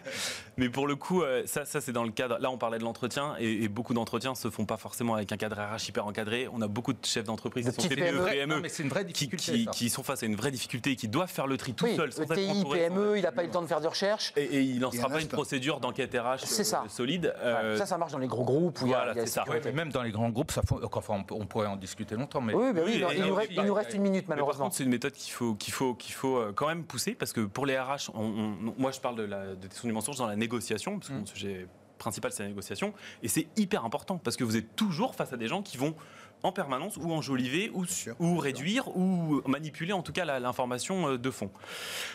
Mais 0.58 0.68
pour 0.70 0.88
le 0.88 0.98
coup, 0.98 1.22
euh, 1.22 1.44
ça, 1.46 1.64
ça 1.64 1.80
c'est 1.80 1.94
dans 1.94 2.04
le 2.04 2.12
cadre. 2.12 2.38
Là, 2.40 2.50
on 2.52 2.58
parlait 2.58 2.80
de 2.80 2.84
l'entretien 2.84 3.36
et, 3.40 3.64
et 3.64 3.70
beaucoup 3.70 3.94
d'entretiens 3.94 4.36
se 4.36 4.50
font 4.50 4.66
pas 4.66 4.76
forcément 4.76 5.16
avec 5.16 5.32
un 5.32 5.38
cadre 5.38 5.56
RH 5.56 5.88
hyper 5.90 6.06
encadré. 6.06 6.50
On 6.52 6.62
a 6.62 6.68
beaucoup 6.68 6.92
de 6.92 6.98
chefs 7.06 7.24
d'entreprise 7.24 7.66
De 7.66 7.72
qui 7.72 7.82
sont 7.84 7.88
TPE, 7.88 8.26
PME. 8.26 8.60
Mais 8.60 8.68
une 8.68 8.90
vraie 8.90 9.06
qui, 9.06 9.14
difficulté. 9.14 9.52
qui- 9.54 9.64
ça. 9.66 9.72
qui 9.72 9.90
sont 9.90 10.04
face 10.04 10.22
à 10.22 10.26
une 10.26 10.36
vraie 10.36 10.52
difficulté 10.52 10.92
et 10.92 10.96
qui 10.98 11.08
doivent 11.08 11.32
faire 11.32 11.48
le 11.48 11.56
tri 11.56 11.74
tout 11.74 11.86
Oui, 11.86 11.96
seul, 11.96 12.12
sans 12.12 12.24
être 12.24 12.32
ETI, 12.34 12.66
PME, 12.70 13.18
il 13.18 13.22
n'a 13.24 13.32
pas 13.32 13.44
eu 13.44 13.48
le 13.48 13.52
temps 13.54 13.62
de 13.62 13.68
faire 13.68 13.80
de 13.82 13.88
recherche. 13.88 14.34
Et, 14.36 14.44
et 14.44 14.60
il 14.62 14.68
Il 14.72 14.76
y 14.76 14.80
lancera 14.80 15.08
en 15.08 15.12
a, 15.12 15.14
pas 15.14 15.22
une 15.22 15.28
procédure 15.30 15.80
d'enquête 15.80 16.14
RH 16.20 16.40
C'est 16.46 16.64
ça. 16.64 16.84
euh, 16.86 16.90
solide. 16.90 17.34
euh, 17.40 17.78
ça, 17.78 17.86
ça 17.86 17.98
marche 17.98 18.12
dans 18.12 18.18
les 18.18 18.28
gros 18.28 18.44
groupes 18.44 18.82
où 18.82 18.86
il 18.86 18.92
y 18.92 18.94
a- 18.94 18.98
voilà, 18.98 19.12
il 19.14 19.18
y 19.18 19.20
a, 19.20 19.26
c'est 19.26 19.34
ça. 19.34 19.46
Ouais, 19.50 19.62
mais 19.64 19.72
même 19.72 19.92
dans 19.92 20.02
les 20.04 20.12
grands 20.12 20.30
groupes, 20.30 20.52
ça 20.52 20.62
enfin, 20.94 21.14
on, 21.16 21.24
peut- 21.24 21.36
on 21.38 21.46
pourrait 21.46 21.68
en 21.68 21.76
discuter 21.76 22.16
longtemps. 22.16 22.42
Mais 22.42 22.54
Oui, 22.54 22.74
bah 22.74 22.82
oui, 22.86 22.94
Oui, 22.96 23.02
non, 23.02 23.10
et 23.12 23.16
il, 23.16 23.22
nous 23.22 23.28
là 23.30 23.36
reste, 23.36 23.50
aussi, 23.52 23.60
il 23.60 23.66
nous 23.66 23.74
bah, 23.74 23.80
reste 23.82 23.94
une 23.94 24.02
minute 24.02 24.28
malheureusement. 24.28 24.70
c'est 24.72 24.84
une 24.84 24.90
méthode 24.90 25.14
qu'il 25.14 25.32
faut, 25.34 25.56
qu'il 25.56 25.74
faut, 25.74 25.94
qu'il 25.96 26.14
faut 26.14 26.38
euh, 26.38 26.52
quand 26.56 26.68
même 26.68 26.84
pousser 26.84 27.14
parce 27.16 27.34
que 27.34 27.42
pour 27.42 27.66
les 27.66 27.78
RH, 27.80 28.10
on- 28.14 28.24
on- 28.24 28.74
moi 28.78 28.92
je 28.92 29.00
parle 29.00 29.16
de 29.16 29.24
la 29.24 29.48
de 29.48 29.56
détection 29.56 29.88
du 29.88 29.94
mensonge 29.94 30.18
dans 30.18 30.28
la 30.28 30.36
négociation, 30.36 30.98
parce 31.00 31.10
que 31.10 31.14
Mm. 31.14 31.20
mon 31.20 31.26
sujet 31.26 31.68
principal 31.98 32.32
c'est 32.32 32.44
la 32.44 32.50
négociation, 32.50 32.94
et 33.24 33.28
c'est 33.28 33.48
hyper 33.58 33.84
important 33.84 34.18
parce 34.18 34.36
que 34.38 34.44
vous 34.44 34.56
êtes 34.56 34.76
toujours 34.76 35.16
face 35.16 35.34
à 35.34 35.38
des 35.38 35.48
gens 35.48 35.62
qui 35.64 35.78
vont 35.78 35.96
en 36.44 36.52
permanence 36.52 36.98
ou 36.98 37.12
enjoliver 37.12 37.72
ou, 37.74 37.86
sûr, 37.86 38.16
ou 38.20 38.34
sûr. 38.36 38.42
réduire 38.42 38.96
ou 38.96 39.42
manipuler 39.48 39.92
en 39.94 40.04
tout 40.04 40.12
cas 40.14 40.24
la- 40.24 40.40
l'information 40.40 41.10
euh, 41.10 41.18
de 41.18 41.32
fond. 41.32 41.50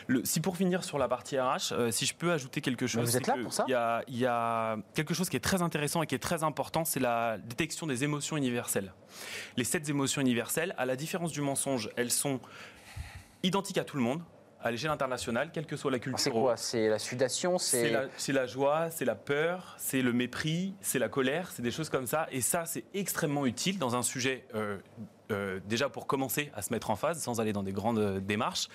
Le, 0.06 0.24
si 0.24 0.40
pour 0.40 0.56
finir 0.56 0.84
sur 0.84 0.96
la 0.98 1.08
partie 1.08 1.38
RH, 1.38 1.72
euh, 1.72 1.90
si 1.90 2.06
je 2.06 2.14
peux 2.14 2.32
ajouter 2.32 2.60
quelque 2.60 2.86
chose, 2.86 3.02
vous 3.10 3.16
êtes 3.16 3.24
c'est 3.24 3.30
là 3.32 3.36
que 3.38 3.42
pour 3.42 3.52
ça 3.52 3.64
Il 3.66 3.72
y 3.72 3.74
a, 3.74 4.02
il 4.08 4.16
y 4.18 4.26
a 4.26 4.76
quelque 4.94 5.12
chose 5.14 5.28
qui 5.28 5.36
est 5.36 5.40
très 5.40 5.60
intéressant 5.62 6.02
et 6.02 6.06
qui 6.06 6.14
est 6.14 6.18
très 6.20 6.44
important, 6.44 6.84
c'est 6.84 7.00
la 7.00 7.36
détection 7.38 7.86
des 7.86 8.04
émotions 8.04 8.36
universelles. 8.36 8.92
Les 9.56 9.64
sept 9.64 9.88
émotions 9.88 10.20
universelles, 10.20 10.74
à 10.78 10.86
la 10.86 10.96
différence 10.96 11.32
du 11.32 11.40
mensonge, 11.40 11.90
elles 11.96 12.10
sont 12.12 12.40
identiques 13.42 13.78
à 13.78 13.84
tout 13.84 13.96
le 13.96 14.02
monde, 14.02 14.22
à 14.62 14.70
l'échelle 14.70 14.90
internationale, 14.90 15.50
quelle 15.52 15.66
que 15.66 15.76
soit 15.76 15.90
la 15.90 15.98
culture. 15.98 16.18
C'est 16.18 16.30
quoi? 16.30 16.56
C'est 16.56 16.88
la 16.88 16.98
sudation 16.98 17.58
C'est 17.58 18.32
la 18.32 18.46
joie, 18.46 18.90
c'est 18.90 19.04
la 19.04 19.14
peur, 19.14 19.74
c'est 19.78 20.02
le 20.02 20.12
mépris, 20.12 20.74
c'est 20.80 20.98
la 20.98 21.08
colère, 21.08 21.50
c'est 21.52 21.62
des 21.62 21.70
choses 21.70 21.88
comme 21.88 22.06
ça. 22.06 22.26
Et 22.30 22.40
ça, 22.40 22.64
c'est 22.64 22.84
extrêmement 22.94 23.46
utile 23.46 23.78
dans 23.78 23.96
un 23.96 24.02
sujet, 24.02 24.44
euh, 24.54 24.78
euh, 25.32 25.60
déjà 25.66 25.88
pour 25.88 26.06
commencer 26.06 26.50
à 26.54 26.62
se 26.62 26.72
mettre 26.72 26.90
en 26.90 26.96
phase, 26.96 27.20
sans 27.20 27.40
aller 27.40 27.52
dans 27.52 27.62
des 27.62 27.72
grandes 27.72 27.98
euh, 27.98 28.20
démarches, 28.20 28.68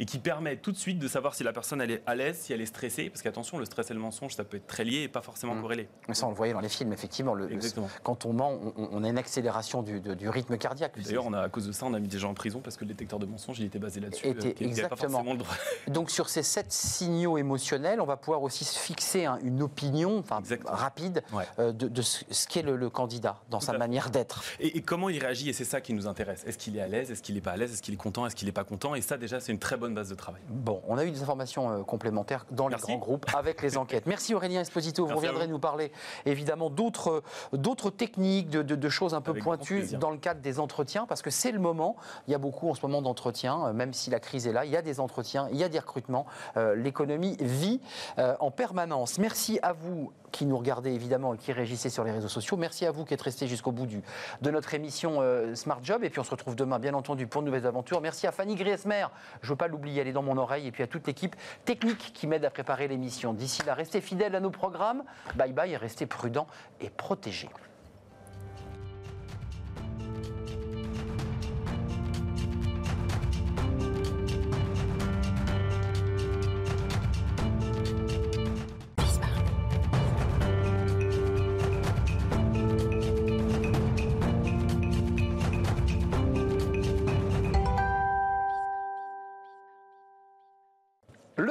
et 0.00 0.06
qui 0.06 0.18
permet 0.18 0.56
tout 0.56 0.72
de 0.72 0.76
suite 0.76 0.98
de 0.98 1.08
savoir 1.08 1.34
si 1.34 1.44
la 1.44 1.52
personne 1.52 1.80
elle 1.80 1.90
est 1.90 2.02
à 2.06 2.14
l'aise, 2.14 2.38
si 2.38 2.52
elle 2.52 2.60
est 2.60 2.66
stressée. 2.66 3.10
Parce 3.10 3.22
qu'attention, 3.22 3.58
le 3.58 3.64
stress 3.64 3.90
et 3.90 3.94
le 3.94 4.00
mensonge, 4.00 4.34
ça 4.34 4.44
peut 4.44 4.56
être 4.56 4.66
très 4.66 4.84
lié 4.84 5.02
et 5.02 5.08
pas 5.08 5.22
forcément 5.22 5.54
Mm. 5.54 5.62
corrélé. 5.62 5.88
Mais 6.08 6.14
ça, 6.14 6.26
on 6.26 6.30
le 6.30 6.36
voyait 6.36 6.52
dans 6.52 6.60
les 6.60 6.68
films, 6.68 6.92
effectivement. 6.92 7.34
le- 7.34 7.46
le- 7.46 7.52
Exactement. 7.54 7.88
quand 8.02 8.26
on 8.26 8.32
ment, 8.32 8.52
on, 8.76 8.88
on 8.92 9.04
a 9.04 9.08
une 9.08 9.18
accélération 9.18 9.82
du, 9.82 10.00
de- 10.00 10.14
du 10.14 10.28
rythme 10.28 10.56
cardiaque. 10.58 11.00
D'ailleurs, 11.02 11.26
on 11.26 11.32
a, 11.32 11.40
à 11.40 11.48
cause 11.48 11.66
de 11.66 11.72
ça, 11.72 11.86
on 11.86 11.94
a 11.94 11.98
mis 12.00 12.08
des 12.08 12.18
gens 12.18 12.30
en 12.30 12.34
prison 12.34 12.60
parce 12.60 12.76
que 12.76 12.84
le 12.84 12.88
détecteur 12.88 13.18
de 13.18 13.26
mensonges, 13.26 13.58
il 13.60 13.66
était 13.66 13.78
basé 13.78 14.00
là-dessus. 14.00 14.26
Euh, 14.28 14.34
pas 14.34 14.48
exactement. 14.60 14.96
forcément 14.96 15.32
le 15.32 15.38
droit. 15.38 15.54
Donc 15.88 16.10
sur 16.10 16.28
ces 16.28 16.42
sept 16.42 16.70
signaux 16.72 17.38
émotionnels, 17.38 18.00
on 18.00 18.04
va 18.06 18.16
pouvoir 18.16 18.42
aussi 18.42 18.64
se 18.64 18.78
fixer 18.78 19.24
un- 19.24 19.38
une 19.42 19.62
opinion 19.62 20.18
enfin, 20.18 20.40
rapide 20.66 21.22
Ouais. 21.32 21.44
euh, 21.58 21.72
de, 21.72 21.88
de 21.88 22.02
ce 22.02 22.24
ce 22.30 22.46
qu'est 22.48 22.62
le, 22.62 22.76
le 22.76 22.90
candidat 22.90 23.40
dans 23.50 23.58
Tout 23.58 23.66
sa 23.66 23.78
manière 23.78 24.10
d'être. 24.10 24.42
Et, 24.60 24.76
et 24.78 24.82
comment 24.82 25.08
il 25.08 25.18
réagit, 25.18 25.48
et 25.48 25.52
c'est 25.52 25.64
ça 25.64 25.80
qui 25.80 25.92
nous 25.94 26.03
intéresse. 26.06 26.44
Est-ce 26.46 26.58
qu'il 26.58 26.76
est 26.76 26.80
à 26.80 26.88
l'aise, 26.88 27.10
est-ce 27.10 27.22
qu'il 27.22 27.34
n'est 27.34 27.40
pas 27.40 27.52
à 27.52 27.56
l'aise, 27.56 27.72
est-ce 27.72 27.82
qu'il 27.82 27.94
est 27.94 27.98
content, 27.98 28.26
est-ce 28.26 28.34
qu'il 28.36 28.46
n'est 28.46 28.52
pas 28.52 28.64
content? 28.64 28.94
Et 28.94 29.00
ça, 29.02 29.16
déjà, 29.16 29.40
c'est 29.40 29.52
une 29.52 29.58
très 29.58 29.76
bonne 29.76 29.94
base 29.94 30.08
de 30.08 30.14
travail. 30.14 30.40
Bon, 30.48 30.82
on 30.88 30.98
a 30.98 31.04
eu 31.04 31.10
des 31.10 31.22
informations 31.22 31.70
euh, 31.70 31.82
complémentaires 31.82 32.46
dans 32.50 32.68
les 32.68 32.72
Merci. 32.76 32.86
grands 32.92 32.98
groupes 32.98 33.26
avec 33.36 33.62
les 33.62 33.76
enquêtes. 33.76 34.06
Merci 34.06 34.34
Aurélien 34.34 34.60
Esposito. 34.60 35.02
Vous 35.02 35.08
Merci 35.08 35.26
reviendrez 35.26 35.46
vous. 35.46 35.52
nous 35.52 35.58
parler 35.58 35.92
évidemment 36.26 36.70
d'autres 36.70 37.22
d'autres 37.52 37.90
techniques, 37.90 38.48
de, 38.50 38.62
de- 38.62 38.74
de 38.74 38.88
choses 38.88 39.14
un 39.14 39.20
peu 39.20 39.30
Avec 39.32 39.42
pointues 39.42 39.86
dans 39.98 40.10
le 40.10 40.18
cadre 40.18 40.40
des 40.40 40.60
entretiens, 40.60 41.06
parce 41.06 41.22
que 41.22 41.30
c'est 41.30 41.52
le 41.52 41.58
moment. 41.60 41.96
Il 42.28 42.32
y 42.32 42.34
a 42.34 42.38
beaucoup 42.38 42.68
en 42.70 42.74
ce 42.74 42.82
moment 42.82 43.02
d'entretiens, 43.02 43.66
euh, 43.68 43.72
même 43.72 43.92
si 43.92 44.10
la 44.10 44.20
crise 44.20 44.46
est 44.46 44.52
là. 44.52 44.64
Il 44.64 44.70
y 44.70 44.76
a 44.76 44.82
des 44.82 45.00
entretiens, 45.00 45.48
il 45.52 45.56
y 45.58 45.64
a 45.64 45.68
des 45.68 45.78
recrutements. 45.78 46.26
Euh, 46.56 46.74
L'économie 46.74 47.36
vit 47.40 47.80
euh, 48.18 48.34
en 48.40 48.50
permanence. 48.50 49.18
Merci 49.18 49.58
à 49.62 49.72
vous 49.72 50.12
qui 50.34 50.46
nous 50.46 50.58
regardez 50.58 50.90
évidemment 50.90 51.32
et 51.34 51.38
qui 51.38 51.52
réagissez 51.52 51.90
sur 51.90 52.02
les 52.02 52.10
réseaux 52.10 52.28
sociaux. 52.28 52.56
Merci 52.56 52.84
à 52.86 52.90
vous 52.90 53.04
qui 53.04 53.14
êtes 53.14 53.22
restés 53.22 53.46
jusqu'au 53.46 53.70
bout 53.70 53.86
de 53.86 54.50
notre 54.50 54.74
émission 54.74 55.18
euh, 55.20 55.54
Smart 55.54 55.78
Job. 55.80 56.02
Et 56.02 56.10
puis 56.10 56.18
on 56.18 56.24
se 56.24 56.32
retrouve 56.32 56.56
demain, 56.56 56.80
bien 56.80 56.92
entendu, 56.94 57.28
pour 57.28 57.42
de 57.42 57.46
nouvelles 57.46 57.66
aventures. 57.66 58.00
Merci 58.00 58.26
à 58.26 58.32
Fanny 58.32 58.56
Griesmer, 58.56 59.06
je 59.42 59.46
ne 59.46 59.50
veux 59.50 59.56
pas 59.56 59.68
l'oublier, 59.68 60.00
elle 60.00 60.08
est 60.08 60.12
dans 60.12 60.22
mon 60.22 60.36
oreille. 60.36 60.66
Et 60.66 60.72
puis 60.72 60.82
à 60.82 60.88
toute 60.88 61.06
l'équipe 61.06 61.36
technique 61.64 62.12
qui 62.14 62.26
m'aide 62.26 62.44
à 62.44 62.50
préparer 62.50 62.88
l'émission. 62.88 63.32
D'ici 63.32 63.62
là, 63.64 63.74
restez 63.74 64.00
fidèles 64.00 64.34
à 64.34 64.40
nos 64.40 64.50
programmes. 64.50 65.04
Bye 65.36 65.52
bye 65.52 65.72
et 65.72 65.76
restez 65.76 66.06
prudents 66.06 66.48
et 66.80 66.90
protégés. 66.90 67.48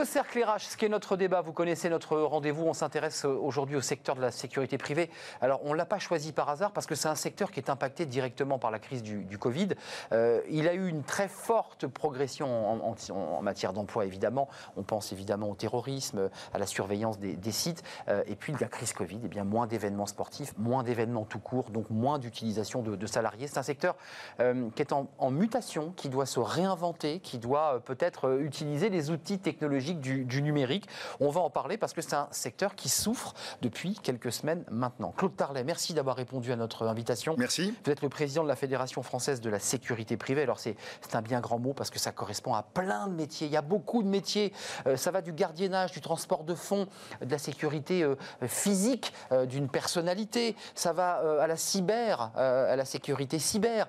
Le 0.04 0.08
cercle 0.08 0.44
RH, 0.44 0.60
ce 0.72 0.76
qui 0.76 0.84
est 0.84 0.90
notre 0.90 1.16
débat, 1.16 1.40
vous 1.40 1.54
connaissez 1.54 1.88
notre 1.88 2.18
rendez-vous, 2.18 2.66
on 2.66 2.74
s'intéresse 2.74 3.24
aujourd'hui 3.24 3.78
au 3.78 3.82
secteur 3.82 4.18
de 4.18 4.22
la 4.22 4.32
sécurité 4.32 4.78
privée. 4.78 5.10
Alors 5.40 5.62
on 5.64 5.72
ne 5.72 5.78
l'a 5.78 5.86
pas 5.86 5.98
choisi 5.98 6.34
par 6.34 6.50
hasard 6.50 6.74
parce 6.74 6.86
que 6.86 6.94
c'est 6.94 7.08
un 7.08 7.16
secteur 7.16 7.52
qui 7.52 7.62
est 7.62 7.70
impacté 7.70 8.06
directement 8.06 8.60
par 8.60 8.70
la 8.70 8.80
crise 8.80 9.02
du, 9.02 9.38
Covid. 9.38 9.70
Euh, 10.12 10.42
il 10.50 10.68
a 10.68 10.74
eu 10.74 10.90
une 10.90 11.04
très 11.04 11.30
forte 11.30 11.88
progression 11.88 12.84
en, 12.86 13.42
matière 13.42 13.72
d'emploi 13.72 14.04
évidemment. 14.04 14.50
On 14.76 14.84
pense 14.84 15.14
évidemment 15.14 15.50
au 15.50 15.56
terrorisme, 15.56 16.30
à 16.54 16.58
la 16.58 16.66
surveillance 16.66 17.18
des, 17.18 17.52
sites. 17.54 17.82
Euh, 18.10 18.24
et 18.28 18.36
puis 18.36 18.54
la 18.60 18.68
crise 18.68 18.92
Covid, 18.92 19.22
eh 19.24 19.30
bien, 19.30 19.46
moins 19.46 19.68
d'événements 19.68 20.06
sportifs, 20.06 20.54
moins 20.58 20.84
d'événements 20.84 21.24
tout 21.24 21.40
court, 21.40 21.70
donc 21.70 21.90
moins 21.90 22.20
d'utilisation 22.20 22.82
de, 22.82 23.08
salariés. 23.08 23.48
C'est 23.48 23.58
un 23.58 23.64
secteur 23.64 23.96
euh, 24.42 24.70
qui 24.76 24.82
est 24.82 24.92
en, 24.92 25.08
en, 25.18 25.32
mutation, 25.32 25.94
qui 25.96 26.10
doit 26.10 26.26
se 26.26 26.42
réinventer, 26.42 27.22
qui 27.22 27.38
doit 27.38 27.80
peut-être 27.86 28.42
utiliser 28.42 28.90
les 28.90 29.10
outils 29.10 29.40
technologiques 29.40 29.93
du, 30.00 30.42
numérique. 30.42 30.88
On 31.20 31.30
va 31.30 31.42
en 31.42 31.50
parler 31.50 31.78
parce 31.78 31.94
que 31.94 32.02
c'est 32.02 32.16
un 32.16 32.28
secteur 32.32 32.76
qui 32.76 32.90
souffre 32.90 33.34
depuis 33.62 33.96
quelques 33.96 34.32
semaines 34.32 34.64
maintenant. 34.70 35.14
Claude 35.16 35.36
Tarlet, 35.36 35.64
merci 35.64 35.94
d'avoir 35.94 36.16
répondu 36.16 36.52
à 36.52 36.56
notre 36.56 36.88
invitation. 36.88 37.36
Merci. 37.38 37.74
Vous 37.86 37.92
êtes 37.92 38.02
le 38.02 38.10
président 38.10 38.44
de 38.44 38.48
la 38.48 38.56
Fédération 38.56 39.04
française 39.04 39.42
de 39.42 39.50
la 39.50 39.60
sécurité 39.60 40.18
privée. 40.18 40.44
Alors 40.44 40.60
c'est 40.60 40.76
un 41.14 41.22
bien 41.22 41.40
grand 41.40 41.60
mot 41.60 41.74
parce 41.74 41.90
que 41.90 42.00
ça 42.00 42.12
correspond 42.12 42.54
à 42.54 42.64
plein 42.64 43.08
de 43.08 43.14
métiers. 43.14 43.48
Il 43.48 43.54
y 43.54 43.58
a 43.58 43.62
beaucoup 43.62 44.04
de 44.04 44.08
métiers. 44.08 44.54
Euh, 44.88 44.98
ça 44.98 45.12
va 45.12 45.22
du 45.22 45.34
gardiennage, 45.34 45.92
du 45.92 46.02
transport 46.02 46.44
de 46.44 46.56
fonds, 46.56 46.88
de 47.22 47.32
la 47.32 47.38
sécurité 47.38 48.04
euh, 48.04 48.16
physique 48.48 49.14
euh, 49.32 49.46
d'une 49.46 49.70
personnalité. 49.70 50.56
Ça 50.76 50.94
va 50.94 51.22
à 51.40 51.48
la 51.48 51.58
cyber, 51.58 52.32
à 52.36 52.76
la 52.76 52.86
sécurité 52.86 53.40
cyber 53.40 53.88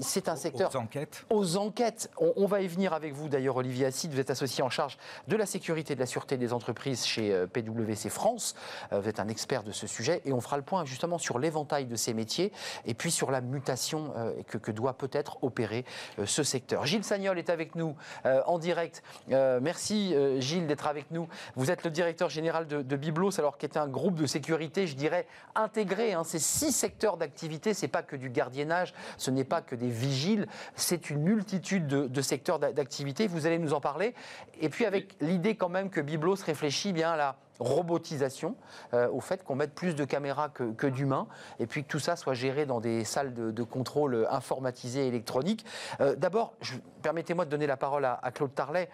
c'est 0.00 0.28
un 0.28 0.36
secteur. 0.36 0.70
Aux 0.74 0.78
enquêtes. 0.78 1.24
Aux 1.30 1.56
enquêtes. 1.56 2.10
On, 2.18 2.46
va 2.46 2.60
y 2.62 2.68
venir 2.68 2.92
avec 2.92 3.12
vous 3.12 3.28
d'ailleurs, 3.28 3.56
Olivier 3.56 3.86
Assid. 3.86 4.12
Vous 4.12 4.20
êtes 4.20 4.30
associé 4.30 4.62
en 4.62 4.70
charge 4.70 4.98
de 5.28 5.36
la 5.36 5.46
sécurité 5.46 5.92
et 5.92 5.96
de 5.96 6.00
la 6.00 6.06
sûreté 6.06 6.36
des 6.36 6.52
entreprises 6.52 7.04
chez 7.04 7.32
euh, 7.32 7.46
PwC 7.46 8.08
France. 8.08 8.54
Euh, 8.92 9.00
vous 9.00 9.08
êtes 9.08 9.20
un 9.20 9.28
expert 9.28 9.62
de 9.62 9.72
ce 9.72 9.86
sujet 9.86 10.22
et 10.24 10.32
on 10.32 10.40
fera 10.40 10.56
le 10.56 10.62
point 10.62 10.84
justement 10.84 11.18
sur 11.18 11.38
l'éventail 11.38 11.86
de 11.86 11.96
ces 11.96 12.14
métiers 12.14 12.52
et 12.86 12.94
puis 12.94 13.10
sur 13.10 13.30
la 13.30 13.40
mutation 13.40 14.12
euh, 14.16 14.32
que, 14.46 14.58
que 14.58 14.70
doit 14.70 14.94
peut-être 14.94 15.42
opérer 15.42 15.84
ce 16.24 16.42
secteur. 16.42 16.86
Gilles 16.86 17.04
Sagnol 17.04 17.38
est 17.38 17.50
avec 17.50 17.74
nous 17.74 17.94
en 18.24 18.58
direct. 18.58 19.02
merci 19.28 20.14
Gilles 20.38 20.66
d'être 20.66 20.86
avec 20.86 21.10
nous. 21.10 21.28
Vous 21.56 21.70
êtes 21.70 21.84
le 21.84 21.90
directeur 21.90 22.30
général 22.30 22.66
de, 22.66 22.96
Biblos, 22.96 23.38
alors 23.38 23.58
qui 23.58 23.66
est 23.66 23.76
un 23.76 23.88
groupe 23.88 24.14
de 24.14 24.26
sécurité, 24.26 24.86
je 24.86 24.96
dirais, 24.96 25.26
intégré. 25.54 26.12
Hein. 26.12 26.24
Ces 26.24 26.38
six 26.38 26.72
secteurs 26.72 27.16
d'activité, 27.16 27.74
c'est 27.74 27.88
pas 27.88 28.02
que 28.02 28.16
du 28.16 28.30
gardiennage, 28.30 28.94
ce 29.16 29.30
n'est 29.30 29.44
pas 29.44 29.60
que 29.60 29.74
des 29.74 29.81
vigiles. 29.88 30.46
C'est 30.74 31.10
une 31.10 31.22
multitude 31.22 31.86
de, 31.86 32.22
secteurs 32.22 32.58
d'activité. 32.58 33.26
Vous 33.26 33.46
allez 33.46 33.58
nous 33.58 33.74
en 33.74 33.80
parler. 33.80 34.14
Et 34.60 34.68
puis 34.68 34.84
avec 34.84 35.16
l'idée 35.20 35.56
quand 35.56 35.68
même 35.68 35.90
que 35.90 36.00
Biblos 36.00 36.36
réfléchit 36.46 36.92
bien 36.92 37.12
à 37.12 37.16
la 37.16 37.36
robotisation, 37.58 38.56
euh, 38.92 39.08
au 39.10 39.20
fait 39.20 39.44
qu'on 39.44 39.54
mette 39.54 39.74
plus 39.74 39.94
de 39.94 40.04
caméras 40.04 40.48
que, 40.48 40.86
d'humains, 40.86 41.28
et 41.60 41.66
puis 41.66 41.84
que 41.84 41.88
tout 41.88 41.98
ça 41.98 42.16
soit 42.16 42.34
géré 42.34 42.66
dans 42.66 42.80
des 42.80 43.04
salles 43.04 43.34
de, 43.34 43.62
contrôle 43.62 44.26
informatisées 44.30 45.06
électroniques. 45.06 45.64
Euh, 46.00 46.16
d'abord, 46.16 46.54
permettez-moi 47.02 47.44
de 47.44 47.50
donner 47.50 47.66
la 47.66 47.76
parole 47.76 48.04
à, 48.04 48.18
à 48.22 48.30
Claude 48.32 48.54
Tarlet. 48.54 48.88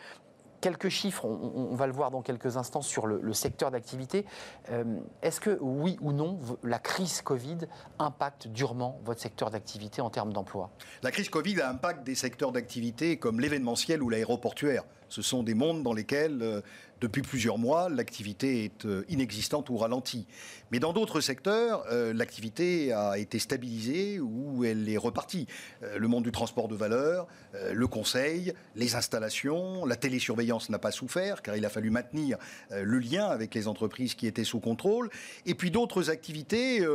Quelques 0.61 0.88
chiffres, 0.88 1.24
on, 1.24 1.74
va 1.74 1.86
le 1.86 1.92
voir 1.92 2.11
dans 2.11 2.22
quelques 2.22 2.56
instants 2.56 2.82
sur 2.82 3.06
le, 3.06 3.32
secteur 3.32 3.70
d'activité. 3.70 4.24
Euh, 4.70 4.84
est-ce 5.22 5.40
que 5.40 5.56
oui 5.61 5.96
ou 6.00 6.12
non, 6.12 6.38
la 6.64 6.78
crise 6.78 7.22
Covid 7.22 7.59
impacte 7.98 8.48
durement 8.48 9.00
votre 9.04 9.20
secteur 9.20 9.50
d'activité 9.50 10.00
en 10.00 10.11
termes 10.11 10.32
d'emploi? 10.32 10.70
La 11.02 11.11
crise 11.11 11.28
Covid 11.28 11.61
a 11.61 11.70
impacté 11.70 12.04
des 12.04 12.14
secteurs 12.16 12.50
d'activité 12.50 13.18
comme 13.18 13.40
l'événementiel 13.40 14.02
ou 14.02 14.09
l'aéroportuaire. 14.09 14.84
Ce 15.09 15.22
sont 15.22 15.42
des 15.42 15.54
mondes 15.54 15.82
dans 15.82 15.92
lesquels 15.92 16.42
euh, 16.42 16.61
depuis 17.01 17.22
plusieurs 17.22 17.59
mois, 17.59 17.88
l'activité 17.88 18.64
est 18.64 18.84
euh, 18.84 19.05
inexistante 19.09 19.70
ou 19.70 19.76
ralentie. 19.76 20.26
Mais 20.72 20.80
dans 20.80 20.92
d'autres 20.92 21.20
secteurs, 21.20 21.84
euh, 21.90 22.12
l'activité 22.12 22.92
a 22.92 23.18
été 23.18 23.38
stabilisée 23.38 24.18
ou 24.20 24.64
elle 24.64 24.88
est 24.88 24.96
repartie. 24.96 25.46
Euh, 25.82 25.99
le 25.99 26.09
monde 26.09 26.24
du 26.24 26.32
transport 26.32 26.66
de 26.66 26.74
valeur, 26.74 27.26
le 27.72 27.86
conseil, 27.86 28.53
les 28.74 28.94
installations, 28.94 29.84
la 29.84 29.96
télésurveillance 29.96 30.70
n'a 30.70 30.78
pas 30.78 30.90
souffert 30.90 31.42
car 31.42 31.57
il 31.57 31.64
a 31.64 31.68
fallu 31.68 31.90
maintenir 31.90 32.36
le 32.70 32.99
lien 32.99 33.26
avec 33.26 33.55
les 33.55 33.68
entreprises 33.68 34.14
qui 34.14 34.26
étaient 34.26 34.44
sous 34.44 34.61
contrôle. 34.61 35.09
Et 35.46 35.55
puis 35.55 35.70
d'autres 35.70 36.11
activités 36.11 36.86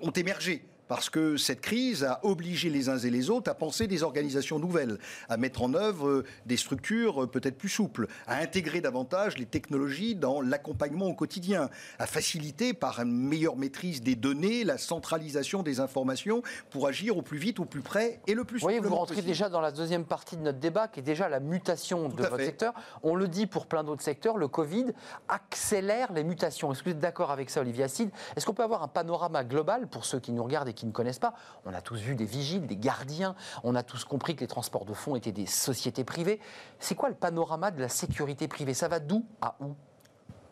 ont 0.00 0.10
émergé 0.10 0.62
parce 0.88 1.10
que 1.10 1.36
cette 1.36 1.60
crise 1.60 2.04
a 2.04 2.20
obligé 2.22 2.70
les 2.70 2.88
uns 2.88 2.98
et 2.98 3.10
les 3.10 3.30
autres 3.30 3.50
à 3.50 3.54
penser 3.54 3.86
des 3.86 4.02
organisations 4.02 4.58
nouvelles, 4.58 4.98
à 5.28 5.36
mettre 5.36 5.62
en 5.62 5.74
œuvre 5.74 6.08
euh, 6.08 6.24
des 6.46 6.56
structures 6.56 7.24
euh, 7.24 7.26
peut-être 7.26 7.58
plus 7.58 7.68
souples, 7.68 8.06
à 8.26 8.38
intégrer 8.38 8.80
davantage 8.80 9.38
les 9.38 9.46
technologies 9.46 10.14
dans 10.14 10.40
l'accompagnement 10.40 11.06
au 11.06 11.14
quotidien, 11.14 11.70
à 11.98 12.06
faciliter 12.06 12.74
par 12.74 13.00
une 13.00 13.12
meilleure 13.12 13.56
maîtrise 13.56 14.02
des 14.02 14.14
données 14.14 14.64
la 14.64 14.78
centralisation 14.78 15.62
des 15.62 15.80
informations 15.80 16.42
pour 16.70 16.86
agir 16.86 17.16
au 17.16 17.22
plus 17.22 17.38
vite, 17.38 17.60
au 17.60 17.64
plus 17.64 17.82
près 17.82 18.20
et 18.26 18.34
le 18.34 18.44
plus 18.44 18.58
Vous 18.58 18.64
voyez, 18.64 18.80
vous 18.80 18.94
rentrez 18.94 19.22
déjà 19.22 19.48
dans 19.48 19.60
la 19.60 19.72
deuxième 19.72 20.04
partie 20.04 20.36
de 20.36 20.42
notre 20.42 20.58
débat, 20.58 20.88
qui 20.88 21.00
est 21.00 21.02
déjà 21.02 21.28
la 21.28 21.40
mutation 21.40 22.08
de 22.08 22.22
votre 22.22 22.38
secteur. 22.38 22.74
On 23.02 23.14
le 23.14 23.28
dit 23.28 23.46
pour 23.46 23.66
plein 23.66 23.84
d'autres 23.84 24.02
secteurs, 24.02 24.36
le 24.36 24.48
Covid 24.48 24.86
accélère 25.28 26.12
les 26.12 26.24
mutations. 26.24 26.72
Est-ce 26.72 26.80
que 26.80 26.90
vous 26.90 26.90
êtes 26.92 27.00
d'accord 27.00 27.30
avec 27.30 27.50
ça, 27.50 27.60
Olivier 27.60 27.84
Acide 27.84 28.10
Est-ce 28.36 28.46
qu'on 28.46 28.54
peut 28.54 28.62
avoir 28.62 28.82
un 28.82 28.88
panorama 28.88 29.44
global 29.44 29.88
pour 29.88 30.04
ceux 30.04 30.20
qui 30.20 30.32
nous 30.32 30.44
regardent 30.44 30.68
et 30.68 30.74
qui 30.76 30.86
ne 30.86 30.92
connaissent 30.92 31.18
pas. 31.18 31.34
On 31.64 31.74
a 31.74 31.80
tous 31.80 31.98
vu 32.00 32.14
des 32.14 32.24
vigiles, 32.24 32.68
des 32.68 32.76
gardiens, 32.76 33.34
on 33.64 33.74
a 33.74 33.82
tous 33.82 34.04
compris 34.04 34.36
que 34.36 34.40
les 34.42 34.46
transports 34.46 34.84
de 34.84 34.94
fonds 34.94 35.16
étaient 35.16 35.32
des 35.32 35.46
sociétés 35.46 36.04
privées. 36.04 36.38
C'est 36.78 36.94
quoi 36.94 37.08
le 37.08 37.16
panorama 37.16 37.72
de 37.72 37.80
la 37.80 37.88
sécurité 37.88 38.46
privée? 38.46 38.74
Ça 38.74 38.86
va 38.86 39.00
d'où 39.00 39.26
à 39.40 39.56
où? 39.58 39.74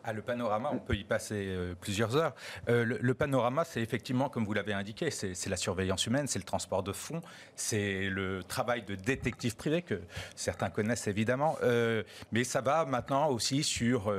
Ah, 0.07 0.13
le 0.13 0.21
panorama, 0.21 0.69
on 0.71 0.77
peut 0.77 0.95
y 0.95 1.03
passer 1.03 1.47
euh, 1.47 1.73
plusieurs 1.81 2.15
heures. 2.15 2.35
Euh, 2.69 2.85
le, 3.01 3.13
panorama, 3.15 3.65
c'est 3.65 3.81
effectivement, 3.81 4.29
comme 4.29 4.45
vous 4.45 4.53
l'avez 4.53 4.73
indiqué, 4.73 5.09
c'est 5.09 5.49
la 5.49 5.57
surveillance 5.57 6.05
humaine, 6.05 6.27
c'est 6.27 6.37
le 6.37 6.45
transport 6.45 6.83
de 6.83 6.91
fonds, 6.91 7.23
c'est 7.55 8.07
le 8.07 8.43
travail 8.43 8.83
de 8.83 8.93
détective 8.93 9.55
privé 9.55 9.81
que 9.81 9.99
certains 10.35 10.69
connaissent 10.69 11.07
évidemment. 11.07 11.57
Euh, 11.63 12.03
mais 12.31 12.43
ça 12.43 12.61
va 12.61 12.85
maintenant 12.85 13.29
aussi 13.29 13.63
sur, 13.63 14.13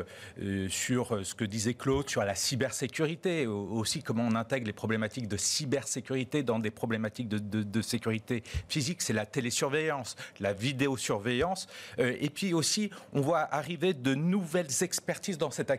sur 0.69 1.25
ce 1.25 1.35
que 1.37 1.45
disait 1.45 1.75
Claude, 1.75 2.11
sur 2.11 2.25
la 2.25 2.35
cybersécurité, 2.35 3.47
aussi 3.47 4.03
comment 4.03 4.25
on 4.25 4.35
intègre 4.35 4.67
les 4.67 4.73
problématiques 4.73 5.29
de 5.29 5.37
cybersécurité 5.37 6.43
dans 6.43 6.59
des 6.59 6.73
problématiques 6.73 7.29
de, 7.29 7.39
de 7.39 7.81
sécurité 7.81 8.43
physique. 8.69 9.03
C'est 9.03 9.13
la 9.13 9.25
télésurveillance, 9.27 10.17
la 10.41 10.53
vidéosurveillance. 10.53 11.69
et 11.99 12.31
puis 12.31 12.55
aussi, 12.55 12.91
on 13.13 13.21
voit 13.21 13.47
arriver 13.55 13.95
de 13.95 14.17
nouvelles 14.17 14.83
expertises 14.83 15.39
dans 15.39 15.53
cette 15.53 15.71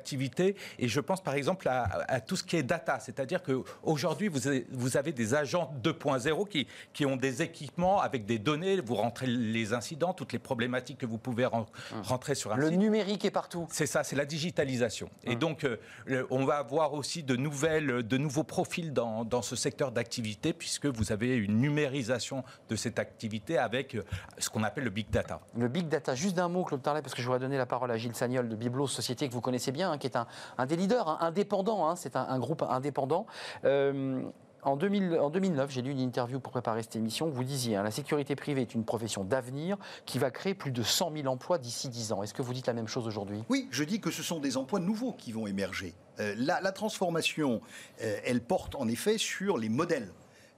Et 0.79 0.87
je 0.87 0.99
pense 0.99 1.21
par 1.21 1.33
exemple 1.33 1.67
à, 1.69 2.19
tout 2.21 2.35
ce 2.35 2.43
qui 2.43 2.55
est 2.55 2.63
data, 2.63 2.99
c'est-à-dire 2.99 3.41
qu'aujourd'hui, 3.43 4.27
vous, 4.27 4.47
avez, 4.47 4.65
vous 4.71 4.97
avez 4.97 5.11
des 5.11 5.33
agents 5.33 5.73
2.0 5.83 6.47
qui, 6.47 6.67
qui 6.93 7.05
ont 7.05 7.15
des 7.15 7.41
équipements 7.41 8.01
avec 8.01 8.25
des 8.25 8.39
données, 8.39 8.81
vous 8.81 8.95
rentrez 8.95 9.27
les 9.27 9.73
incidents, 9.73 10.13
toutes 10.13 10.33
les 10.33 10.39
problématiques 10.39 10.97
que 10.97 11.05
vous 11.05 11.17
pouvez 11.17 11.45
hum. 11.45 11.65
rentrer 12.03 12.35
sur 12.35 12.51
un 12.51 12.57
Le 12.57 12.69
numérique 12.69 13.25
est 13.25 13.31
partout. 13.31 13.67
C'est 13.71 13.85
ça, 13.85 14.03
c'est 14.03 14.15
la 14.15 14.25
digitalisation. 14.25 15.09
Et 15.23 15.31
hum. 15.33 15.39
donc, 15.39 15.63
euh, 15.63 16.25
on 16.29 16.45
va 16.45 16.57
avoir 16.57 16.93
aussi 16.93 17.23
de, 17.23 17.35
nouvelles, 17.35 18.03
de 18.03 18.17
nouveaux 18.17 18.43
profils 18.43 18.93
dans, 18.93 19.25
dans 19.25 19.41
ce 19.41 19.55
secteur 19.55 19.91
d'activité, 19.91 20.53
puisque 20.53 20.85
vous 20.85 21.11
avez 21.11 21.35
une 21.35 21.59
numérisation 21.59 22.43
de 22.69 22.75
cette 22.75 22.99
activité 22.99 23.57
avec 23.57 23.95
euh, 23.95 24.03
ce 24.37 24.49
qu'on 24.49 24.63
appelle 24.63 24.83
le 24.83 24.89
big 24.89 25.09
data. 25.09 25.39
Le 25.55 25.67
big 25.67 25.87
data, 25.87 26.15
juste 26.15 26.35
d'un 26.35 26.49
mot, 26.49 26.63
Claude 26.63 26.81
Tarlet, 26.81 27.01
parce 27.01 27.13
que 27.13 27.21
je 27.21 27.27
voudrais 27.27 27.39
donner 27.39 27.57
la 27.57 27.65
parole 27.65 27.91
à 27.91 27.97
Gilles 27.97 28.15
Sagnol 28.15 28.49
de 28.49 28.55
Biblos, 28.55 28.87
société 28.87 29.27
que 29.27 29.33
vous 29.33 29.41
connaissez 29.41 29.71
bien 29.71 29.86
Hein, 29.87 29.97
qui 29.97 30.07
est 30.07 30.17
un, 30.17 30.65
des 30.65 30.75
leaders 30.75 31.07
hein, 31.07 31.17
indépendants, 31.21 31.87
hein, 31.87 31.95
c'est 31.95 32.15
un, 32.15 32.39
groupe 32.39 32.63
indépendant. 32.63 33.25
Euh, 33.65 34.21
en, 34.63 34.75
2009, 34.75 35.71
j'ai 35.71 35.81
lu 35.81 35.91
une 35.91 35.99
interview 35.99 36.39
pour 36.39 36.51
préparer 36.51 36.83
cette 36.83 36.95
émission. 36.95 37.29
Vous 37.29 37.43
disiez, 37.43 37.75
la 37.75 37.91
sécurité 37.91 38.35
privée 38.35 38.61
est 38.61 38.73
une 38.73 38.83
profession 38.83 39.23
d'avenir 39.23 39.77
qui 40.05 40.19
va 40.19 40.29
créer 40.29 40.53
plus 40.53 40.71
de 40.71 40.83
100 40.83 41.13
000 41.13 41.27
emplois 41.27 41.57
d'ici 41.57 41.89
10 41.89 42.11
ans. 42.11 42.23
Est-ce 42.23 42.33
que 42.33 42.41
vous 42.41 42.53
dites 42.53 42.67
la 42.67 42.73
même 42.73 42.87
chose 42.87 43.07
aujourd'hui? 43.07 43.43
Oui, 43.49 43.67
je 43.71 43.83
dis 43.83 44.01
que 44.01 44.11
ce 44.11 44.23
sont 44.23 44.39
des 44.39 44.57
emplois 44.57 44.79
nouveaux 44.79 45.13
qui 45.13 45.31
vont 45.31 45.47
émerger. 45.47 45.93
Euh, 46.19 46.33
la, 46.37 46.71
transformation, 46.71 47.61
euh, 48.01 48.17
elle 48.25 48.41
porte 48.41 48.75
en 48.75 48.87
effet 48.87 49.17
sur 49.17 49.57
les 49.57 49.69
modèles 49.69 50.09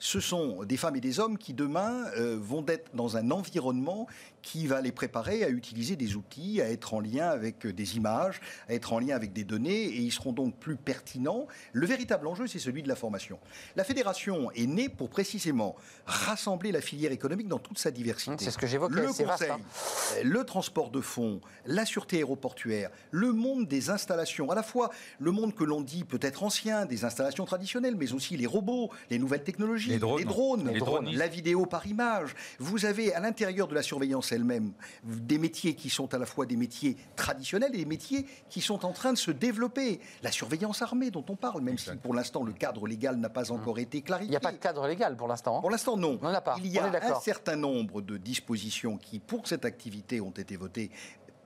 ce 0.02 0.22
sont 0.22 0.64
des 0.64 0.78
femmes 0.78 0.96
et 0.96 1.02
des 1.02 1.20
hommes 1.20 1.38
qui 1.38 1.54
demain 1.54 2.06
vont 2.38 2.64
être 2.70 2.90
dans 2.94 3.18
un 3.18 3.32
environnement 3.32 4.08
qui 4.42 4.68
va 4.68 4.82
les 4.82 4.92
préparer 4.92 5.44
à 5.44 5.50
utiliser 5.50 5.96
des 5.96 6.16
outils, 6.16 6.62
à 6.62 6.70
être 6.70 6.94
en 6.94 7.00
lien 7.00 7.30
avec 7.30 7.68
des 7.68 7.98
images, 7.98 8.40
à 8.68 8.74
être 8.74 8.94
en 8.94 9.00
lien 9.00 9.16
avec 9.16 9.34
des 9.34 9.44
données, 9.44 9.84
et 9.84 10.00
ils 10.00 10.12
seront 10.12 10.34
donc 10.34 10.56
plus 10.58 10.76
pertinents. 10.76 11.48
Le 11.74 11.86
véritable 11.86 12.28
enjeu, 12.28 12.48
c'est 12.48 12.60
celui 12.60 12.84
de 12.84 12.88
la 12.88 12.96
formation. 12.96 13.40
La 13.76 13.84
fédération 13.84 14.52
est 14.52 14.68
née 14.68 14.90
pour 14.90 15.10
précisément 15.10 15.76
rassembler 16.06 16.72
la 16.72 16.82
filière 16.82 17.12
économique 17.12 17.48
dans 17.48 17.60
toute 17.60 17.80
sa 17.80 17.92
diversité. 17.92 18.44
C'est 18.44 18.52
ce 18.52 18.58
que 18.58 18.68
j'évoque. 18.68 18.92
Le 18.92 19.08
conseil, 19.08 19.50
hein. 19.50 19.60
le 20.24 20.44
transport 20.44 20.90
de 20.90 21.02
fonds, 21.02 21.42
la 21.66 21.86
sûreté 21.86 22.18
aéroportuaire, 22.18 22.90
le 23.12 23.32
monde 23.32 23.68
des 23.68 23.90
installations, 23.90 24.50
à 24.52 24.56
la 24.56 24.64
fois 24.64 24.90
le 25.20 25.32
monde 25.32 25.54
que 25.54 25.64
l'on 25.64 25.82
dit 25.82 26.04
peut-être 26.04 26.44
ancien, 26.44 26.86
des 26.86 27.06
installations 27.06 27.46
traditionnelles, 27.46 27.96
mais 27.96 28.14
aussi 28.14 28.38
les 28.38 28.48
robots, 28.48 28.90
les 29.10 29.20
nouvelles 29.20 29.44
technologies, 29.44 29.90
les 29.90 30.00
drones, 30.00 30.70
les 30.72 30.80
drones, 30.80 31.10
la 31.12 31.28
vidéo 31.28 31.66
par 31.66 31.86
image. 31.88 32.36
Vous 32.60 32.86
avez 32.86 33.14
à 33.14 33.20
l'intérieur 33.20 33.68
de 33.68 33.76
la 33.76 33.82
surveillance 33.82 34.29
des 35.04 35.38
métiers 35.38 35.76
qui 35.76 35.90
sont 35.90 36.14
à 36.14 36.18
la 36.18 36.26
fois 36.26 36.46
des 36.46 36.56
métiers 36.58 36.98
traditionnels 37.16 37.74
et 37.74 37.78
des 37.80 37.86
métiers 37.86 38.26
qui 38.50 38.62
sont 38.62 38.86
en 38.86 38.92
train 38.92 39.14
de 39.14 39.18
se 39.18 39.32
développer. 39.32 40.00
La 40.24 40.32
surveillance 40.32 40.82
armée 40.82 41.12
dont 41.12 41.26
on 41.30 41.36
parle, 41.36 41.62
même 41.62 41.78
si 41.78 41.90
pour 41.98 42.14
l'instant 42.14 42.44
le 42.44 42.54
cadre 42.54 42.88
légal 42.88 43.16
n'a 43.18 43.30
pas 43.30 43.52
encore 43.52 43.76
Mmh. 43.78 43.80
été 43.80 44.02
clarifié. 44.02 44.28
Il 44.28 44.32
n'y 44.32 44.38
a 44.38 44.40
pas 44.42 44.52
de 44.52 44.58
cadre 44.58 44.88
légal 44.88 45.16
pour 45.16 45.28
l'instant. 45.28 45.58
hein 45.58 45.62
Pour 45.62 45.70
l'instant, 45.72 45.96
non. 45.98 46.18
On 46.22 46.28
a 46.28 46.42
pas. 46.42 46.56
Il 46.60 46.68
y 46.68 46.80
a 46.80 46.86
un 46.86 47.20
certain 47.20 47.56
nombre 47.56 48.02
de 48.02 48.18
dispositions 48.18 48.98
qui, 48.98 49.20
pour 49.20 49.48
cette 49.48 49.66
activité, 49.66 50.20
ont 50.22 50.32
été 50.32 50.56
votées 50.58 50.92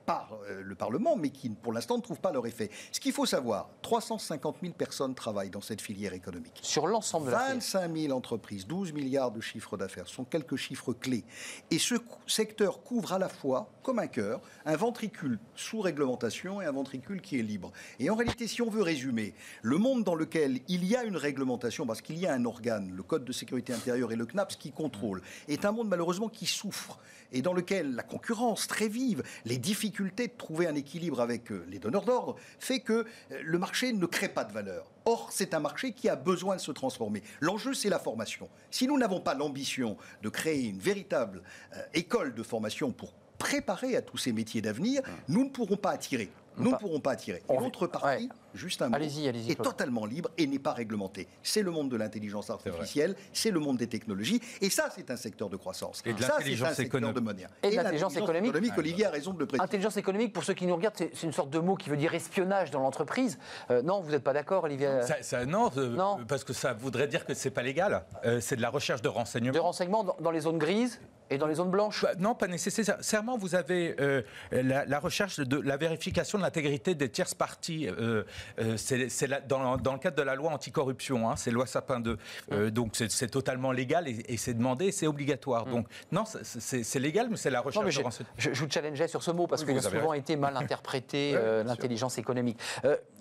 par 0.06 0.30
euh, 0.48 0.62
le 0.62 0.74
Parlement, 0.74 1.16
mais 1.16 1.30
qui, 1.30 1.48
pour 1.48 1.72
l'instant, 1.72 1.96
ne 1.96 2.02
trouvent 2.02 2.20
pas 2.20 2.32
leur 2.32 2.46
effet. 2.46 2.70
Ce 2.92 3.00
qu'il 3.00 3.12
faut 3.12 3.26
savoir, 3.26 3.70
350 3.82 4.56
000 4.62 4.74
personnes 4.74 5.14
travaillent 5.14 5.50
dans 5.50 5.60
cette 5.60 5.80
filière 5.80 6.12
économique. 6.12 6.58
Sur 6.62 6.86
l'ensemble 6.86 7.26
de 7.26 7.30
la 7.32 7.38
filière. 7.38 7.54
25 7.54 7.96
000 7.96 8.16
entreprises, 8.16 8.66
12 8.66 8.92
milliards 8.92 9.30
de 9.30 9.40
chiffre 9.40 9.76
d'affaires, 9.76 10.08
sont 10.08 10.24
quelques 10.24 10.56
chiffres 10.56 10.92
clés. 10.92 11.24
Et 11.70 11.78
ce 11.78 11.94
secteur 12.26 12.82
couvre 12.82 13.12
à 13.12 13.18
la 13.18 13.28
fois, 13.28 13.68
comme 13.84 14.00
un 14.00 14.08
cœur, 14.08 14.40
un 14.64 14.74
ventricule 14.74 15.38
sous 15.54 15.80
réglementation 15.80 16.60
et 16.60 16.64
un 16.64 16.72
ventricule 16.72 17.20
qui 17.20 17.38
est 17.38 17.42
libre. 17.42 17.70
Et 18.00 18.10
en 18.10 18.16
réalité, 18.16 18.48
si 18.48 18.62
on 18.62 18.70
veut 18.70 18.82
résumer, 18.82 19.34
le 19.62 19.78
monde 19.78 20.02
dans 20.02 20.16
lequel 20.16 20.58
il 20.66 20.84
y 20.84 20.96
a 20.96 21.04
une 21.04 21.16
réglementation, 21.16 21.86
parce 21.86 22.00
qu'il 22.00 22.18
y 22.18 22.26
a 22.26 22.32
un 22.32 22.44
organe, 22.44 22.92
le 22.96 23.02
Code 23.04 23.24
de 23.24 23.32
sécurité 23.32 23.72
intérieure 23.72 24.10
et 24.10 24.16
le 24.16 24.26
CNAPS 24.26 24.56
qui 24.56 24.72
contrôle, 24.72 25.22
est 25.46 25.64
un 25.64 25.70
monde 25.70 25.88
malheureusement 25.88 26.28
qui 26.28 26.46
souffre 26.46 26.98
et 27.32 27.42
dans 27.42 27.52
lequel 27.52 27.94
la 27.94 28.02
concurrence 28.02 28.66
très 28.66 28.88
vive, 28.88 29.22
les 29.44 29.58
difficultés 29.58 30.28
de 30.28 30.32
trouver 30.32 30.66
un 30.66 30.74
équilibre 30.74 31.20
avec 31.20 31.50
euh, 31.50 31.66
les 31.68 31.78
donneurs 31.78 32.04
d'ordre, 32.04 32.36
fait 32.58 32.80
que 32.80 32.92
euh, 32.92 33.04
le 33.42 33.58
marché 33.58 33.92
ne 33.92 34.06
crée 34.06 34.28
pas 34.28 34.44
de 34.44 34.52
valeur. 34.52 34.90
Or, 35.04 35.28
c'est 35.32 35.52
un 35.52 35.60
marché 35.60 35.92
qui 35.92 36.08
a 36.08 36.16
besoin 36.16 36.56
de 36.56 36.60
se 36.60 36.72
transformer. 36.72 37.22
L'enjeu, 37.40 37.74
c'est 37.74 37.90
la 37.90 37.98
formation. 37.98 38.48
Si 38.70 38.86
nous 38.86 38.96
n'avons 38.96 39.20
pas 39.20 39.34
l'ambition 39.34 39.96
de 40.22 40.28
créer 40.28 40.68
une 40.68 40.78
véritable 40.78 41.42
euh, 41.74 41.82
école 41.92 42.34
de 42.34 42.42
formation 42.42 42.92
pour 42.92 43.12
préparer 43.38 43.96
à 43.96 44.02
tous 44.02 44.18
ces 44.18 44.32
métiers 44.32 44.60
d'avenir, 44.62 45.02
nous 45.28 45.44
ne 45.44 45.50
pourrons 45.50 45.76
pas 45.76 45.90
attirer. 45.90 46.30
Nous 46.56 46.70
ne 46.70 46.76
pourrons 46.76 47.00
pas 47.00 47.10
attirer. 47.10 47.42
L'autre 47.48 47.88
partie, 47.88 48.28
juste 48.54 48.80
un 48.80 48.88
mot, 48.88 48.96
est 48.96 49.54
Claude. 49.56 49.66
totalement 49.66 50.06
libre 50.06 50.30
et 50.38 50.46
n'est 50.46 50.60
pas 50.60 50.72
réglementé. 50.72 51.26
C'est 51.42 51.62
le 51.62 51.72
monde 51.72 51.88
de 51.90 51.96
l'intelligence 51.96 52.48
artificielle, 52.48 53.16
c'est 53.32 53.50
le 53.50 53.58
monde 53.58 53.76
des 53.76 53.88
technologies, 53.88 54.40
et 54.60 54.70
ça, 54.70 54.88
c'est 54.94 55.10
un 55.10 55.16
secteur 55.16 55.48
de 55.50 55.56
croissance. 55.56 56.00
Et 56.06 56.12
de 56.12 56.20
ça, 56.20 56.26
c'est 56.26 56.32
un 56.34 56.38
l'intelligence 56.38 56.68
secteur 56.74 57.00
économique. 57.00 57.16
de 57.16 57.20
monnaie. 57.20 57.46
Et 57.64 57.70
de 57.70 57.74
l'intelligence 57.74 58.16
économique. 58.16 58.54
Olivier 58.78 59.06
a 59.06 59.10
raison 59.10 59.32
de 59.34 59.40
le 59.40 59.46
préciser. 59.46 59.64
Intelligence 59.64 59.96
économique, 59.96 60.32
pour 60.32 60.44
ceux 60.44 60.54
qui 60.54 60.66
nous 60.66 60.76
regardent, 60.76 60.94
c'est 60.96 61.22
une 61.24 61.32
sorte 61.32 61.50
de 61.50 61.58
mot 61.58 61.74
qui 61.74 61.90
veut 61.90 61.96
dire 61.96 62.14
espionnage 62.14 62.70
dans 62.70 62.78
l'entreprise. 62.78 63.36
Euh, 63.72 63.82
non, 63.82 64.00
vous 64.00 64.12
n'êtes 64.12 64.22
pas 64.22 64.32
d'accord, 64.32 64.62
Olivier? 64.62 65.00
Ça- 65.02 65.22
ça- 65.22 65.44
non, 65.46 65.72
euh, 65.76 65.88
Non. 65.96 66.18
parce 66.28 66.44
que 66.44 66.52
ça 66.52 66.72
voudrait 66.72 67.08
dire 67.08 67.26
que 67.26 67.34
c'est 67.34 67.50
pas 67.50 67.64
légal. 67.64 68.04
Euh, 68.24 68.40
c'est 68.40 68.54
de 68.54 68.62
la 68.62 68.70
recherche 68.70 69.02
de 69.02 69.08
renseignements. 69.08 69.52
De 69.54 69.58
renseignements 69.58 70.04
dans, 70.04 70.16
dans 70.20 70.30
les 70.30 70.40
zones 70.42 70.58
grises? 70.58 71.00
Et 71.30 71.38
dans 71.38 71.46
les 71.46 71.54
zones 71.54 71.70
blanches 71.70 72.02
Bah, 72.02 72.12
non, 72.18 72.34
pas 72.34 72.46
nécessairement. 72.48 73.36
Vous 73.38 73.54
avez 73.54 73.96
euh, 74.00 74.22
la, 74.52 74.84
la 74.84 74.98
recherche 74.98 75.40
de 75.40 75.58
la 75.60 75.76
vérification 75.76 76.38
de 76.38 76.42
l'intégrité 76.42 76.94
des 76.94 77.08
tierces 77.08 77.34
parties. 77.34 77.88
Euh, 77.88 78.24
euh, 78.58 78.76
c'est 78.76 79.08
dans, 79.48 79.76
dans 79.76 79.92
le 79.92 79.98
cadre 79.98 80.16
de 80.16 80.22
la 80.22 80.34
loi 80.34 80.50
anticorruption, 80.52 81.28
hein, 81.30 81.36
c'est 81.36 81.50
loi 81.50 81.66
Sapin 81.66 82.00
2. 82.00 82.18
Euh, 82.52 82.70
donc 82.70 82.92
c'est 82.94 83.28
totalement 83.30 83.72
légal 83.72 84.08
et, 84.08 84.22
et 84.28 84.36
c'est 84.36 84.54
demandé, 84.54 84.86
et 84.86 84.92
c'est 84.92 85.06
obligatoire. 85.06 85.66
Donc 85.66 85.86
non, 86.12 86.24
c'est- 86.26 86.98
légal, 86.98 87.28
mais 87.30 87.36
c'est 87.36 87.50
la 87.50 87.58
Non, 87.58 87.64
recherche 87.64 87.84
mais 87.84 87.90
de 87.90 87.94
je, 87.96 88.02
renseignements. 88.02 88.34
je- 88.38 88.52
je 88.52 88.64
vous 88.64 88.70
challengeais 88.70 89.08
sur 89.08 89.22
ce 89.22 89.30
mot 89.30 89.46
parce 89.46 89.64
qu'il 89.64 89.76
a 89.76 89.82
souvent 89.82 89.96
raison. 90.10 90.12
été 90.14 90.36
mal 90.36 90.56
interprété, 90.56 91.34
Ouais, 91.34 91.64
l'intelligence 91.64 92.18
économique. 92.18 92.58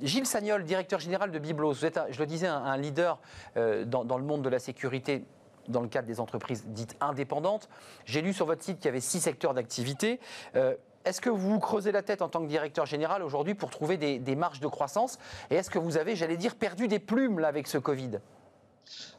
Gilles 0.02 0.26
Sagnol, 0.26 0.64
directeur 0.64 1.00
général 1.00 1.32
de 1.32 1.40
Biblos, 1.40 1.74
vous 1.74 1.86
êtes, 1.86 1.98
un- 1.98 2.08
je 2.12 2.20
le 2.20 2.26
disais, 2.26 2.48
un, 2.48 2.58
un 2.64 2.78
leader 2.78 3.20
dans, 3.56 4.04
dans 4.06 4.18
le 4.18 4.24
monde 4.24 4.42
de 4.44 4.50
la 4.50 4.60
sécurité 4.60 5.24
dans 5.68 5.82
le 5.82 5.88
cadre 5.88 6.08
des 6.08 6.20
entreprises 6.20 6.66
dites 6.68 6.96
indépendantes. 7.00 7.70
J'ai 8.06 8.22
lu 8.22 8.34
sur 8.34 8.46
votre 8.46 8.64
site 8.64 8.78
qu'il 8.78 8.86
y 8.86 8.90
avait 8.90 9.00
six 9.00 9.20
secteurs 9.20 9.54
d'activité. 9.54 10.20
Euh, 10.56 10.76
est-ce 11.06 11.20
que 11.20 11.30
vous 11.30 11.60
creusez 11.60 11.92
la 11.92 12.02
tête 12.02 12.22
en 12.22 12.30
tant 12.30 12.42
que 12.42 12.48
directeur 12.48 12.86
général 12.86 13.24
aujourd'hui 13.24 13.56
pour 13.56 13.70
trouver 13.70 13.98
des, 13.98 14.36
marges 14.36 14.62
de 14.62 14.68
croissance 14.68 15.20
Et 15.52 15.56
est-ce 15.56 15.70
que 15.70 15.80
vous 15.80 15.98
avez, 15.98 16.16
j'allais 16.16 16.38
dire, 16.38 16.56
perdu 16.56 16.88
des 16.88 17.00
plumes 17.00 17.40
là, 17.40 17.50
avec 17.50 17.68
ce 17.68 17.78
Covid? 17.78 18.20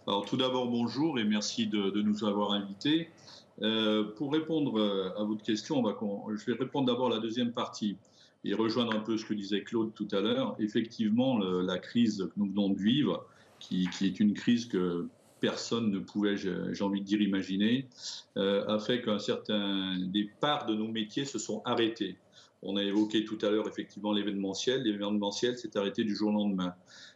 Alors 0.07 0.25
tout 0.25 0.37
d'abord, 0.37 0.69
bonjour 0.69 1.19
et 1.19 1.25
merci 1.25 1.67
de, 1.67 2.01
nous 2.01 2.25
avoir 2.25 2.53
invités. 2.53 3.11
Euh, 3.63 4.13
pour 4.17 4.33
répondre 4.33 4.79
euh, 4.81 5.13
à 5.19 5.25
votre 5.25 5.43
question, 5.43 5.83
je 5.85 6.45
vais 6.47 6.59
répondre 6.59 6.87
d'abord 6.87 7.07
à 7.07 7.17
la 7.17 7.21
deuxième 7.21 7.53
partie 7.53 7.97
et 8.45 8.53
rejoindre 8.55 8.95
un 8.95 9.01
peu 9.01 9.17
ce 9.17 9.25
que 9.25 9.35
disait 9.35 9.63
Claude 9.63 9.93
tout 9.95 10.09
à 10.13 10.21
l'heure. 10.21 10.57
Effectivement, 10.59 11.39
la 11.39 11.79
crise 11.79 12.29
que 12.29 12.33
nous 12.37 12.47
venons 12.47 12.69
de 12.69 12.79
vivre, 12.79 13.27
qui 13.59 13.89
est 14.03 14.21
une 14.21 14.35
crise 14.35 14.67
que 14.67 15.09
personne 15.45 15.91
ne 15.91 15.99
pouvait, 15.99 16.39
j'ai 16.39 16.85
envie 16.85 17.03
de 17.03 17.05
dire, 17.05 17.21
imaginer, 17.21 17.87
euh, 18.39 18.67
a 18.67 18.79
fait 18.79 19.03
qu'un 19.03 19.19
certain 19.19 19.99
des 19.99 20.31
parts 20.41 20.65
de 20.65 20.75
nos 20.75 20.89
métiers 20.89 21.27
se 21.27 21.39
sont 21.39 21.61
arrêtées. 21.67 22.17
On 22.63 22.79
a 22.79 22.83
évoqué 22.83 23.27
tout 23.27 23.37
à 23.43 23.51
l'heure 23.51 23.69
effectivement 23.69 24.15
l'événementiel. 24.15 24.85
L'événementiel 24.85 25.59
s'est 25.59 25.77
arrêté 25.77 26.03
du 26.03 26.17
jour 26.17 26.31
au 26.31 26.33
lendemain. 26.33 26.75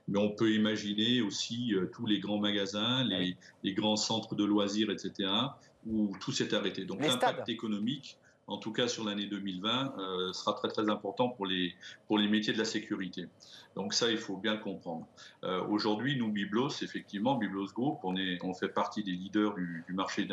Mais 0.08 0.18
on 0.18 0.28
peut 0.28 0.52
imaginer 0.52 1.22
aussi 1.22 1.72
euh, 1.72 1.86
tous 1.90 2.04
les 2.04 2.18
grands 2.18 2.38
magasins, 2.38 3.02
les, 3.04 3.34
les 3.64 3.72
grands 3.72 3.96
centres 3.96 4.34
de 4.34 4.44
loisirs, 4.44 4.90
etc., 4.90 5.30
où 5.86 6.12
tout 6.20 6.32
s'est 6.32 6.52
arrêté. 6.52 6.84
Donc 6.84 7.02
l'impact 7.02 7.48
économique, 7.48 8.18
en 8.48 8.56
tout 8.56 8.72
cas 8.72 8.88
sur 8.88 9.04
l'année 9.04 9.26
2020, 9.26 9.94
euh, 9.98 10.32
sera 10.32 10.54
très 10.54 10.68
très 10.68 10.88
important 10.88 11.28
pour 11.28 11.46
les, 11.46 11.74
pour 12.06 12.18
les 12.18 12.28
métiers 12.28 12.52
de 12.52 12.58
la 12.58 12.64
sécurité. 12.64 13.28
Donc 13.76 13.94
ça, 13.94 14.10
il 14.10 14.16
faut 14.16 14.36
bien 14.36 14.54
le 14.54 14.60
comprendre. 14.60 15.06
Euh, 15.44 15.62
Aujourd'hui, 15.68 16.16
nous, 16.18 16.32
Biblos, 16.32 16.70
effectivement, 16.82 17.36
Biblos 17.36 17.68
Group, 17.74 18.00
on, 18.02 18.16
est, 18.16 18.38
on 18.42 18.54
fait 18.54 18.68
partie 18.68 19.04
des 19.04 19.12
leaders 19.12 19.54
du, 19.54 19.84
du 19.86 19.92
marché 19.92 20.26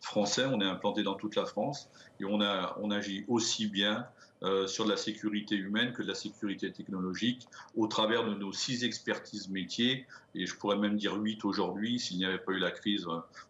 français. 0.00 0.44
On 0.44 0.60
est 0.60 0.66
implanté 0.66 1.02
dans 1.02 1.14
toute 1.14 1.36
la 1.36 1.46
France 1.46 1.88
et 2.20 2.24
on, 2.24 2.40
a, 2.40 2.76
on 2.82 2.90
agit 2.90 3.24
aussi 3.28 3.68
bien 3.68 4.06
euh, 4.42 4.66
sur 4.66 4.84
de 4.84 4.90
la 4.90 4.96
sécurité 4.96 5.54
humaine 5.54 5.92
que 5.92 6.02
de 6.02 6.08
la 6.08 6.14
sécurité 6.14 6.72
technologique 6.72 7.46
au 7.76 7.86
travers 7.86 8.24
de 8.24 8.34
nos 8.34 8.52
six 8.52 8.84
expertises 8.84 9.48
métiers 9.48 10.06
et 10.34 10.46
je 10.46 10.56
pourrais 10.56 10.76
même 10.76 10.96
dire 10.96 11.14
huit 11.16 11.44
aujourd'hui. 11.44 12.00
S'il 12.00 12.16
n'y 12.18 12.24
avait 12.24 12.38
pas 12.38 12.52
eu 12.52 12.58
la 12.58 12.70
crise, 12.70 13.06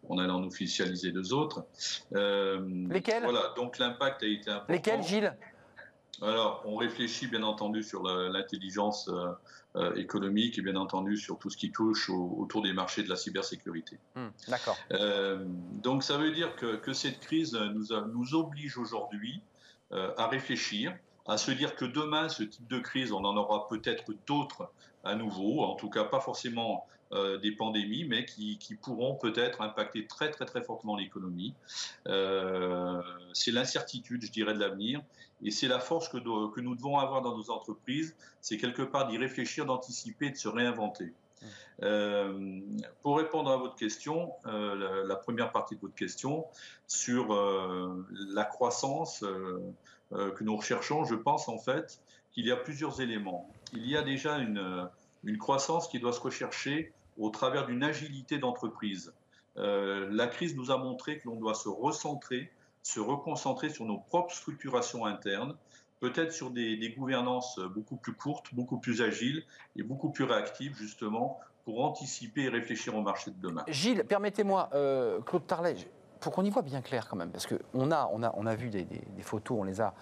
on 0.08 0.18
allait 0.18 0.32
en 0.32 0.44
officialiser 0.44 1.12
deux 1.12 1.32
autres. 1.32 1.64
Euh, 2.14 2.60
Lesquels? 2.90 3.22
Voilà, 3.22 3.52
donc 3.56 3.78
l'impact 3.78 4.22
a 4.22 4.26
été 4.26 4.50
important. 4.50 4.72
Lesquels, 4.72 5.02
Gilles? 5.02 5.36
Alors, 6.20 6.62
on 6.66 6.76
réfléchit 6.76 7.26
bien 7.26 7.42
entendu 7.42 7.82
sur 7.82 8.02
l'intelligence 8.04 9.10
euh, 9.74 9.94
économique 9.94 10.58
et 10.58 10.62
bien 10.62 10.76
entendu 10.76 11.16
sur 11.16 11.38
tout 11.38 11.48
ce 11.50 11.56
qui 11.56 11.72
touche 11.72 12.10
au- 12.10 12.36
autour 12.38 12.62
des 12.62 12.72
marchés 12.74 13.02
de 13.02 13.08
la 13.08 13.16
cybersécurité. 13.16 13.98
Hmm, 14.14 14.28
D'accord. 14.48 14.76
Euh, 14.92 15.44
donc 15.82 16.02
ça 16.04 16.18
veut 16.18 16.30
dire 16.30 16.54
que, 16.56 16.76
que 16.76 16.92
cette 16.92 17.18
crise 17.20 17.54
nous, 17.54 17.92
a- 17.92 18.06
nous 18.12 18.34
oblige 18.34 18.76
aujourd'hui 18.76 19.40
à 19.92 20.26
réfléchir, 20.26 20.94
à 21.26 21.36
se 21.36 21.50
dire 21.50 21.76
que 21.76 21.84
demain, 21.84 22.28
ce 22.28 22.42
type 22.42 22.66
de 22.66 22.78
crise, 22.78 23.12
on 23.12 23.24
en 23.24 23.36
aura 23.36 23.68
peut-être 23.68 24.04
d'autres 24.26 24.70
à 25.04 25.14
nouveau, 25.14 25.62
en 25.62 25.74
tout 25.74 25.90
cas 25.90 26.04
pas 26.04 26.20
forcément 26.20 26.86
euh, 27.12 27.38
des 27.38 27.52
pandémies, 27.52 28.04
mais 28.04 28.24
qui, 28.24 28.58
pourront 28.80 29.14
peut-être 29.14 29.60
impacter 29.60 30.06
très 30.06 30.30
très 30.30 30.46
très 30.46 30.62
fortement 30.62 30.96
l'économie. 30.96 31.54
Euh, 32.08 33.02
c'est 33.34 33.50
l'incertitude, 33.50 34.24
je 34.24 34.30
dirais, 34.30 34.54
de 34.54 34.58
l'avenir, 34.58 35.02
et 35.42 35.50
c'est 35.50 35.68
la 35.68 35.78
force 35.78 36.08
que, 36.08 36.18
que 36.18 36.60
nous 36.60 36.74
devons 36.74 36.98
avoir 36.98 37.20
dans 37.20 37.36
nos 37.36 37.50
entreprises, 37.50 38.16
c'est 38.40 38.56
quelque 38.56 38.82
part 38.82 39.08
d'y 39.08 39.18
réfléchir, 39.18 39.66
d'anticiper, 39.66 40.30
de 40.30 40.36
se 40.36 40.48
réinventer. 40.48 41.12
Euh, 41.82 42.60
pour 43.02 43.18
répondre 43.18 43.50
à 43.50 43.56
votre 43.56 43.74
question, 43.74 44.32
euh, 44.46 45.04
la, 45.06 45.16
première 45.16 45.52
partie 45.52 45.74
de 45.74 45.80
votre 45.80 45.94
question 45.94 46.46
sur 46.86 47.34
euh, 47.34 48.06
la 48.10 48.44
croissance 48.44 49.24
que 50.10 50.44
nous 50.44 50.56
recherchons, 50.56 51.04
je 51.04 51.14
pense 51.14 51.48
en 51.48 51.58
fait 51.58 52.00
qu'il 52.32 52.46
y 52.46 52.52
a 52.52 52.56
plusieurs 52.56 53.00
éléments. 53.00 53.50
Il 53.72 53.86
y 53.88 53.96
a 53.96 54.02
déjà 54.02 54.38
une, 54.38 54.88
une 55.24 55.38
croissance 55.38 55.88
qui 55.88 55.98
doit 55.98 56.12
se 56.12 56.20
rechercher 56.20 56.92
au 57.18 57.30
travers 57.30 57.66
d'une 57.66 57.82
agilité 57.82 58.38
d'entreprise. 58.38 59.14
La 59.56 60.26
crise 60.26 60.54
nous 60.54 60.70
a 60.70 60.76
montré 60.76 61.18
que 61.18 61.28
l'on 61.28 61.36
doit 61.36 61.54
se 61.54 61.68
recentrer, 61.68 62.52
se 62.82 63.00
reconcentrer 63.00 63.70
sur 63.70 63.86
nos 63.86 63.98
propres 63.98 64.34
structurations 64.34 65.06
internes, 65.06 65.56
peut-être 66.02 66.32
sur 66.32 66.50
des, 66.50 66.94
gouvernances 66.98 67.60
beaucoup 67.60 67.96
plus 67.96 68.12
courtes, 68.12 68.52
beaucoup 68.52 68.78
plus 68.78 69.02
agiles 69.02 69.44
et 69.76 69.84
beaucoup 69.84 70.10
plus 70.10 70.24
réactives 70.24 70.74
justement 70.74 71.38
pour 71.64 71.84
anticiper 71.84 72.42
et 72.42 72.48
réfléchir 72.48 72.96
au 72.96 73.02
marché 73.02 73.30
de 73.30 73.40
demain. 73.40 73.62
Gilles, 73.68 74.02
permettez-moi, 74.02 74.68
euh, 74.74 75.20
Claude 75.20 75.46
Tarlet, 75.46 75.76
pour 76.18 76.32
qu'on 76.32 76.44
y 76.44 76.50
voit 76.50 76.62
bien 76.62 76.82
clair 76.82 77.06
quand 77.08 77.14
même, 77.14 77.30
parce 77.30 77.46
qu'on 77.46 77.92
a, 77.92 78.10
on 78.12 78.24
a, 78.24 78.34
on 78.36 78.46
a 78.46 78.54
vu 78.56 78.68
des, 78.68 78.86
photos, 79.20 79.58
on 79.60 79.62
les 79.62 79.80
a, 79.80 79.94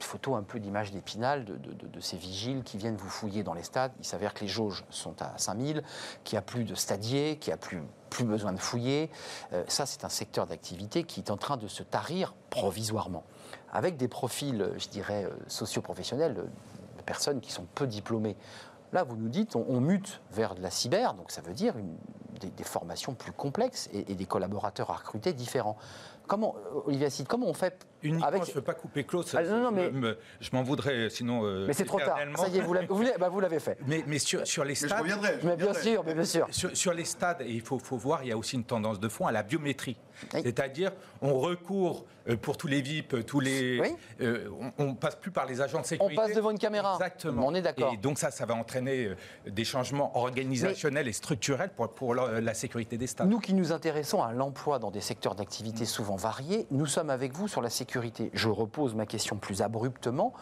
photos 0.00 0.36
un 0.36 0.42
peu 0.42 0.58
d'images 0.58 0.90
d'épinal 0.90 1.44
de, 1.44 2.00
ces 2.00 2.16
vigiles 2.16 2.64
qui 2.64 2.76
viennent 2.76 2.96
vous 2.96 3.08
fouiller 3.08 3.44
dans 3.44 3.54
les 3.54 3.62
stades. 3.62 3.92
Il 4.00 4.04
s'avère 4.04 4.34
que 4.34 4.40
les 4.40 4.48
jauges 4.48 4.84
sont 4.90 5.22
à 5.22 5.38
5000, 5.38 5.84
qu'il 6.24 6.34
n'y 6.34 6.38
a 6.38 6.42
plus 6.42 6.64
de 6.64 6.74
stadiers, 6.74 7.38
qu'il 7.40 7.50
n'y 7.50 7.54
a 7.54 7.58
plus, 7.58 7.80
plus 8.10 8.24
besoin 8.24 8.52
de 8.52 8.58
fouiller. 8.58 9.08
Euh, 9.52 9.62
ça, 9.68 9.86
c'est 9.86 10.04
un 10.04 10.08
secteur 10.08 10.48
d'activité 10.48 11.04
qui 11.04 11.20
est 11.20 11.30
en 11.30 11.36
train 11.36 11.56
de 11.56 11.68
se 11.68 11.84
tarir 11.84 12.34
provisoirement, 12.50 13.24
avec 13.72 13.96
des 13.96 14.08
profils, 14.08 14.60
euh, 14.60 14.78
je 14.78 14.88
dirais, 14.88 15.24
euh, 15.24 15.30
socio-professionnels, 15.48 16.36
euh, 16.38 16.42
de 16.98 17.02
personnes 17.04 17.40
qui 17.40 17.52
sont 17.52 17.66
peu 17.74 17.86
diplômées. 17.86 18.36
Là, 18.92 19.02
vous 19.04 19.16
nous 19.16 19.28
dites, 19.30 19.56
on, 19.56 19.64
on 19.68 19.80
mute 19.80 20.20
vers 20.32 20.54
de 20.54 20.60
la 20.62 20.70
cyber, 20.70 21.14
donc 21.14 21.30
ça 21.30 21.40
veut 21.40 21.54
dire 21.54 21.76
une- 21.78 21.96
des, 22.40 22.50
des 22.50 22.64
formations 22.64 23.14
plus 23.14 23.30
complexes 23.32 23.88
et, 23.92 24.10
et 24.10 24.14
des 24.14 24.24
collaborateurs 24.26 24.90
à 24.90 24.94
recruter 24.94 25.32
différents. 25.32 25.76
Comment, 26.26 26.54
Olivier 26.86 27.06
Assid, 27.06 27.26
comment 27.28 27.46
on 27.46 27.52
fait 27.54 27.86
Uniquement, 28.02 28.26
Avec- 28.26 28.44
je 28.44 28.50
ne 28.50 28.54
veux 28.56 28.62
pas 28.62 28.74
couper 28.74 29.04
Claude. 29.04 29.26
ça- 29.26 29.38
Ah, 29.40 29.42
non, 29.44 29.58
non, 29.58 29.68
je 29.70 29.74
mais- 29.74 29.90
me- 29.90 30.18
je 30.40 30.50
m'en 30.52 30.62
voudrais 30.62 31.08
sinon. 31.10 31.44
euh, 31.44 31.66
Mais 31.66 31.72
c'est 31.72 31.84
trop 31.84 31.98
tard. 32.00 32.18
Ça 32.36 32.48
y 32.48 32.58
est, 32.58 32.60
vous 32.60 32.72
l'avez 32.74 32.86
vous 32.86 33.02
l'avez- 33.02 33.18
bah, 33.18 33.28
vous 33.28 33.40
l'avez 33.40 33.58
fait. 33.60 33.78
Mais, 33.86 34.02
mais 34.06 34.18
sur, 34.18 34.46
sur 34.46 34.64
les 34.64 34.70
Mais 34.70 34.74
je 34.74 34.86
stades, 34.86 35.00
reviendrai. 35.00 35.38
je 35.40 35.46
Mais 35.46 35.56
bien 35.56 35.74
sûr, 35.74 36.02
mais 36.04 36.14
bien 36.14 36.24
sûr. 36.24 36.46
sur, 36.50 36.76
sur 36.76 36.92
les 36.94 37.04
stades, 37.04 37.42
et 37.42 37.50
il 37.50 37.60
faut, 37.60 37.78
faut 37.78 37.96
voir, 37.96 38.22
il 38.24 38.28
y 38.28 38.32
a 38.32 38.36
aussi 38.36 38.56
une 38.56 38.64
tendance 38.64 38.98
de 38.98 39.08
fond 39.08 39.26
à 39.26 39.32
la 39.32 39.42
biométrie. 39.42 39.96
Oui. 40.34 40.40
C'est-à-dire, 40.42 40.92
on 41.20 41.34
recourt 41.38 42.04
euh, 42.28 42.36
pour 42.36 42.56
tous 42.56 42.66
les 42.68 42.80
VIP, 42.80 43.26
tous 43.26 43.40
les. 43.40 43.80
Oui. 43.80 43.88
euh, 44.20 44.48
on, 44.78 44.84
on 44.84 44.94
passe 44.94 45.16
plus 45.16 45.30
par 45.30 45.46
les 45.46 45.60
agents 45.60 45.80
de 45.80 45.86
sécurité. 45.86 46.14
passe 46.16 46.34
devant 46.34 46.50
une 46.50 46.58
caméra. 46.58 46.94
Exactement. 46.94 47.46
On 47.46 47.54
est 47.54 47.62
d'accord. 47.62 47.92
Et 47.92 47.96
donc 47.96 48.18
ça, 48.18 48.30
ça 48.30 48.46
va 48.46 48.54
entraîner 48.54 49.06
euh, 49.06 49.16
des 49.46 49.64
changements 49.64 50.16
organisationnels 50.16 51.08
et 51.08 51.12
structurels 51.12 51.70
pour, 51.70 51.88
pour 51.92 52.14
la, 52.14 52.40
la 52.40 52.54
sécurité 52.54 52.96
des 52.98 53.06
stades. 53.06 53.28
Nous 53.28 53.40
qui 53.40 53.54
nous 53.54 53.72
intéressons 53.72 54.22
à 54.22 54.32
l'emploi 54.32 54.78
dans 54.78 54.90
des 54.90 55.00
secteurs 55.00 55.34
d'activité 55.34 55.84
souvent 55.84 56.16
variés, 56.16 56.66
nous 56.70 56.86
sommes 56.86 57.10
avec 57.10 57.32
vous 57.32 57.48
sur 57.48 57.62
la 57.62 57.70
sécurité. 57.70 58.30
Je 58.34 58.48
repose 58.48 58.94
ma 58.94 59.06
question 59.06 59.36
plus 59.36 59.62
abruptement. 59.62 60.32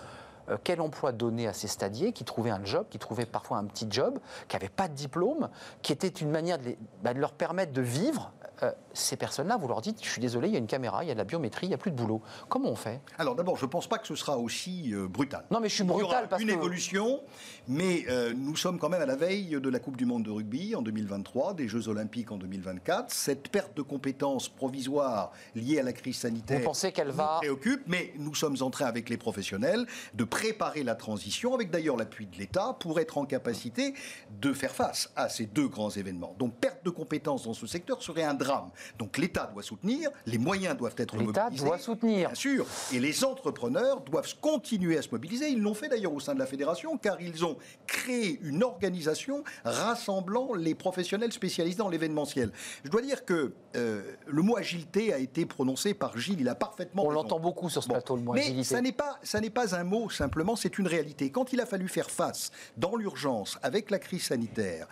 Euh, 0.49 0.57
quel 0.65 0.81
emploi 0.81 1.13
donner 1.13 1.47
à 1.47 1.53
ces 1.53 1.69
stadiers 1.69 2.13
qui 2.13 2.25
trouvaient 2.25 2.51
un 2.51 2.65
job, 2.65 2.87
qui 2.91 2.99
trouvaient 2.99 3.27
parfois 3.27 3.59
un 3.59 3.65
petit 3.65 3.87
job, 3.91 4.19
qui 4.49 4.57
n'avaient 4.57 4.69
pas 4.69 4.89
de 4.89 4.95
diplôme, 4.95 5.49
qui 5.83 5.93
était 5.93 6.09
une 6.09 6.31
manière 6.31 6.59
de, 6.59 6.65
les- 6.65 6.79
bah, 7.03 7.15
de 7.15 7.21
leur 7.21 7.33
permettre 7.33 7.73
de 7.73 7.83
vivre 7.83 8.33
Euh, 8.63 8.73
Ces 8.93 9.17
personnes-là, 9.17 9.57
vous 9.57 9.69
leur 9.69 9.81
dites, 9.81 10.03
je 10.03 10.09
suis 10.09 10.21
désolé, 10.21 10.49
il 10.49 10.53
y 10.53 10.57
a 10.57 10.59
une 10.59 10.67
caméra, 10.67 11.05
il 11.05 11.09
y 11.09 11.11
a 11.11 11.15
de 11.15 11.19
la 11.19 11.25
biométrie, 11.25 11.67
il 11.67 11.71
n'y 11.71 11.75
a 11.75 11.79
plus 11.79 11.91
de 11.91 11.97
boulot. 11.97 12.23
Comment 12.49 12.71
on 12.71 12.77
fait? 12.77 13.01
Alors 13.19 13.35
d'abord, 13.35 13.57
je 13.57 13.65
ne 13.65 13.71
pense 13.71 13.87
pas 13.87 13.99
que 13.99 14.07
ce 14.07 14.15
sera 14.15 14.39
aussi 14.39 14.93
euh, 14.93 15.09
brutal. 15.09 15.45
Non, 15.51 15.61
mais 15.61 15.69
je 15.69 15.75
suis 15.77 15.85
brutal 15.85 16.29
parce 16.29 16.43
une 16.43 16.49
que... 16.49 16.55
évolution, 16.55 17.23
mais 17.69 18.05
euh, 18.09 18.33
nous 18.35 18.57
sommes 18.57 18.79
quand 18.79 18.89
même 18.89 19.03
à 19.03 19.07
la 19.07 19.17
veille 19.17 19.61
de 19.61 19.69
la 19.69 19.79
Coupe 19.79 19.97
du 19.97 20.07
Monde 20.07 20.25
de 20.25 20.31
rugby 20.31 20.75
en 20.75 20.83
2023, 20.83 21.55
des 21.55 21.69
Jeux 21.69 21.89
Olympiques 21.89 22.33
en 22.33 22.37
2024. 22.37 23.13
Cette 23.13 23.49
perte 23.49 23.77
de 23.77 23.83
compétences 23.83 24.49
provisoire 24.49 25.33
liée 25.55 25.79
à 25.79 25.83
la 25.83 25.93
crise 25.93 26.19
sanitaire 26.19 26.59
Vous 26.59 26.65
pensez 26.65 26.93
qu'elle 26.93 27.11
va... 27.11 27.39
préoccupe, 27.39 27.83
mais 27.87 28.13
nous 28.19 28.35
sommes 28.35 28.57
en 28.61 28.71
train 28.71 28.87
avec 28.87 29.09
les 29.09 29.17
professionnels 29.17 29.87
de 30.15 30.25
préparer 30.25 30.83
la 30.83 30.95
transition, 30.95 31.55
avec 31.55 31.71
d'ailleurs 31.71 31.97
l'appui 31.97 32.27
de 32.27 32.37
l'État, 32.37 32.77
pour 32.79 33.01
être 33.01 33.19
en 33.19 33.25
capacité 33.25 33.95
de 34.41 34.53
faire 34.53 34.73
face 34.73 35.11
à 35.17 35.29
ces 35.29 35.47
deux 35.47 35.69
grands 35.69 35.91
événements. 35.91 36.35
Donc 36.39 36.55
perte 36.55 36.85
de 36.85 36.91
compétences 36.91 37.45
dans 37.45 37.55
ce 37.55 37.67
secteur 37.67 38.03
serait 38.03 38.25
un 38.25 38.35
drame. 38.35 38.71
Donc 38.99 39.19
l'État 39.19 39.51
doit 39.53 39.63
soutenir, 39.63 40.11
les 40.27 40.39
moyens 40.39 40.77
doivent 40.77 40.95
être 40.97 41.17
L'État 41.17 41.45
mobilisés. 41.45 41.65
doit 41.65 41.79
soutenir. 41.79 42.29
Bien 42.29 42.35
sûr. 42.35 42.67
Et 42.93 43.01
les 43.01 43.25
entrepreneurs 43.25 44.01
doivent 44.03 44.35
continuer 44.41 44.97
à 44.99 45.03
se 45.03 45.09
mobiliser. 45.11 45.49
Ils 45.51 45.61
l'ont 45.61 45.75
fait 45.75 45.89
d'ailleurs 45.89 46.13
au 46.13 46.21
sein 46.21 46.35
de 46.35 46.39
la 46.39 46.47
fédération, 46.47 46.97
car 46.99 47.21
ils 47.21 47.45
ont 47.45 47.57
créé 47.87 48.39
une 48.43 48.63
organisation 48.63 49.43
rassemblant 49.65 50.55
les 50.55 50.75
professionnels 50.75 51.33
spécialisés 51.33 51.77
dans 51.79 51.89
l'événementiel. 51.89 52.53
Je 52.85 52.91
dois 52.91 53.03
dire 53.03 53.25
que 53.25 53.53
euh, 53.77 54.03
le 54.27 54.43
mot 54.43 54.57
agilité 54.57 55.13
a 55.13 55.19
été 55.19 55.47
prononcé 55.47 55.95
par 55.95 56.17
Gilles. 56.19 56.41
Il 56.41 56.49
a 56.49 56.55
parfaitement 56.55 57.05
On 57.07 57.11
l'entend 57.11 57.39
beaucoup 57.41 57.69
sur 57.71 57.83
ce 57.83 57.89
Bon. 57.89 57.95
plateau, 57.95 58.17
le 58.17 58.23
mot 58.23 58.33
Mais 58.33 58.41
agilité. 58.43 58.65
ça 58.65 58.81
n'est 58.81 58.93
pas, 58.93 59.19
ça 59.23 59.41
n'est 59.41 59.51
pas 59.51 59.75
un 59.75 59.85
mot 59.85 60.11
simplement, 60.11 60.57
c'est 60.57 60.79
une 60.79 60.87
réalité. 60.87 61.31
Quand 61.31 61.53
il 61.53 61.61
a 61.61 61.67
fallu 61.67 61.89
faire 61.89 62.11
face, 62.11 62.51
dans 62.77 62.97
l'urgence, 62.97 63.59
avec 63.63 63.91
la 63.91 63.99
crise 63.99 64.25
sanitaire, 64.25 64.87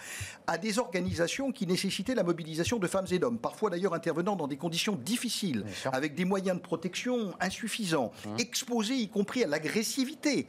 à 0.47 0.59
des 0.59 0.79
organisations 0.79 1.53
qui 1.53 1.67
nécessitaient 1.67 2.15
la 2.15 2.23
mobilisation 2.23 2.79
de 2.79 2.87
femmes 2.87 3.07
et 3.11 3.19
d'hommes, 3.19 3.39
parfois 3.39 3.71
d'ailleurs 3.79 3.95
intervenant 3.95 4.35
dans 4.35 4.49
des 4.49 4.57
conditions 4.57 4.97
difficiles. 4.97 5.29
Mmh. 5.39 5.89
avec 5.93 6.15
des 6.15 6.25
moyens 6.25 6.57
de 6.57 6.63
protection 6.63 7.35
insuffisants, 7.41 8.13
exposés 8.39 8.95
y 8.95 9.09
compris 9.09 9.45
à 9.45 9.47
l'agressivité 9.47 10.49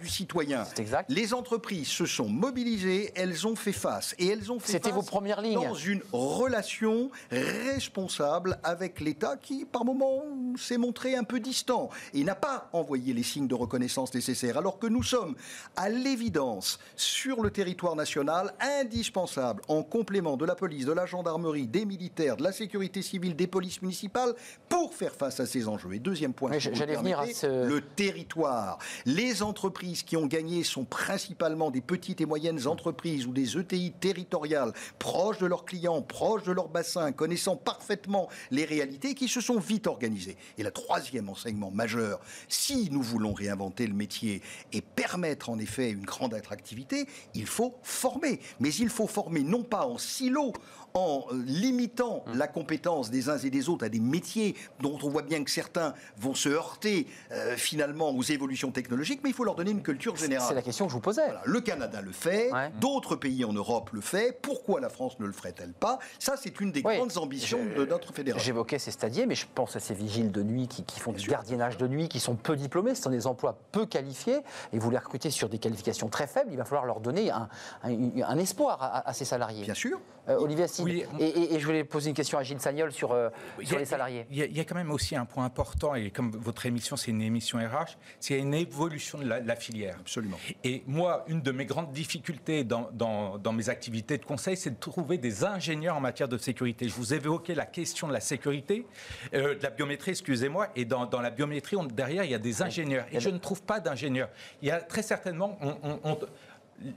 du 0.00 0.08
citoyen. 0.08 0.64
Exact. 0.76 1.10
Les 1.10 1.32
entreprises 1.34 1.88
se 1.88 2.06
sont 2.06 2.28
mobilisées, 2.28 3.12
elles 3.14 3.46
ont 3.46 3.56
fait 3.56 3.72
face, 3.72 4.14
et 4.18 4.28
elles 4.28 4.50
ont 4.50 4.58
fait 4.58 4.82
face 4.82 4.92
vos 4.92 5.02
premières 5.02 5.40
lignes. 5.40 5.54
dans 5.54 5.74
une 5.74 6.02
relation 6.12 7.10
responsable 7.30 8.58
avec 8.62 9.00
l'État 9.00 9.36
qui, 9.36 9.64
par 9.64 9.84
moments, 9.84 10.22
s'est 10.56 10.78
montré 10.78 11.14
un 11.16 11.24
peu 11.24 11.40
distant 11.40 11.90
et 12.12 12.24
n'a 12.24 12.34
pas 12.34 12.68
envoyé 12.72 13.12
les 13.12 13.22
signes 13.22 13.48
de 13.48 13.54
reconnaissance 13.54 14.14
nécessaires, 14.14 14.58
alors 14.58 14.78
que 14.78 14.86
nous 14.86 15.02
sommes, 15.02 15.36
à 15.76 15.88
l'évidence, 15.88 16.78
sur 16.96 17.42
le 17.42 17.50
territoire 17.50 17.94
national, 17.96 18.54
indispensables 18.60 19.62
en 19.68 19.82
complément 19.82 20.36
de 20.36 20.44
la 20.44 20.54
police, 20.54 20.86
de 20.86 20.92
la 20.92 21.06
gendarmerie, 21.06 21.66
des 21.66 21.84
militaires, 21.84 22.36
de 22.36 22.42
la 22.42 22.52
sécurité 22.52 22.63
civile, 23.02 23.36
des 23.36 23.46
polices 23.46 23.82
municipales, 23.82 24.34
pour 24.68 24.94
faire 24.94 25.14
face 25.14 25.40
à 25.40 25.46
ces 25.46 25.68
enjeux. 25.68 25.92
Et 25.94 25.98
deuxième 25.98 26.32
point, 26.32 26.58
j'allais 26.58 26.92
le 26.94 26.98
venir 26.98 27.20
à 27.20 27.26
ce- 27.26 27.66
le 27.68 27.80
territoire. 27.80 28.78
Les 29.06 29.42
entreprises 29.42 30.02
qui 30.02 30.16
ont 30.16 30.26
gagné 30.26 30.64
sont 30.64 30.84
principalement 30.84 31.70
des 31.70 31.80
petites 31.80 32.20
et 32.20 32.26
moyennes 32.26 32.66
entreprises 32.66 33.26
ou 33.26 33.32
des 33.32 33.56
ETI 33.56 33.92
territoriales, 33.92 34.72
proches 34.98 35.38
de 35.38 35.46
leurs 35.46 35.64
clients, 35.64 36.02
proches 36.02 36.44
de 36.44 36.52
leur 36.52 36.68
bassin, 36.68 37.12
connaissant 37.12 37.56
parfaitement 37.56 38.28
les 38.50 38.64
réalités, 38.64 39.14
qui 39.14 39.28
se 39.28 39.40
sont 39.40 39.58
vite 39.58 39.86
organisées. 39.86 40.36
Et 40.58 40.62
le 40.62 40.70
troisième 40.70 41.28
enseignement 41.28 41.70
majeur, 41.70 42.20
si 42.48 42.88
nous 42.90 43.02
voulons 43.02 43.32
réinventer 43.32 43.86
le 43.86 43.94
métier 43.94 44.42
et 44.72 44.80
permettre 44.80 45.50
en 45.50 45.58
effet 45.58 45.90
une 45.90 46.04
grande 46.04 46.34
attractivité, 46.34 47.06
il 47.34 47.46
faut 47.46 47.74
former. 47.82 48.40
Mais 48.60 48.72
il 48.74 48.88
faut 48.88 49.06
former 49.06 49.42
non 49.42 49.62
pas 49.62 49.86
en 49.86 49.98
silo, 49.98 50.52
en 50.96 51.26
limitant 51.32 52.22
Hum. 52.28 52.38
la 52.38 52.46
compétence 52.46 53.10
des 53.10 53.28
uns 53.28 53.36
et 53.38 53.50
des 53.50 53.68
autres 53.68 53.84
à 53.84 53.88
des 53.88 53.98
métiers 53.98 54.54
dont 54.80 54.96
on 55.02 55.08
voit 55.08 55.22
bien 55.22 55.42
que 55.42 55.50
certains 55.50 55.92
vont 56.16 56.34
se 56.34 56.48
heurter 56.48 57.08
euh, 57.32 57.56
finalement 57.56 58.10
aux 58.10 58.22
évolutions 58.22 58.70
technologiques, 58.70 59.20
mais 59.24 59.30
il 59.30 59.32
faut 59.32 59.42
leur 59.42 59.56
donner 59.56 59.72
une 59.72 59.82
culture 59.82 60.14
générale. 60.14 60.46
C'est 60.48 60.54
la 60.54 60.62
question 60.62 60.86
que 60.86 60.90
je 60.92 60.94
vous 60.94 61.00
posais. 61.00 61.24
Voilà, 61.24 61.42
le 61.44 61.60
Canada 61.60 62.00
le 62.00 62.12
fait, 62.12 62.52
Ouais. 62.52 62.70
d'autres 62.80 63.16
pays 63.16 63.44
en 63.44 63.52
Europe 63.52 63.90
le 63.92 64.00
fait. 64.00 64.38
Pourquoi 64.40 64.80
la 64.80 64.88
France 64.88 65.18
ne 65.18 65.26
le 65.26 65.32
ferait-elle 65.32 65.72
pas? 65.72 65.98
Ça, 66.20 66.36
c'est 66.36 66.60
une 66.60 66.70
des 66.70 66.82
Oui. 66.84 66.96
grandes 66.96 67.18
ambitions 67.18 67.58
Je- 67.74 67.80
de 67.80 67.86
notre 67.86 68.12
fédération. 68.14 68.44
J'évoquais 68.44 68.78
ces 68.78 68.92
stadiers, 68.92 69.26
mais 69.26 69.34
je 69.34 69.46
pense 69.52 69.74
à 69.74 69.80
ces 69.80 69.94
vigiles 69.94 70.30
de 70.30 70.44
nuit 70.44 70.68
qui, 70.68 70.84
qui 70.84 71.00
font 71.00 71.10
du 71.12 71.18
sûr. 71.18 71.32
gardiennage 71.32 71.76
de 71.76 71.88
nuit, 71.88 72.08
qui 72.08 72.20
sont 72.20 72.36
peu 72.36 72.54
diplômés, 72.54 72.94
ce 72.94 73.02
sont 73.02 73.10
des 73.10 73.26
emplois 73.26 73.58
peu 73.72 73.84
qualifiés, 73.86 74.38
et 74.72 74.78
vous 74.78 74.90
les 74.92 74.98
recrutez 74.98 75.30
sur 75.30 75.48
des 75.48 75.58
qualifications 75.58 76.08
très 76.08 76.28
faibles, 76.28 76.50
il 76.52 76.56
va 76.56 76.64
falloir 76.64 76.86
leur 76.86 77.00
donner 77.00 77.32
un, 77.32 77.48
un- 77.82 78.22
un 78.22 78.38
espoir 78.38 78.78
à, 78.80 79.08
à 79.08 79.12
ces 79.12 79.24
salariés. 79.24 79.64
Bien 79.64 79.74
sûr. 79.74 79.98
Euh, 80.28 80.38
Olivier 80.38 80.68
Oui. 80.84 81.04
et, 81.20 81.24
et- 81.26 81.54
et 81.54 81.60
je 81.60 81.66
voulais 81.66 81.84
poser 81.84 82.10
une 82.10 82.16
question 82.16 82.38
à 82.38 82.42
Gilles 82.42 82.60
Sagnol 82.60 82.92
sur, 82.92 83.12
euh, 83.12 83.28
sur 83.62 83.76
a- 83.76 83.80
les 83.80 83.84
salariés. 83.84 84.26
Il 84.30 84.36
y, 84.38 84.42
a, 84.42 84.46
il 84.46 84.56
y 84.56 84.60
a 84.60 84.64
quand 84.64 84.74
même 84.74 84.90
aussi 84.90 85.16
un 85.16 85.24
point 85.24 85.44
important, 85.44 85.94
et 85.94 86.10
comme 86.10 86.30
votre 86.32 86.66
émission, 86.66 86.96
c'est 86.96 87.10
une 87.10 87.22
émission 87.22 87.58
RH, 87.58 87.96
c'est 88.20 88.38
une 88.38 88.54
évolution 88.54 89.18
de 89.18 89.24
la, 89.26 89.40
la 89.40 89.56
filière. 89.56 89.96
Absolument. 90.00 90.38
Et 90.62 90.82
moi, 90.86 91.24
une 91.28 91.40
de 91.42 91.52
mes 91.52 91.64
grandes 91.66 91.92
difficultés 91.92 92.64
dans, 92.64 92.88
dans- 92.92 93.38
dans 93.38 93.52
mes 93.52 93.68
activités 93.68 94.18
de 94.18 94.24
conseil, 94.24 94.56
c'est 94.56 94.70
de 94.70 94.78
trouver 94.80 95.18
des 95.18 95.44
ingénieurs 95.44 95.96
en 95.96 96.00
matière 96.00 96.28
de 96.28 96.38
sécurité. 96.38 96.88
Je 96.88 96.94
vous 96.94 97.14
évoquais 97.14 97.54
la 97.54 97.66
question 97.66 98.08
de 98.08 98.12
la 98.12 98.20
sécurité, 98.20 98.86
euh, 99.34 99.54
de 99.54 99.62
la 99.62 99.70
biométrie, 99.70 100.12
excusez-moi, 100.12 100.68
et 100.76 100.84
dans, 100.84 101.06
dans 101.06 101.20
la 101.20 101.30
biométrie, 101.30 101.76
on- 101.76 101.84
derrière, 101.84 102.24
il 102.24 102.30
y 102.30 102.34
a 102.34 102.38
des 102.38 102.62
ingénieurs. 102.62 103.06
Et 103.12 103.20
je 103.20 103.30
ne 103.30 103.38
trouve 103.38 103.62
pas 103.62 103.80
d'ingénieurs. 103.80 104.28
Il 104.62 104.68
y 104.68 104.70
a 104.70 104.80
très 104.80 105.02
certainement... 105.02 105.58
on- 105.60 105.76
on- 105.82 106.00
on- 106.04 106.18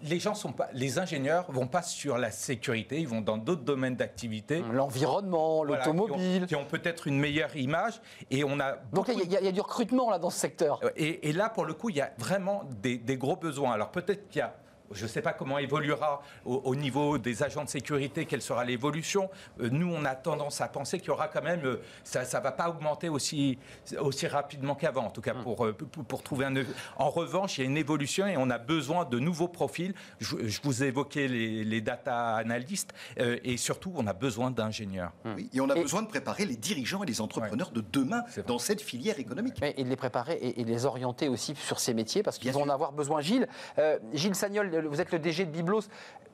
les 0.03 0.19
gens 0.19 0.33
sont 0.35 0.51
pas, 0.51 0.67
les 0.73 0.99
ingénieurs 0.99 1.45
vont 1.51 1.67
pas 1.67 1.81
sur 1.81 2.17
la 2.17 2.31
sécurité, 2.31 2.99
ils 2.99 3.07
vont 3.07 3.21
dans 3.21 3.37
d'autres 3.37 3.61
domaines 3.63 3.95
d'activité. 3.95 4.63
L'environnement, 4.71 5.63
Voilà, 5.65 5.83
qui 5.83 5.89
ont- 5.89 5.93
l'automobile. 5.93 6.45
qui 6.47 6.55
ont, 6.55 6.65
peut-être 6.65 7.07
une 7.07 7.19
meilleure 7.19 7.55
image 7.55 8.01
et 8.31 8.43
on 8.43 8.59
a 8.59 8.73
Donc 8.93 9.07
il 9.09 9.17
y, 9.31 9.35
a- 9.35 9.39
il 9.39 9.45
y 9.45 9.49
a 9.49 9.51
du 9.51 9.61
recrutement 9.61 10.09
là 10.09 10.19
dans 10.19 10.29
ce 10.29 10.39
secteur. 10.39 10.79
et, 10.95 11.29
et 11.29 11.33
là, 11.33 11.49
pour 11.49 11.65
le 11.65 11.73
coup, 11.73 11.89
il 11.89 11.95
y 11.97 12.01
a 12.01 12.11
vraiment 12.17 12.63
des, 12.81 12.97
des 12.97 13.17
gros 13.17 13.35
besoins. 13.35 13.71
Alors 13.71 13.91
peut-être 13.91 14.27
qu'il 14.29 14.39
y 14.39 14.41
a 14.41 14.53
je 14.91 15.03
ne 15.03 15.07
sais 15.07 15.21
pas 15.21 15.33
comment 15.33 15.57
évoluera 15.57 16.21
au, 16.45 16.55
au 16.65 16.75
niveau 16.75 17.17
des 17.17 17.43
agents 17.43 17.63
de 17.63 17.69
sécurité, 17.69 18.25
quelle 18.25 18.41
sera 18.41 18.63
l'évolution. 18.65 19.29
Euh, 19.61 19.69
nous, 19.71 19.91
on 19.93 20.05
a 20.05 20.15
tendance 20.15 20.61
à 20.61 20.67
penser 20.67 20.99
qu'il 20.99 21.07
y 21.09 21.11
aura 21.11 21.27
quand 21.27 21.43
même, 21.43 21.61
euh, 21.65 21.81
ça 22.03 22.21
ne 22.23 22.43
va 22.43 22.51
pas 22.51 22.69
augmenter 22.69 23.09
aussi, 23.09 23.57
aussi 23.99 24.27
rapidement 24.27 24.75
qu'avant, 24.75 25.05
en 25.05 25.09
tout 25.09 25.21
cas 25.21 25.33
pour, 25.33 25.65
euh, 25.65 25.73
pour, 25.73 26.03
pour 26.05 26.23
trouver 26.23 26.45
un... 26.45 26.53
En 26.97 27.09
revanche, 27.09 27.57
il 27.57 27.61
y 27.61 27.63
a 27.67 27.69
une 27.69 27.77
évolution 27.77 28.27
et 28.27 28.37
on 28.37 28.49
a 28.49 28.57
besoin 28.57 29.05
de 29.05 29.19
nouveaux 29.19 29.47
profils. 29.47 29.93
Je, 30.19 30.47
je 30.47 30.59
vous 30.63 30.83
ai 30.83 30.87
évoqué 30.87 31.27
les, 31.27 31.63
les 31.63 31.81
data 31.81 32.35
analystes 32.35 32.93
euh, 33.19 33.37
et 33.43 33.57
surtout, 33.57 33.91
on 33.95 34.07
a 34.07 34.13
besoin 34.13 34.51
d'ingénieurs. 34.51 35.11
Oui, 35.25 35.49
et 35.53 35.61
on 35.61 35.69
a 35.69 35.75
Et- 35.75 35.81
besoin 35.81 36.01
de 36.01 36.07
préparer 36.07 36.45
les 36.45 36.55
dirigeants 36.55 37.03
et 37.03 37.05
les 37.05 37.21
entrepreneurs 37.21 37.71
de 37.71 37.81
demain 37.81 38.23
dans 38.47 38.59
cette 38.59 38.81
filière 38.81 39.19
économique. 39.19 39.55
Mais- 39.61 39.73
et 39.77 39.83
de 39.83 39.89
les 39.89 39.95
préparer 39.95 40.37
et, 40.57 40.63
les 40.63 40.85
orienter 40.85 41.27
aussi 41.29 41.55
sur 41.55 41.79
ces 41.79 41.93
métiers 41.93 42.23
parce 42.23 42.37
qu'ils 42.37 42.51
vont 42.51 42.63
en 42.63 42.69
avoir 42.69 42.91
besoin. 42.91 43.21
Gilles, 43.21 43.47
euh, 43.77 43.99
Gilles 44.13 44.35
Sagnol, 44.35 44.69
vous 44.85 45.01
êtes 45.01 45.11
le 45.11 45.19
DG 45.19 45.45
de 45.45 45.51
Biblos. 45.51 45.81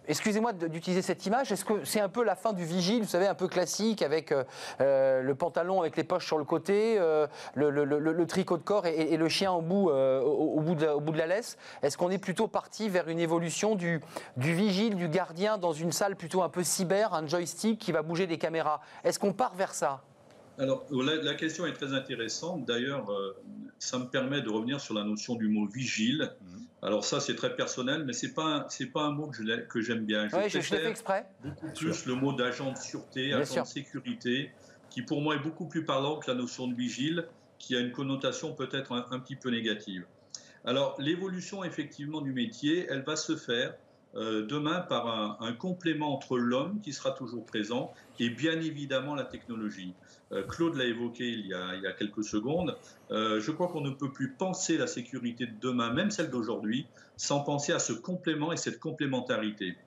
Excusez-moi 0.06 0.52
d'utiliser 0.52 1.02
cette 1.02 1.26
image. 1.26 1.54
Est-ce 1.54 1.64
que 1.64 1.86
c'est 1.86 2.02
un 2.02 2.10
peu 2.10 2.26
la 2.26 2.36
fin 2.36 2.52
du 2.52 2.66
vigile, 2.66 3.04
vous 3.04 3.08
savez, 3.08 3.26
un 3.26 3.36
peu 3.36 3.48
classique, 3.48 4.02
avec 4.02 4.34
euh, 4.34 4.44
euh, 4.82 5.22
le 5.22 5.34
pantalon 5.34 5.80
avec 5.80 5.96
les 5.96 6.04
poches 6.04 6.26
sur 6.26 6.38
le 6.38 6.44
côté, 6.44 6.98
euh, 7.00 7.26
le, 7.56 7.70
le- 7.70 7.86
le- 7.86 8.00
le 8.00 8.28
tricot 8.28 8.58
de 8.58 8.64
corps 8.64 8.86
et, 8.86 8.94
et 9.14 9.16
le 9.16 9.30
chien 9.30 9.54
au 9.54 9.62
bout, 9.62 9.90
euh, 9.92 10.20
au, 10.22 10.58
au 10.58 10.60
bout 10.60 10.76
de 10.76 10.86
la, 10.86 10.98
au 10.98 11.00
bout 11.00 11.14
de 11.14 11.18
la 11.18 11.28
laisse? 11.28 11.58
Est-ce 11.84 11.98
qu'on 11.98 12.10
est 12.12 12.18
plutôt 12.18 12.50
parti 12.50 12.90
vers 12.90 13.08
une 13.08 13.20
évolution 13.20 13.76
du, 13.76 14.02
du 14.36 14.54
vigile, 14.54 14.96
du 14.98 15.08
gardien 15.08 15.58
dans 15.58 15.72
une 15.72 15.94
salle 15.94 16.18
plutôt 16.18 16.44
un 16.44 16.50
peu 16.50 16.64
cyber, 16.66 17.14
un 17.14 17.26
joystick 17.26 17.80
qui 17.80 17.94
va 17.94 18.02
bouger 18.02 18.28
des 18.28 18.38
caméras? 18.38 18.82
Est-ce 19.06 19.20
qu'on 19.20 19.32
part 19.32 19.56
vers 19.56 19.74
ça? 19.74 20.02
Alors, 20.60 20.84
la, 20.92 21.16
la 21.16 21.34
question 21.36 21.66
est 21.66 21.74
très 21.74 21.94
intéressante. 21.94 22.66
D'ailleurs, 22.66 23.10
euh, 23.10 23.38
ça 23.80 23.98
me 24.00 24.06
permet 24.06 24.42
de 24.42 24.50
revenir 24.50 24.82
sur 24.82 24.94
la 24.96 25.06
notion 25.06 25.36
du 25.36 25.48
mot 25.48 25.66
vigile. 25.66 26.34
Mhm. 26.42 26.63
Alors 26.84 27.06
ça, 27.06 27.22
c'est 27.22 27.36
très 27.36 27.56
personnel, 27.56 28.04
mais 28.06 28.14
c'est 28.14 28.34
pas 28.34 28.66
c'est 28.70 28.88
pas 28.88 29.04
un 29.04 29.12
mot 29.12 29.30
que 29.30 29.38
je 29.38 29.44
l'ai- 29.44 29.66
que 29.68 29.80
j'aime 29.82 30.06
bien. 30.06 30.28
Je 30.28 30.36
Ouais, 30.36 30.50
je, 30.50 30.50
je 30.50 30.56
l'ai 30.56 30.60
préfère 30.60 30.80
fait 30.82 30.90
exprès. 30.90 31.26
beaucoup 31.40 31.72
plus 31.74 32.06
le 32.06 32.16
mot 32.16 32.34
d'agent 32.34 32.74
de 32.74 32.78
sûreté, 32.78 33.28
Bien 33.28 33.40
agent 33.40 33.54
sûr. 33.54 33.64
de 33.64 33.68
sécurité, 33.68 34.52
qui 34.90 35.02
pour 35.02 35.22
moi 35.22 35.36
est 35.36 35.40
beaucoup 35.40 35.68
plus 35.68 35.86
parlant 35.86 36.20
que 36.20 36.30
la 36.30 36.36
notion 36.36 36.68
de 36.68 36.76
vigile, 36.76 37.28
qui 37.58 37.76
a 37.78 37.80
une 37.80 37.92
connotation 37.94 38.54
peut-être 38.54 38.92
un, 38.92 39.06
un, 39.12 39.20
petit 39.20 39.38
peu 39.38 39.50
négative. 39.50 40.06
Alors 40.66 40.96
l'évolution 41.00 41.64
effectivement 41.64 42.22
du 42.22 42.34
métier, 42.34 42.86
elle 42.90 43.04
va 43.04 43.16
se 43.16 43.38
faire 43.38 43.74
euh, 44.16 44.46
demain 44.46 44.82
par 44.82 45.08
un, 45.08 45.38
un 45.40 45.54
complément 45.54 46.14
entre 46.14 46.38
l'homme 46.38 46.82
qui 46.82 46.92
sera 46.92 47.12
toujours 47.12 47.46
présent 47.46 47.94
et 48.20 48.30
bien 48.30 48.60
évidemment 48.62 49.16
la 49.16 49.24
technologie. 49.24 49.96
Euh, 50.34 50.44
Claude 50.44 50.76
l'a 50.76 50.86
évoqué 50.86 51.30
il 51.30 51.48
y, 51.48 51.54
a, 51.54 51.92
quelques 51.94 52.24
secondes. 52.24 52.76
Euh, 53.12 53.40
je 53.40 53.52
crois 53.52 53.68
qu'on 53.68 53.82
ne 53.82 53.92
peut 53.92 54.12
plus 54.12 54.32
penser 54.32 54.78
la 54.78 54.88
sécurité 54.88 55.46
de 55.46 55.54
demain, 55.60 55.92
même 55.94 56.12
celle 56.12 56.30
d'aujourd'hui, 56.30 56.88
sans 57.18 57.42
penser 57.42 57.72
à 57.72 57.80
ce 57.80 57.94
complément 57.94 58.52
et 58.52 58.58
cette 58.58 58.80
complémentarité. 58.80 59.78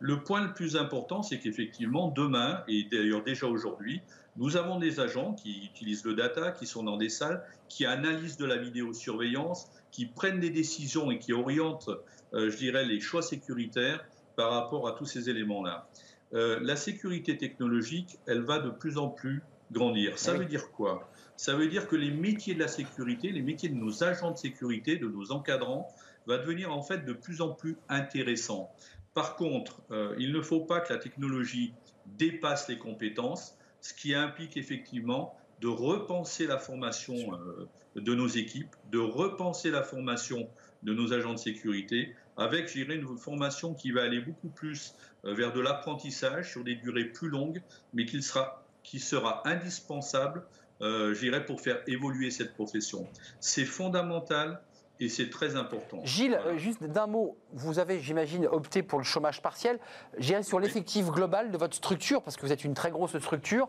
Le 0.00 0.22
point 0.22 0.42
le 0.42 0.54
plus 0.54 0.76
important, 0.76 1.22
c'est 1.22 1.38
qu'effectivement, 1.38 2.08
demain, 2.08 2.64
et 2.68 2.84
d'ailleurs 2.84 3.22
déjà 3.22 3.46
aujourd'hui, 3.46 4.00
nous 4.36 4.56
avons 4.56 4.78
des 4.78 5.00
agents 5.00 5.34
qui 5.34 5.66
utilisent 5.66 6.04
le 6.04 6.14
data, 6.14 6.52
qui 6.52 6.66
sont 6.66 6.82
dans 6.82 6.96
des 6.96 7.10
salles, 7.10 7.44
qui 7.68 7.84
analysent 7.84 8.38
de 8.38 8.46
la 8.46 8.56
vidéosurveillance, 8.56 9.68
qui 9.90 10.06
prennent 10.06 10.40
des 10.40 10.50
décisions 10.50 11.10
et 11.10 11.18
qui 11.18 11.32
orientent, 11.32 11.90
euh, 12.32 12.48
je 12.48 12.56
dirais, 12.56 12.86
les 12.86 13.00
choix 13.00 13.22
sécuritaires 13.22 14.02
par 14.36 14.52
rapport 14.52 14.88
à 14.88 14.92
tous 14.92 15.04
ces 15.04 15.28
éléments-là. 15.28 15.88
La 16.32 16.76
sécurité 16.76 17.36
technologique, 17.36 18.20
elle 18.28 18.42
va 18.42 18.60
de 18.60 18.70
plus 18.70 18.98
en 18.98 19.08
plus 19.08 19.42
grandir. 19.72 20.18
Ça 20.18 20.32
oui. 20.32 20.40
veut 20.40 20.44
dire 20.46 20.70
quoi? 20.70 21.10
Ça 21.36 21.54
veut 21.54 21.68
dire 21.68 21.88
que 21.88 21.96
les 21.96 22.10
métiers 22.10 22.54
de 22.54 22.60
la 22.60 22.68
sécurité, 22.68 23.30
les 23.30 23.42
métiers 23.42 23.68
de 23.68 23.74
nos 23.74 24.04
agents 24.04 24.30
de 24.30 24.36
sécurité, 24.36 24.96
de 24.96 25.08
nos 25.08 25.32
encadrants, 25.32 25.88
va 26.26 26.38
devenir 26.38 26.72
en 26.72 26.82
fait 26.82 27.04
de 27.04 27.12
plus 27.12 27.40
en 27.40 27.50
plus 27.50 27.76
intéressants. 27.88 28.70
Par 29.14 29.36
contre, 29.36 29.80
euh, 29.90 30.14
il 30.18 30.32
ne 30.32 30.40
faut 30.40 30.60
pas 30.60 30.80
que 30.80 30.92
la 30.92 30.98
technologie 30.98 31.72
dépasse 32.18 32.68
les 32.68 32.78
compétences, 32.78 33.56
ce 33.80 33.94
qui 33.94 34.14
implique 34.14 34.56
effectivement 34.56 35.34
de 35.60 35.68
repenser 35.68 36.46
la 36.46 36.58
formation 36.58 37.14
euh, 37.34 37.68
de 37.96 38.14
nos 38.14 38.28
équipes, 38.28 38.74
de 38.90 38.98
repenser 38.98 39.70
la 39.70 39.82
formation 39.82 40.48
de 40.82 40.94
nos 40.94 41.12
agents 41.12 41.34
de 41.34 41.38
sécurité, 41.38 42.14
avec, 42.36 42.68
je 42.68 42.84
dirais, 42.84 42.96
une 42.96 43.18
formation 43.18 43.74
qui 43.74 43.90
va 43.90 44.02
aller 44.02 44.20
beaucoup 44.20 44.48
plus 44.48 44.94
euh, 45.24 45.34
vers 45.34 45.52
de 45.52 45.60
l'apprentissage 45.60 46.52
sur 46.52 46.64
des 46.64 46.76
durées 46.76 47.04
plus 47.04 47.28
longues, 47.28 47.60
mais 47.92 48.06
qui 48.06 48.22
sera, 48.22 48.64
qui 48.82 48.98
sera 48.98 49.46
indispensable, 49.46 50.44
euh, 50.80 51.14
je 51.14 51.20
dirais, 51.20 51.44
pour 51.44 51.60
faire 51.60 51.80
évoluer 51.86 52.30
cette 52.30 52.54
profession. 52.54 53.06
C'est 53.40 53.64
fondamental 53.64 54.60
et 54.98 55.08
c'est 55.08 55.30
très 55.30 55.56
important. 55.56 56.00
Gilles, 56.04 56.38
voilà. 56.42 56.58
juste 56.58 56.84
d'un 56.84 57.06
mot, 57.06 57.36
vous 57.52 57.78
avez, 57.78 58.00
j'imagine, 58.00 58.46
opté 58.46 58.82
pour 58.82 58.98
le 58.98 59.04
chômage 59.04 59.42
partiel. 59.42 59.78
J'irai 60.18 60.42
sur 60.42 60.60
l'effectif 60.60 61.06
oui. 61.06 61.12
global 61.12 61.50
de 61.50 61.58
votre 61.58 61.74
structure, 61.74 62.22
parce 62.22 62.36
que 62.36 62.42
vous 62.42 62.52
êtes 62.52 62.64
une 62.64 62.74
très 62.74 62.90
grosse 62.90 63.18
structure. 63.18 63.68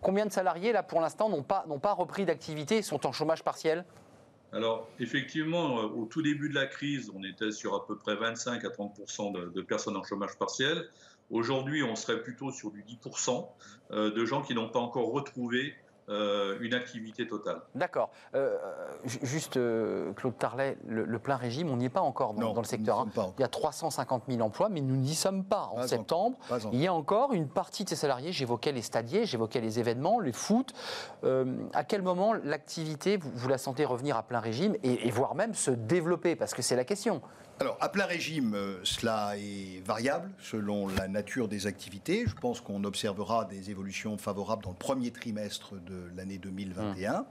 Combien 0.00 0.24
de 0.24 0.32
salariés, 0.32 0.72
là, 0.72 0.82
pour 0.82 1.00
l'instant, 1.00 1.28
n'ont 1.28 1.42
pas, 1.42 1.66
pas 1.82 1.92
repris 1.92 2.24
d'activité 2.24 2.78
et 2.78 2.82
sont 2.82 3.06
en 3.06 3.12
chômage 3.12 3.44
partiel? 3.44 3.84
Alors, 4.52 4.88
effectivement, 4.98 5.78
euh, 5.78 5.82
au 5.82 6.06
tout 6.06 6.22
début 6.22 6.48
de 6.48 6.54
la 6.54 6.66
crise, 6.66 7.12
on 7.14 7.22
était 7.22 7.52
sur 7.52 7.74
à 7.74 7.86
peu 7.86 7.96
près 7.96 8.16
25 8.16 8.64
à 8.64 8.70
30 8.70 8.96
de, 9.34 9.50
de 9.50 9.62
personnes 9.62 9.96
en 9.96 10.02
chômage 10.02 10.36
partiel. 10.38 10.88
Aujourd'hui, 11.30 11.82
on 11.82 11.96
serait 11.96 12.22
plutôt 12.22 12.50
sur 12.50 12.70
du 12.70 12.82
10% 12.82 13.46
euh, 13.92 14.10
de 14.10 14.24
gens 14.24 14.42
qui 14.42 14.54
n'ont 14.54 14.68
pas 14.68 14.80
encore 14.80 15.12
retrouvé 15.12 15.74
euh, 16.10 16.58
une 16.60 16.74
activité 16.74 17.24
totale. 17.28 17.60
D'accord. 17.76 18.10
Euh, 18.34 18.56
juste, 19.04 19.56
euh, 19.56 20.12
Claude 20.14 20.36
Tarlet, 20.36 20.76
le, 20.88 21.04
le, 21.04 21.18
plein 21.20 21.36
régime, 21.36 21.70
on 21.70 21.76
n'y 21.76 21.84
est 21.84 21.88
pas 21.88 22.00
encore 22.00 22.34
dans, 22.34 22.40
non, 22.40 22.52
dans 22.52 22.62
le 22.62 22.66
secteur. 22.66 22.98
Hein. 22.98 23.32
Il 23.38 23.42
y 23.42 23.44
a 23.44 23.48
350 23.48 24.24
000 24.28 24.40
emplois, 24.40 24.68
mais 24.70 24.80
nous 24.80 24.96
n'y 24.96 25.14
sommes 25.14 25.44
pas. 25.44 25.68
En 25.70 25.76
pas 25.76 25.86
septembre, 25.86 26.36
en, 26.46 26.58
pas 26.58 26.68
il 26.72 26.80
y 26.80 26.88
a 26.88 26.92
encore 26.92 27.32
une 27.32 27.46
partie 27.46 27.84
de 27.84 27.90
ces 27.90 27.94
salariés, 27.94 28.32
j'évoquais 28.32 28.72
les 28.72 28.82
stadiers, 28.82 29.24
j'évoquais 29.24 29.60
les 29.60 29.78
événements, 29.78 30.18
les 30.18 30.32
foot. 30.32 30.74
à 31.22 31.84
quel 31.84 32.02
moment 32.02 32.32
l'activité, 32.32 33.16
vous, 33.16 33.30
vous, 33.32 33.48
la 33.48 33.58
sentez 33.58 33.84
revenir 33.84 34.16
à 34.16 34.24
plein 34.24 34.40
régime 34.40 34.74
et, 34.82 35.06
et 35.06 35.10
voire 35.12 35.36
même 35.36 35.54
se 35.54 35.70
développer? 35.70 36.34
Parce 36.34 36.54
que 36.54 36.62
c'est 36.62 36.76
la 36.76 36.84
question. 36.84 37.22
Alors, 37.60 37.76
à 37.82 37.90
plein 37.90 38.06
régime, 38.06 38.54
euh, 38.54 38.80
cela 38.84 39.34
est 39.36 39.84
variable 39.84 40.30
selon 40.42 40.88
la 40.88 41.08
nature 41.08 41.46
des 41.46 41.66
activités. 41.66 42.24
Je 42.26 42.34
pense 42.34 42.62
qu'on 42.62 42.84
observera 42.84 43.44
des 43.44 43.70
évolutions 43.70 44.16
favorables 44.16 44.62
dans 44.62 44.70
le 44.70 44.76
premier 44.76 45.10
trimestre 45.10 45.74
de 45.74 46.10
l'année 46.16 46.38
2021. 46.38 47.18
Mmh. 47.18 47.24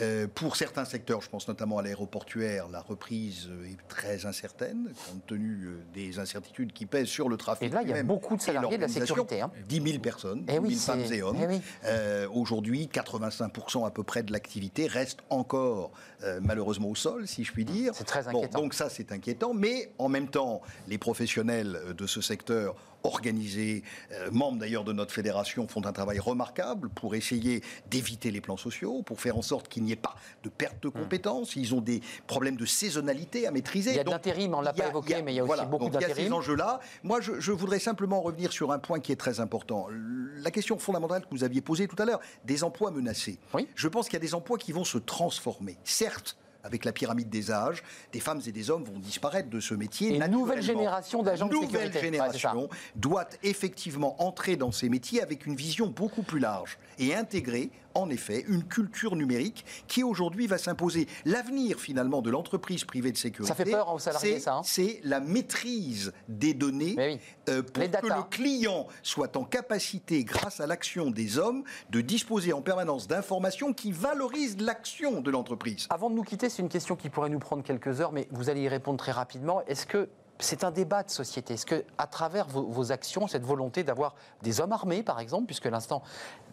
Euh, 0.00 0.28
pour 0.34 0.56
certains 0.56 0.86
secteurs, 0.86 1.20
je 1.20 1.28
pense 1.28 1.46
notamment 1.46 1.76
à 1.76 1.82
l'aéroportuaire, 1.82 2.70
la 2.70 2.80
reprise 2.80 3.50
est 3.70 3.76
très 3.86 4.24
incertaine, 4.24 4.88
compte 5.10 5.26
tenu 5.26 5.66
euh, 5.66 5.84
des 5.92 6.18
incertitudes 6.18 6.72
qui 6.72 6.86
pèsent 6.86 7.08
sur 7.08 7.28
le 7.28 7.36
trafic. 7.36 7.68
Et 7.68 7.74
là, 7.74 7.82
il 7.82 7.90
y 7.90 7.92
a 7.92 8.02
beaucoup 8.02 8.34
de 8.34 8.40
salariés 8.40 8.78
de 8.78 8.82
la 8.82 8.88
sécurité. 8.88 9.42
Hein. 9.42 9.50
10 9.68 9.82
000 9.82 9.98
personnes, 9.98 10.42
10 10.46 10.52
000 10.54 10.64
oui, 10.64 10.74
femmes 10.76 11.00
et 11.12 11.20
hommes. 11.20 11.36
Eh 11.42 11.46
oui. 11.46 11.60
euh, 11.84 12.26
Aujourd'hui, 12.32 12.88
85% 12.90 13.86
à 13.86 13.90
peu 13.90 14.04
près 14.04 14.22
de 14.22 14.32
l'activité 14.32 14.86
reste 14.86 15.18
encore 15.28 15.92
malheureusement 16.40 16.88
au 16.88 16.94
sol, 16.94 17.26
si 17.26 17.44
je 17.44 17.52
puis 17.52 17.64
dire. 17.64 17.92
C'est 17.94 18.04
très 18.04 18.26
inquiétant. 18.26 18.58
Bon, 18.58 18.64
donc 18.64 18.74
ça, 18.74 18.88
c'est 18.88 19.12
inquiétant. 19.12 19.52
Mais 19.52 19.66
mais 19.66 19.90
en 19.98 20.08
même 20.08 20.28
temps, 20.28 20.62
les 20.86 20.98
professionnels 20.98 21.80
de 21.96 22.06
ce 22.06 22.20
secteur 22.20 22.76
organisés, 23.06 23.82
euh, 24.12 24.30
membres 24.30 24.58
d'ailleurs 24.58 24.84
de 24.84 24.92
notre 24.92 25.12
fédération, 25.12 25.66
font 25.68 25.84
un 25.86 25.92
travail 25.92 26.18
remarquable 26.18 26.88
pour 26.90 27.14
essayer 27.14 27.62
d'éviter 27.90 28.30
les 28.30 28.40
plans 28.40 28.56
sociaux, 28.56 29.02
pour 29.02 29.20
faire 29.20 29.36
en 29.36 29.42
sorte 29.42 29.68
qu'il 29.68 29.84
n'y 29.84 29.92
ait 29.92 29.96
pas 29.96 30.16
de 30.42 30.48
perte 30.48 30.82
de 30.82 30.88
compétences. 30.88 31.56
Ils 31.56 31.74
ont 31.74 31.80
des 31.80 32.00
problèmes 32.26 32.56
de 32.56 32.66
saisonnalité 32.66 33.46
à 33.46 33.50
maîtriser. 33.50 33.90
Il 33.90 33.96
y 33.96 34.00
a 34.00 34.04
d'intérim, 34.04 34.54
on 34.54 34.60
ne 34.60 34.64
l'a 34.64 34.72
pas 34.72 34.88
évoqué, 34.88 35.14
a, 35.14 35.22
mais 35.22 35.32
il 35.32 35.36
y 35.36 35.40
a 35.40 35.44
aussi 35.44 35.48
voilà, 35.48 35.64
beaucoup 35.64 35.88
d'intérim. 35.88 36.14
Il 36.16 36.22
y 36.22 36.26
a 36.26 36.28
ces 36.28 36.32
enjeux-là. 36.32 36.80
Moi, 37.02 37.20
je, 37.20 37.40
je, 37.40 37.52
voudrais 37.52 37.78
simplement 37.78 38.20
revenir 38.20 38.52
sur 38.52 38.72
un 38.72 38.78
point 38.78 39.00
qui 39.00 39.12
est 39.12 39.16
très 39.16 39.40
important. 39.40 39.88
La 39.90 40.50
question 40.50 40.78
fondamentale 40.78 41.22
que 41.22 41.30
vous 41.30 41.44
aviez 41.44 41.60
posée 41.60 41.88
tout 41.88 42.00
à 42.00 42.04
l'heure, 42.04 42.20
des 42.44 42.64
emplois 42.64 42.90
menacés. 42.90 43.38
Oui. 43.54 43.68
Je 43.74 43.88
pense 43.88 44.06
qu'il 44.06 44.14
y 44.14 44.16
a 44.16 44.20
des 44.20 44.34
emplois 44.34 44.58
qui 44.58 44.72
vont 44.72 44.84
se 44.84 44.98
transformer. 44.98 45.76
Certes, 45.84 46.36
avec 46.66 46.84
la 46.84 46.92
pyramide 46.92 47.30
des 47.30 47.50
âges, 47.50 47.82
des 48.12 48.20
femmes 48.20 48.40
et 48.46 48.52
des 48.52 48.70
hommes 48.70 48.84
vont 48.84 48.98
disparaître 48.98 49.48
de 49.48 49.60
ce 49.60 49.74
métier. 49.74 50.14
Et 50.14 50.16
une 50.16 50.26
nouvelle 50.26 50.62
génération 50.62 51.22
d'agents 51.22 51.46
de 51.46 51.52
sécurité. 51.52 51.78
nouvelle 51.78 52.00
génération 52.00 52.62
ouais, 52.62 52.68
doit 52.96 53.28
effectivement 53.42 54.22
entrer 54.22 54.56
dans 54.56 54.72
ces 54.72 54.88
métiers 54.88 55.22
avec 55.22 55.46
une 55.46 55.56
vision 55.56 55.86
beaucoup 55.86 56.22
plus 56.22 56.40
large 56.40 56.78
et 56.98 57.14
intégrer 57.14 57.70
en 57.96 58.10
effet 58.10 58.44
une 58.48 58.64
culture 58.64 59.16
numérique 59.16 59.64
qui 59.88 60.02
aujourd'hui 60.02 60.46
va 60.46 60.58
s'imposer. 60.58 61.06
L'avenir 61.24 61.80
finalement 61.80 62.22
de 62.22 62.30
l'entreprise 62.30 62.84
privée 62.84 63.12
de 63.12 63.16
sécurité. 63.16 63.48
Ça 63.48 63.54
fait 63.54 63.70
peur 63.70 63.92
aux 63.92 63.98
salariés, 63.98 64.38
ça. 64.40 64.56
Hein 64.56 64.62
c'est 64.64 65.00
la 65.04 65.20
maîtrise 65.20 66.12
des 66.28 66.54
données 66.54 66.94
oui. 66.96 67.18
euh, 67.48 67.62
pour 67.62 67.82
Les 67.82 67.88
que 67.88 67.92
data. 67.92 68.16
le 68.16 68.22
client 68.24 68.86
soit 69.02 69.36
en 69.36 69.44
capacité, 69.44 70.24
grâce 70.24 70.60
à 70.60 70.66
l'action 70.66 71.10
des 71.10 71.38
hommes, 71.38 71.64
de 71.90 72.00
disposer 72.00 72.52
en 72.52 72.62
permanence 72.62 73.06
d'informations 73.08 73.72
qui 73.72 73.92
valorisent 73.92 74.60
l'action 74.60 75.20
de 75.20 75.30
l'entreprise. 75.30 75.86
Avant 75.90 76.10
de 76.10 76.14
nous 76.14 76.22
quitter, 76.22 76.48
c'est 76.48 76.62
une 76.62 76.68
question 76.68 76.96
qui 76.96 77.08
pourrait 77.10 77.30
nous 77.30 77.38
prendre 77.38 77.62
quelques 77.62 78.00
heures, 78.00 78.12
mais 78.12 78.28
vous 78.30 78.50
allez 78.50 78.62
y 78.62 78.68
répondre 78.68 78.98
très 78.98 79.12
rapidement. 79.12 79.62
Est-ce 79.66 79.86
que 79.86 80.08
c'est 80.38 80.64
un 80.64 80.70
débat 80.70 81.02
de 81.02 81.10
société. 81.10 81.54
Est-ce 81.54 81.66
que, 81.66 81.84
à 81.98 82.06
travers 82.06 82.46
vos, 82.46 82.62
vos 82.62 82.92
actions, 82.92 83.26
cette 83.26 83.44
volonté 83.44 83.84
d'avoir 83.84 84.14
des 84.42 84.60
hommes 84.60 84.72
armés, 84.72 85.02
par 85.02 85.20
exemple, 85.20 85.46
puisque 85.46 85.66
l'instant 85.66 86.02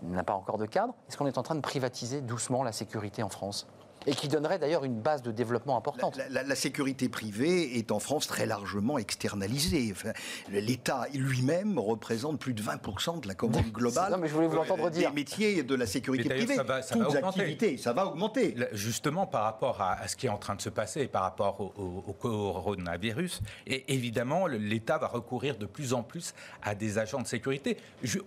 n'a 0.01 0.23
pas 0.23 0.33
encore 0.33 0.57
de 0.57 0.65
cadre, 0.65 0.93
est-ce 1.07 1.17
qu'on 1.17 1.27
est 1.27 1.37
en 1.37 1.43
train 1.43 1.55
de 1.55 1.61
privatiser 1.61 2.21
doucement 2.21 2.63
la 2.63 2.71
sécurité 2.71 3.23
en 3.23 3.29
France? 3.29 3.67
Et 4.07 4.15
qui 4.15 4.27
donnerait 4.27 4.59
d'ailleurs 4.59 4.83
une 4.83 4.99
base 4.99 5.21
de 5.21 5.31
développement 5.31 5.77
importante. 5.77 6.17
La, 6.17 6.29
la, 6.29 6.43
la, 6.43 6.55
sécurité 6.55 7.09
privée 7.09 7.77
est 7.77 7.91
en 7.91 7.99
France 7.99 8.27
très 8.27 8.45
largement 8.45 8.97
externalisée. 8.97 9.89
Enfin, 9.91 10.13
L'État 10.51 11.07
lui-même 11.13 11.79
représente 11.79 12.39
plus 12.39 12.53
de 12.53 12.61
20% 12.61 13.21
de 13.21 13.27
la 13.27 13.35
commande 13.35 13.65
globale. 13.71 14.11
non, 14.11 14.17
mais 14.17 14.27
je 14.27 14.33
voulais 14.33 14.47
vous 14.47 14.55
l'entendre 14.55 14.89
dire. 14.89 15.09
Des 15.09 15.15
métiers 15.15 15.63
de 15.63 15.75
la 15.75 15.85
sécurité 15.85 16.29
privée. 16.29 16.55
Ça 16.55 16.63
va, 16.63 16.81
ça 16.81 16.95
Toutes 16.95 17.03
va 17.03 17.09
augmenter. 17.09 17.39
activités, 17.41 17.77
ça 17.77 17.93
va 17.93 18.05
augmenter. 18.07 18.55
Justement, 18.73 19.25
par 19.27 19.43
rapport 19.43 19.81
à, 19.81 19.93
à, 19.93 20.07
ce 20.07 20.15
qui 20.15 20.27
est 20.27 20.29
en 20.29 20.37
train 20.37 20.55
de 20.55 20.61
se 20.61 20.69
passer, 20.69 21.07
par 21.07 21.23
rapport 21.23 21.59
au, 21.59 21.73
au, 21.77 22.03
au 22.07 22.13
coronavirus, 22.13 23.41
et 23.67 23.93
évidemment, 23.93 24.47
l'État 24.47 24.97
va 24.97 25.07
recourir 25.07 25.57
de 25.57 25.65
plus 25.65 25.93
en 25.93 26.03
plus 26.03 26.33
à 26.61 26.75
des 26.75 26.97
agents 26.97 27.21
de 27.21 27.27
sécurité. 27.27 27.77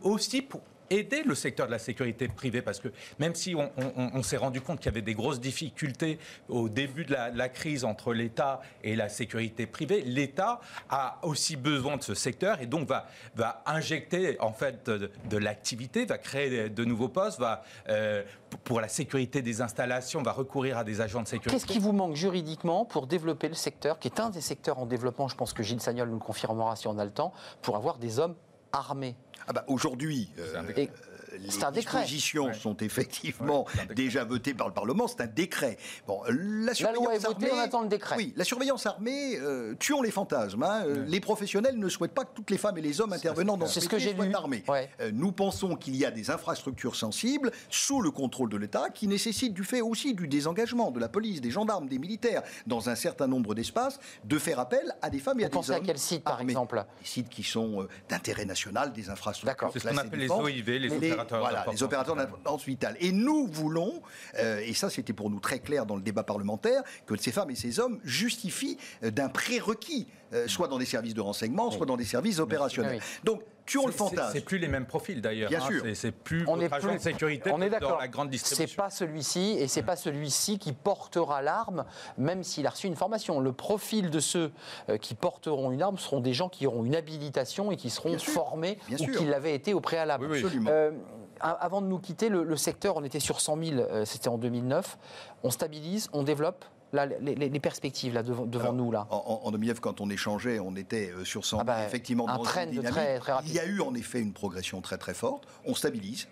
Aussi 0.03 0.43
pour, 0.43 0.61
aider 0.91 1.23
le 1.23 1.35
secteur 1.35 1.67
de 1.67 1.73
la 1.73 1.79
sécurité 1.79 2.29
privée 2.29 2.63
parce 2.63 2.81
que 2.81 2.89
même 3.19 3.35
si 3.35 3.55
on, 3.55 4.23
s'est 4.23 4.37
rendu 4.37 4.61
compte 4.61 4.79
qu'il 4.79 4.87
y 4.87 4.95
avait 4.95 5.03
des 5.03 5.15
grosses 5.15 5.41
difficultés 5.41 6.19
au 6.49 6.69
début 6.69 7.05
de 7.05 7.13
la, 7.13 7.49
crise 7.49 7.85
entre 7.85 8.13
l'État 8.13 8.61
et 8.83 8.97
la 8.97 9.09
sécurité 9.09 9.67
privée, 9.67 10.03
l'État 10.03 10.61
a 10.89 11.19
aussi 11.23 11.57
besoin 11.57 11.97
de 11.97 12.03
ce 12.03 12.15
secteur 12.15 12.61
et 12.61 12.67
donc 12.67 12.89
va, 12.89 13.07
injecter 13.67 14.41
en 14.41 14.53
fait 14.53 14.87
de, 14.87 15.11
de 15.29 15.37
l'activité, 15.37 16.05
va 16.05 16.19
créer 16.19 16.69
de 16.69 16.85
nouveaux 16.85 17.09
postes, 17.09 17.39
va 17.39 17.63
euh, 17.89 18.23
pour 18.65 18.81
la 18.81 18.89
sécurité 18.89 19.43
des 19.43 19.61
installations, 19.61 20.23
va 20.23 20.33
recourir 20.33 20.79
à 20.79 20.85
des 20.85 21.01
agents 21.01 21.23
de 21.23 21.29
sécurité. 21.29 21.51
Qu'est-ce 21.51 21.67
qui 21.67 21.79
vous 21.79 21.93
manque 21.93 22.17
juridiquement 22.17 22.85
pour 22.85 23.07
développer 23.07 23.49
le 23.49 23.55
secteur, 23.55 23.99
qui 23.99 24.09
est 24.09 24.21
un 24.21 24.31
des 24.31 24.41
secteurs 24.41 24.79
en 24.79 24.87
développement, 24.87 25.29
je 25.29 25.37
pense 25.37 25.53
que 25.53 25.63
Gilles 25.63 25.81
Sagnol 25.81 26.09
nous 26.09 26.15
le 26.15 26.21
confirmera 26.21 26.77
si 26.77 26.89
on 26.89 26.99
a 26.99 27.05
le 27.05 27.11
temps, 27.11 27.33
pour 27.63 27.77
avoir 27.77 27.99
des 27.99 28.19
hommes 28.19 28.35
ah 29.47 29.53
bah 29.53 29.65
Aujourd'hui, 29.69 30.31
euh, 30.39 30.53
les 31.41 31.51
C'est 31.51 31.65
un 31.65 31.71
décret. 31.73 31.99
dispositions 32.03 32.53
sont 32.55 32.77
effectivement 32.79 33.65
Ouais, 33.65 33.73
décret. 33.81 33.95
déjà 33.95 34.25
votées 34.25 34.55
par 34.55 34.69
le 34.69 34.75
Parlement. 34.75 35.07
C'est 35.09 35.21
un 35.21 35.27
décret. 35.27 35.77
Bon, 36.07 36.23
la 36.29 36.33
La 36.67 36.75
surveillance 36.75 37.05
loi 37.05 37.15
est 37.15 37.19
votée, 37.19 37.47
armée- 37.47 37.51
on 37.53 37.65
attend 37.65 37.83
le 37.83 37.89
décret. 37.89 38.17
Oui, 38.17 38.33
la 38.37 38.45
surveillance 38.45 38.87
armée, 38.87 39.37
euh, 39.39 39.75
tuons 39.79 40.03
les 40.03 40.11
fantasmes. 40.11 40.63
hein. 40.63 40.85
Euh, 40.87 41.05
Les 41.07 41.21
professionnels 41.21 41.79
ne 41.79 41.89
souhaitent 41.89 42.15
pas 42.15 42.25
que 42.25 42.35
toutes 42.35 42.51
les 42.51 42.59
femmes 42.59 42.79
et 42.79 42.83
les 42.83 43.01
hommes 43.01 43.13
intervenant 43.13 43.57
dans 43.57 43.67
ce 43.67 43.81
que 43.81 43.97
métier 43.97 44.15
j'ai 44.19 44.35
armés. 44.35 44.65
Ouais. 44.69 44.89
Euh, 45.01 45.11
Nous 45.13 45.33
pensons 45.33 45.77
qu'il 45.77 45.97
y 45.97 46.05
a 46.05 46.11
des 46.11 46.31
infrastructures 46.31 46.97
sensibles 46.97 47.51
sous 47.71 48.01
le 48.03 48.11
contrôle 48.11 48.51
de 48.51 48.57
l'État 48.57 48.91
qui 48.91 49.09
nécessitent 49.09 49.55
du 49.55 49.65
fait 49.65 49.81
aussi 49.81 50.15
du 50.15 50.29
désengagement 50.29 50.91
de 50.91 51.01
la 51.01 51.09
police, 51.09 51.41
des 51.41 51.51
gendarmes, 51.51 51.89
des 51.89 51.99
militaires, 51.99 52.43
dans 52.67 52.89
un 52.89 52.95
certain 52.95 53.27
nombre 53.27 53.55
d'espaces, 53.55 53.99
de 54.25 54.39
faire 54.39 54.59
appel 54.61 54.95
à 55.03 55.11
des 55.11 55.19
femmes 55.19 55.41
et 55.41 55.45
à 55.45 55.47
Vous 55.47 55.51
des 55.51 55.55
pensez 55.55 55.73
à 55.73 55.77
hommes 55.79 55.87
quel 55.87 55.99
site, 55.99 56.25
par 56.25 56.35
armés. 56.35 56.53
exemple? 56.53 56.85
Des 57.01 57.07
sites 57.07 57.29
qui 57.29 57.43
sont 57.43 57.83
euh, 57.83 57.89
d'intérêt 58.09 58.45
national, 58.45 58.93
des 58.93 59.09
infrastructures. 59.11 59.47
D'accord. 59.47 59.71
C'est 59.73 59.79
ce 59.81 59.89
qu'on 59.89 59.97
appelle 59.97 60.21
les. 60.21 60.31
OIV, 60.31 60.67
les 60.79 60.89
Mais 60.91 60.99
opérateurs 61.35 61.41
Voilà, 61.65 61.73
les 61.73 61.83
opérateurs 61.83 62.17
d'importance 62.17 62.65
vitale. 62.65 62.97
Et 63.01 63.13
nous 63.13 63.47
voulons, 63.47 64.03
euh, 64.39 64.61
et 64.65 64.75
ça 64.75 64.91
c'était 64.91 65.13
pour 65.13 65.31
nous 65.31 65.41
très 65.41 65.59
clair 65.61 65.87
dans 65.87 65.97
le 65.97 66.03
débat 66.03 66.23
parlementaire, 66.23 66.83
que 67.07 67.17
ces 67.17 67.33
femmes 67.33 67.51
et 67.51 67.57
ces 67.57 67.81
hommes 67.81 67.99
justifient 68.05 68.79
euh, 69.05 69.11
d'un 69.11 69.29
prérequis, 69.29 70.09
euh, 70.33 70.47
soit 70.49 70.69
dans 70.69 70.79
des 70.79 70.85
services 70.87 71.15
de 71.15 71.21
renseignement, 71.21 71.71
soit 71.71 71.87
dans 71.87 71.97
des 71.97 72.05
services 72.05 72.39
opérationnels. 72.41 73.01
Donc, 73.25 73.43
tuons 73.65 73.87
le 73.87 73.93
C'est- 73.93 73.99
c'est- 73.99 74.05
fantasme. 74.11 74.31
C'est 74.33 74.45
plus 74.45 74.59
les 74.59 74.69
mêmes 74.69 74.87
profils 74.87 75.21
d'ailleurs. 75.21 75.51
Bien 75.51 75.61
hein. 75.61 75.67
sûr. 75.67 75.83
C'est- 75.85 75.95
C'est 75.97 76.13
plus 76.13 76.45
On 76.47 76.61
est 76.61 76.73
agent 76.73 76.87
plus- 76.89 76.97
de 76.99 77.03
sécurité 77.03 77.51
On 77.53 77.61
est 77.61 77.67
dans 77.69 77.79
d'accord. 77.81 77.99
la 78.01 78.07
grande 78.07 78.29
C'est 78.29 78.33
distribution. 78.39 78.77
pas 78.83 78.91
celui-ci 78.91 79.57
et 79.59 79.67
c'est 79.67 79.83
pas 79.83 79.97
celui-ci 79.97 80.59
qui 80.61 80.73
portera 80.73 81.43
l'arme, 81.43 81.85
même 82.17 82.45
s'il 82.45 82.65
a 82.67 82.71
reçu 82.71 82.87
une 82.87 82.95
formation. 82.95 83.41
Le 83.41 83.53
profil 83.53 84.11
de 84.11 84.21
ceux 84.21 84.53
qui 85.01 85.15
porteront 85.17 85.73
une 85.73 85.83
arme 85.83 85.99
seront 85.99 86.21
des 86.21 86.33
gens 86.33 86.49
qui 86.49 86.67
auront 86.69 86.85
une 86.85 86.95
habilitation 86.95 87.73
et 87.73 87.77
qui 87.77 87.91
seront 87.91 88.11
Bien 88.11 88.19
sûr. 88.19 88.33
formés 88.35 88.79
Bien 88.89 88.99
ou 89.01 89.11
qui 89.11 89.25
l'avaient 89.25 89.55
été 89.55 89.75
au 89.75 89.81
préalable. 89.81 90.27
Oui, 90.27 90.33
oui. 90.39 90.45
Absolument. 90.45 90.71
Euh, 90.73 90.93
avant 91.41 91.81
de 91.83 91.87
nous 91.87 91.99
quitter, 91.99 92.29
le, 92.29 92.45
le 92.45 92.57
secteur, 92.57 92.97
on 92.97 93.05
était 93.05 93.21
sur 93.21 93.41
100 93.41 93.57
000, 93.65 93.81
euh, 93.81 94.05
c'était 94.05 94.29
en 94.29 94.39
2009. 94.39 94.99
On 95.43 95.51
stabilise, 95.51 96.09
on 96.13 96.23
développe. 96.23 96.65
Là, 96.93 97.05
les, 97.05 97.61
perspectives 97.61 98.15
là 98.15 98.23
devant, 98.23 98.47
devant 98.47 98.63
Alors, 98.67 98.75
nous 98.75 98.91
là. 98.93 99.07
En, 99.11 99.17
en, 99.43 99.49
en 99.49 99.51
2009, 99.51 99.81
quand 99.81 100.01
on 100.01 100.09
échangeait, 100.09 100.61
on 100.61 100.77
était 100.77 101.11
euh, 101.11 101.25
sur 101.25 101.45
100 101.45 101.59
Ah 101.61 101.65
bah, 101.65 101.85
effectivement 101.85 102.29
un 102.29 102.37
dans 102.37 102.43
trend 102.45 102.63
une 102.63 102.71
dynamique. 102.71 102.91
très- 102.93 103.19
très 103.19 103.33
rapide. 103.33 103.51
Il 103.51 103.57
y 103.57 103.59
a 103.59 103.67
eu 103.67 103.81
en 103.81 103.93
effet 103.95 104.21
une 104.21 104.33
progression 104.33 104.81
très 104.81 104.97
très 104.97 105.13
forte. 105.13 105.47
On 105.67 105.75
stabilise. 105.75 106.29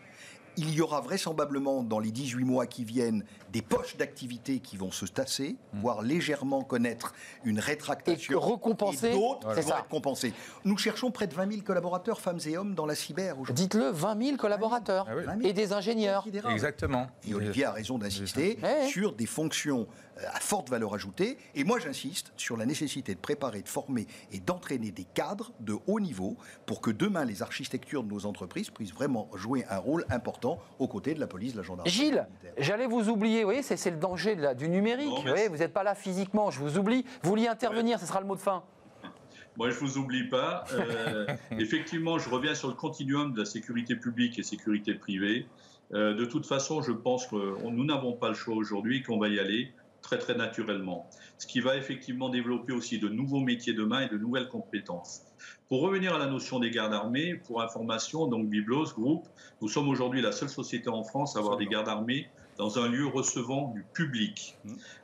Il 0.57 0.73
y 0.73 0.81
aura 0.81 1.01
vraisemblablement 1.01 1.83
dans 1.83 1.99
les 1.99 2.11
18 2.13 2.45
mois 2.45 2.67
qui 2.67 2.85
viennent 2.85 3.25
des 3.53 3.63
poches 3.63 3.97
d'activité 3.97 4.61
qui 4.61 4.77
vont 4.77 4.91
se 4.93 5.05
tasser, 5.07 5.57
voire 5.73 6.03
légèrement 6.03 6.63
connaître 6.63 7.13
une 7.45 7.59
rétractation. 7.59 8.33
Et 8.33 8.35
que 8.35 8.39
recompenser, 8.39 9.09
Et 9.09 9.13
d'autres 9.15 9.53
vont 9.53 9.63
ça. 9.63 9.79
être 9.81 9.89
compensés. 9.89 10.33
Nous 10.65 10.77
cherchons 10.77 11.11
près 11.11 11.27
de 11.27 11.35
20 11.35 11.51
000 11.51 11.63
collaborateurs, 11.63 12.21
femmes 12.21 12.39
et 12.47 12.57
hommes, 12.57 12.75
dans 12.75 12.87
la 12.87 12.95
cyber 12.95 13.39
aujourd'hui. 13.39 13.65
Dites-le, 13.65 13.91
20 13.91 14.23
000 14.25 14.37
collaborateurs 14.37 15.07
Ah 15.09 15.15
oui. 15.17 15.25
20 15.25 15.37
000. 15.39 15.49
et 15.49 15.53
des 15.53 15.73
ingénieurs. 15.73 16.25
Exactement. 16.51 17.09
Et 17.29 17.35
Olivier 17.35 17.65
a 17.65 17.73
raison 17.73 17.99
d'insister 17.99 18.59
Ouais. 18.63 18.87
sur 18.89 19.13
des 19.15 19.27
fonctions 19.27 19.87
à 20.33 20.41
forte 20.41 20.71
valeur 20.71 20.95
ajoutée. 20.95 21.37
Et 21.55 21.65
moi, 21.65 21.79
j'insiste 21.79 22.33
sur 22.37 22.57
la 22.57 22.67
nécessité 22.67 23.15
de 23.15 23.21
préparer, 23.21 23.63
de 23.63 23.69
former 23.69 24.07
et 24.33 24.39
d'entraîner 24.41 24.91
des 24.91 25.05
cadres 25.05 25.53
de 25.61 25.77
haut 25.87 26.01
niveau 26.01 26.37
pour 26.67 26.81
que 26.81 26.91
demain, 26.91 27.25
les 27.25 27.43
architectures 27.43 28.03
de 28.05 28.13
nos 28.13 28.27
entreprises 28.27 28.71
puissent 28.71 28.93
vraiment 28.95 29.29
jouer 29.35 29.65
un 29.71 29.79
rôle 29.79 30.05
important 30.11 30.59
aux 30.79 30.89
côtés 30.89 31.15
de 31.15 31.21
la 31.21 31.27
police, 31.27 31.53
de 31.53 31.59
la 31.59 31.63
gendarmerie. 31.63 31.91
Gilles, 31.91 32.27
j'allais 32.59 32.87
vous 32.87 33.09
oublier, 33.09 33.41
vous 33.41 33.47
voyez, 33.47 33.63
c'est 33.63 33.91
le 33.91 33.97
danger 33.97 34.37
de 34.37 34.43
la- 34.43 34.55
du 34.55 34.69
numérique. 34.69 35.09
Non, 35.09 35.17
vous 35.17 35.29
voyez, 35.29 35.49
vous 35.49 35.59
n'êtes 35.59 35.73
pas 35.73 35.83
là 35.83 35.95
physiquement, 35.95 36.51
je 36.51 36.61
vous 36.61 36.79
oublie. 36.79 37.05
Vous 37.23 37.31
vouliez 37.31 37.49
intervenir, 37.49 37.99
ce 37.99 38.07
sera 38.07 38.21
le 38.21 38.27
mot 38.27 38.37
de 38.37 38.41
fin. 38.41 38.63
Moi, 39.57 39.71
je 39.71 39.79
vous 39.79 39.99
oublie 39.99 40.29
pas. 40.29 40.65
Euh, 40.73 41.27
effectivement, 41.59 42.19
je 42.19 42.29
reviens 42.29 42.55
sur 42.55 42.69
le 42.69 42.75
continuum 42.75 43.33
de 43.33 43.41
la 43.41 43.45
sécurité 43.45 43.97
publique 43.97 44.39
et 44.39 44.43
sécurité 44.43 44.95
privée. 44.95 45.47
Euh, 45.93 46.15
de 46.15 46.25
toute 46.25 46.47
façon, 46.47 46.83
je 46.83 46.93
pense 46.93 47.27
que 47.27 47.37
nous 47.69 47.85
n'avons 47.85 48.15
pas 48.15 48.29
le 48.29 48.35
choix 48.35 48.55
aujourd'hui, 48.55 49.03
qu'on 49.03 49.19
va 49.19 49.29
y 49.29 49.39
aller 49.39 49.73
très 50.05 50.19
très 50.19 50.35
naturellement. 50.35 51.09
Ce 51.39 51.47
qui 51.47 51.61
va 51.61 51.77
effectivement 51.77 52.29
développer 52.29 52.73
aussi 52.73 52.99
de 52.99 53.09
nouveaux 53.09 53.41
métiers 53.41 53.73
demain 53.73 54.03
et 54.03 54.09
de 54.09 54.19
nouvelles 54.19 54.49
compétences. 54.49 55.23
Pour 55.69 55.81
revenir 55.81 56.15
à 56.15 56.19
la 56.19 56.27
notion 56.27 56.61
des 56.61 56.71
gardes 56.71 56.93
armés, 56.93 57.35
pour 57.35 57.63
information, 57.63 58.27
donc 58.27 58.49
Biblos 58.49 58.93
Group, 58.93 59.27
nous 59.63 59.69
sommes 59.69 59.89
aujourd'hui 59.89 60.21
la 60.21 60.31
seule 60.31 60.51
société 60.51 60.91
en 60.91 61.03
France 61.03 61.37
à 61.37 61.39
avoir 61.41 61.57
des 61.57 61.67
gardes 61.67 61.89
armés 61.89 62.29
dans 62.59 62.79
un 62.79 62.89
lieu 62.89 63.07
recevant 63.07 63.73
du 63.75 63.83
public, 63.95 64.57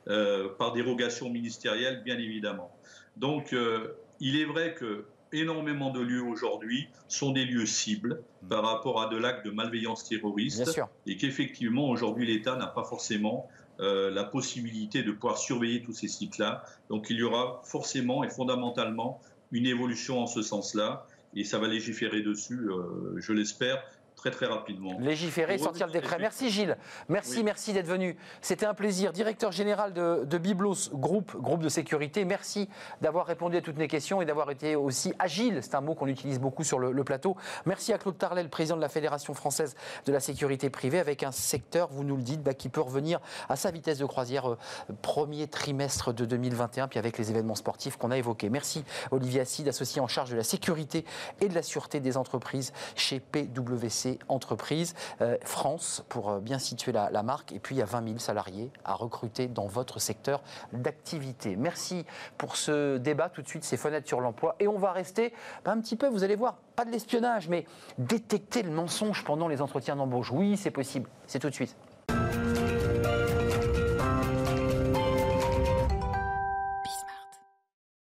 euh, 0.07 0.49
par 0.57 0.71
dérogation 0.71 1.29
ministérielle, 1.29 2.01
bien 2.05 2.17
évidemment. 2.17 2.71
Donc, 3.17 3.51
euh, 3.51 3.97
il 4.21 4.39
est 4.39 4.45
vrai 4.45 4.75
que 4.75 5.05
énormément 5.33 5.91
de 5.91 5.99
lieux 5.99 6.21
aujourd'hui 6.21 6.87
sont 7.07 7.31
des 7.31 7.45
lieux 7.45 7.65
cibles 7.65 8.21
par 8.49 8.63
rapport 8.63 9.01
à 9.01 9.07
de 9.07 9.17
l'acte 9.17 9.45
de 9.45 9.51
malveillance 9.51 10.07
terroriste 10.07 10.63
Bien 10.63 10.71
sûr. 10.71 10.89
et 11.07 11.15
qu'effectivement 11.15 11.89
aujourd'hui 11.89 12.27
l'État 12.27 12.55
n'a 12.57 12.67
pas 12.67 12.83
forcément 12.83 13.47
euh, 13.81 14.11
la 14.11 14.23
possibilité 14.23 15.03
de 15.03 15.11
pouvoir 15.11 15.37
surveiller 15.37 15.81
tous 15.81 15.93
ces 15.93 16.07
sites-là. 16.07 16.63
Donc 16.89 17.09
il 17.09 17.17
y 17.17 17.23
aura 17.23 17.61
forcément 17.63 18.23
et 18.23 18.29
fondamentalement 18.29 19.19
une 19.51 19.65
évolution 19.65 20.19
en 20.19 20.27
ce 20.27 20.41
sens-là 20.41 21.05
et 21.33 21.43
ça 21.43 21.59
va 21.59 21.67
légiférer 21.67 22.21
dessus, 22.21 22.59
euh, 22.69 23.15
je 23.17 23.33
l'espère, 23.33 23.83
très 24.21 24.29
très 24.31 24.45
rapidement. 24.45 24.97
Légiférer, 24.99 25.55
Pour 25.55 25.65
sortir 25.65 25.87
le 25.87 25.93
décret. 25.93 26.17
Merci 26.19 26.51
Gilles. 26.51 26.77
Merci, 27.09 27.37
Oui. 27.37 27.43
merci 27.43 27.73
d'être 27.73 27.87
venu. 27.87 28.15
C'était 28.41 28.67
un 28.67 28.75
plaisir. 28.75 29.11
Directeur 29.13 29.51
général 29.51 29.93
de, 29.93 30.23
de 30.25 30.37
Biblos 30.37 30.75
Group, 30.93 31.35
groupe 31.37 31.61
de 31.63 31.69
sécurité. 31.69 32.23
Merci 32.23 32.69
d'avoir 33.01 33.25
répondu 33.25 33.57
à 33.57 33.61
toutes 33.61 33.77
mes 33.77 33.87
questions 33.87 34.21
et 34.21 34.25
d'avoir 34.25 34.51
été 34.51 34.75
aussi 34.75 35.11
agile. 35.17 35.59
C'est 35.63 35.73
un 35.73 35.81
mot 35.81 35.95
qu'on 35.95 36.05
utilise 36.07 36.39
beaucoup 36.39 36.63
sur 36.63 36.77
le, 36.77 36.91
le 36.91 37.03
plateau. 37.03 37.35
Merci 37.65 37.93
à 37.93 37.97
Claude 37.97 38.17
Tarlet, 38.17 38.43
le 38.43 38.49
président 38.49 38.75
de 38.75 38.81
la 38.81 38.89
Fédération 38.89 39.33
française 39.33 39.75
de 40.05 40.11
la 40.13 40.19
sécurité 40.19 40.69
privée, 40.69 40.99
avec 40.99 41.23
un 41.23 41.31
secteur, 41.31 41.89
vous 41.91 42.03
nous 42.03 42.15
le 42.15 42.21
dites, 42.23 42.43
bah, 42.43 42.53
qui 42.53 42.69
peut 42.69 42.81
revenir 42.81 43.19
à 43.49 43.55
sa 43.55 43.71
vitesse 43.71 43.97
de 43.97 44.05
croisière 44.05 44.51
euh, 44.51 44.57
premier 45.01 45.47
trimestre 45.47 46.13
de 46.13 46.25
2021, 46.25 46.87
puis 46.89 46.99
avec 46.99 47.17
les 47.17 47.31
événements 47.31 47.55
sportifs 47.55 47.97
qu'on 47.97 48.11
a 48.11 48.17
évoqués. 48.17 48.49
Merci 48.51 48.85
Olivier 49.09 49.41
Asside, 49.41 49.67
associé 49.67 49.99
en 49.99 50.07
charge 50.07 50.29
de 50.29 50.35
la 50.35 50.43
sécurité 50.43 51.05
et 51.39 51.47
de 51.49 51.55
la 51.55 51.63
sûreté 51.63 51.99
des 51.99 52.17
entreprises 52.17 52.71
chez 52.95 53.19
PwC 53.19 54.10
Entreprises 54.27 54.95
euh, 55.21 55.37
France, 55.43 56.03
pour 56.09 56.29
euh, 56.29 56.39
bien 56.39 56.59
situer 56.59 56.91
la, 56.91 57.23
marque. 57.23 57.51
Et 57.51 57.59
puis 57.59 57.75
il 57.75 57.79
y 57.79 57.81
a 57.81 57.85
20 57.85 58.07
000 58.07 58.19
salariés 58.19 58.71
à 58.85 58.93
recruter 58.93 59.47
dans 59.47 59.67
votre 59.67 59.99
secteur 59.99 60.41
d'activité. 60.73 61.55
Merci 61.55 62.05
pour 62.37 62.55
ce 62.55 62.97
débat. 62.97 63.29
Tout 63.29 63.41
de 63.41 63.47
suite, 63.47 63.63
c'est 63.63 63.77
fenêtres 63.77 64.07
sur 64.07 64.21
l'emploi. 64.21 64.55
Et 64.59 64.67
on 64.67 64.77
va 64.77 64.91
rester 64.91 65.33
un 65.65 65.79
petit 65.79 65.95
peu, 65.95 66.07
vous 66.07 66.23
allez 66.23 66.35
voir, 66.35 66.55
pas 66.75 66.85
de 66.85 66.91
l'espionnage, 66.91 67.47
mais 67.47 67.65
détecter 67.97 68.63
le 68.63 68.71
mensonge 68.71 69.23
pendant 69.23 69.47
les 69.47 69.61
entretiens 69.61 69.95
d'embauche. 69.95 70.31
Oui, 70.31 70.57
c'est 70.57 70.71
possible. 70.71 71.09
C'est 71.27 71.39
tout 71.39 71.49
de 71.49 71.55
suite. 71.55 71.75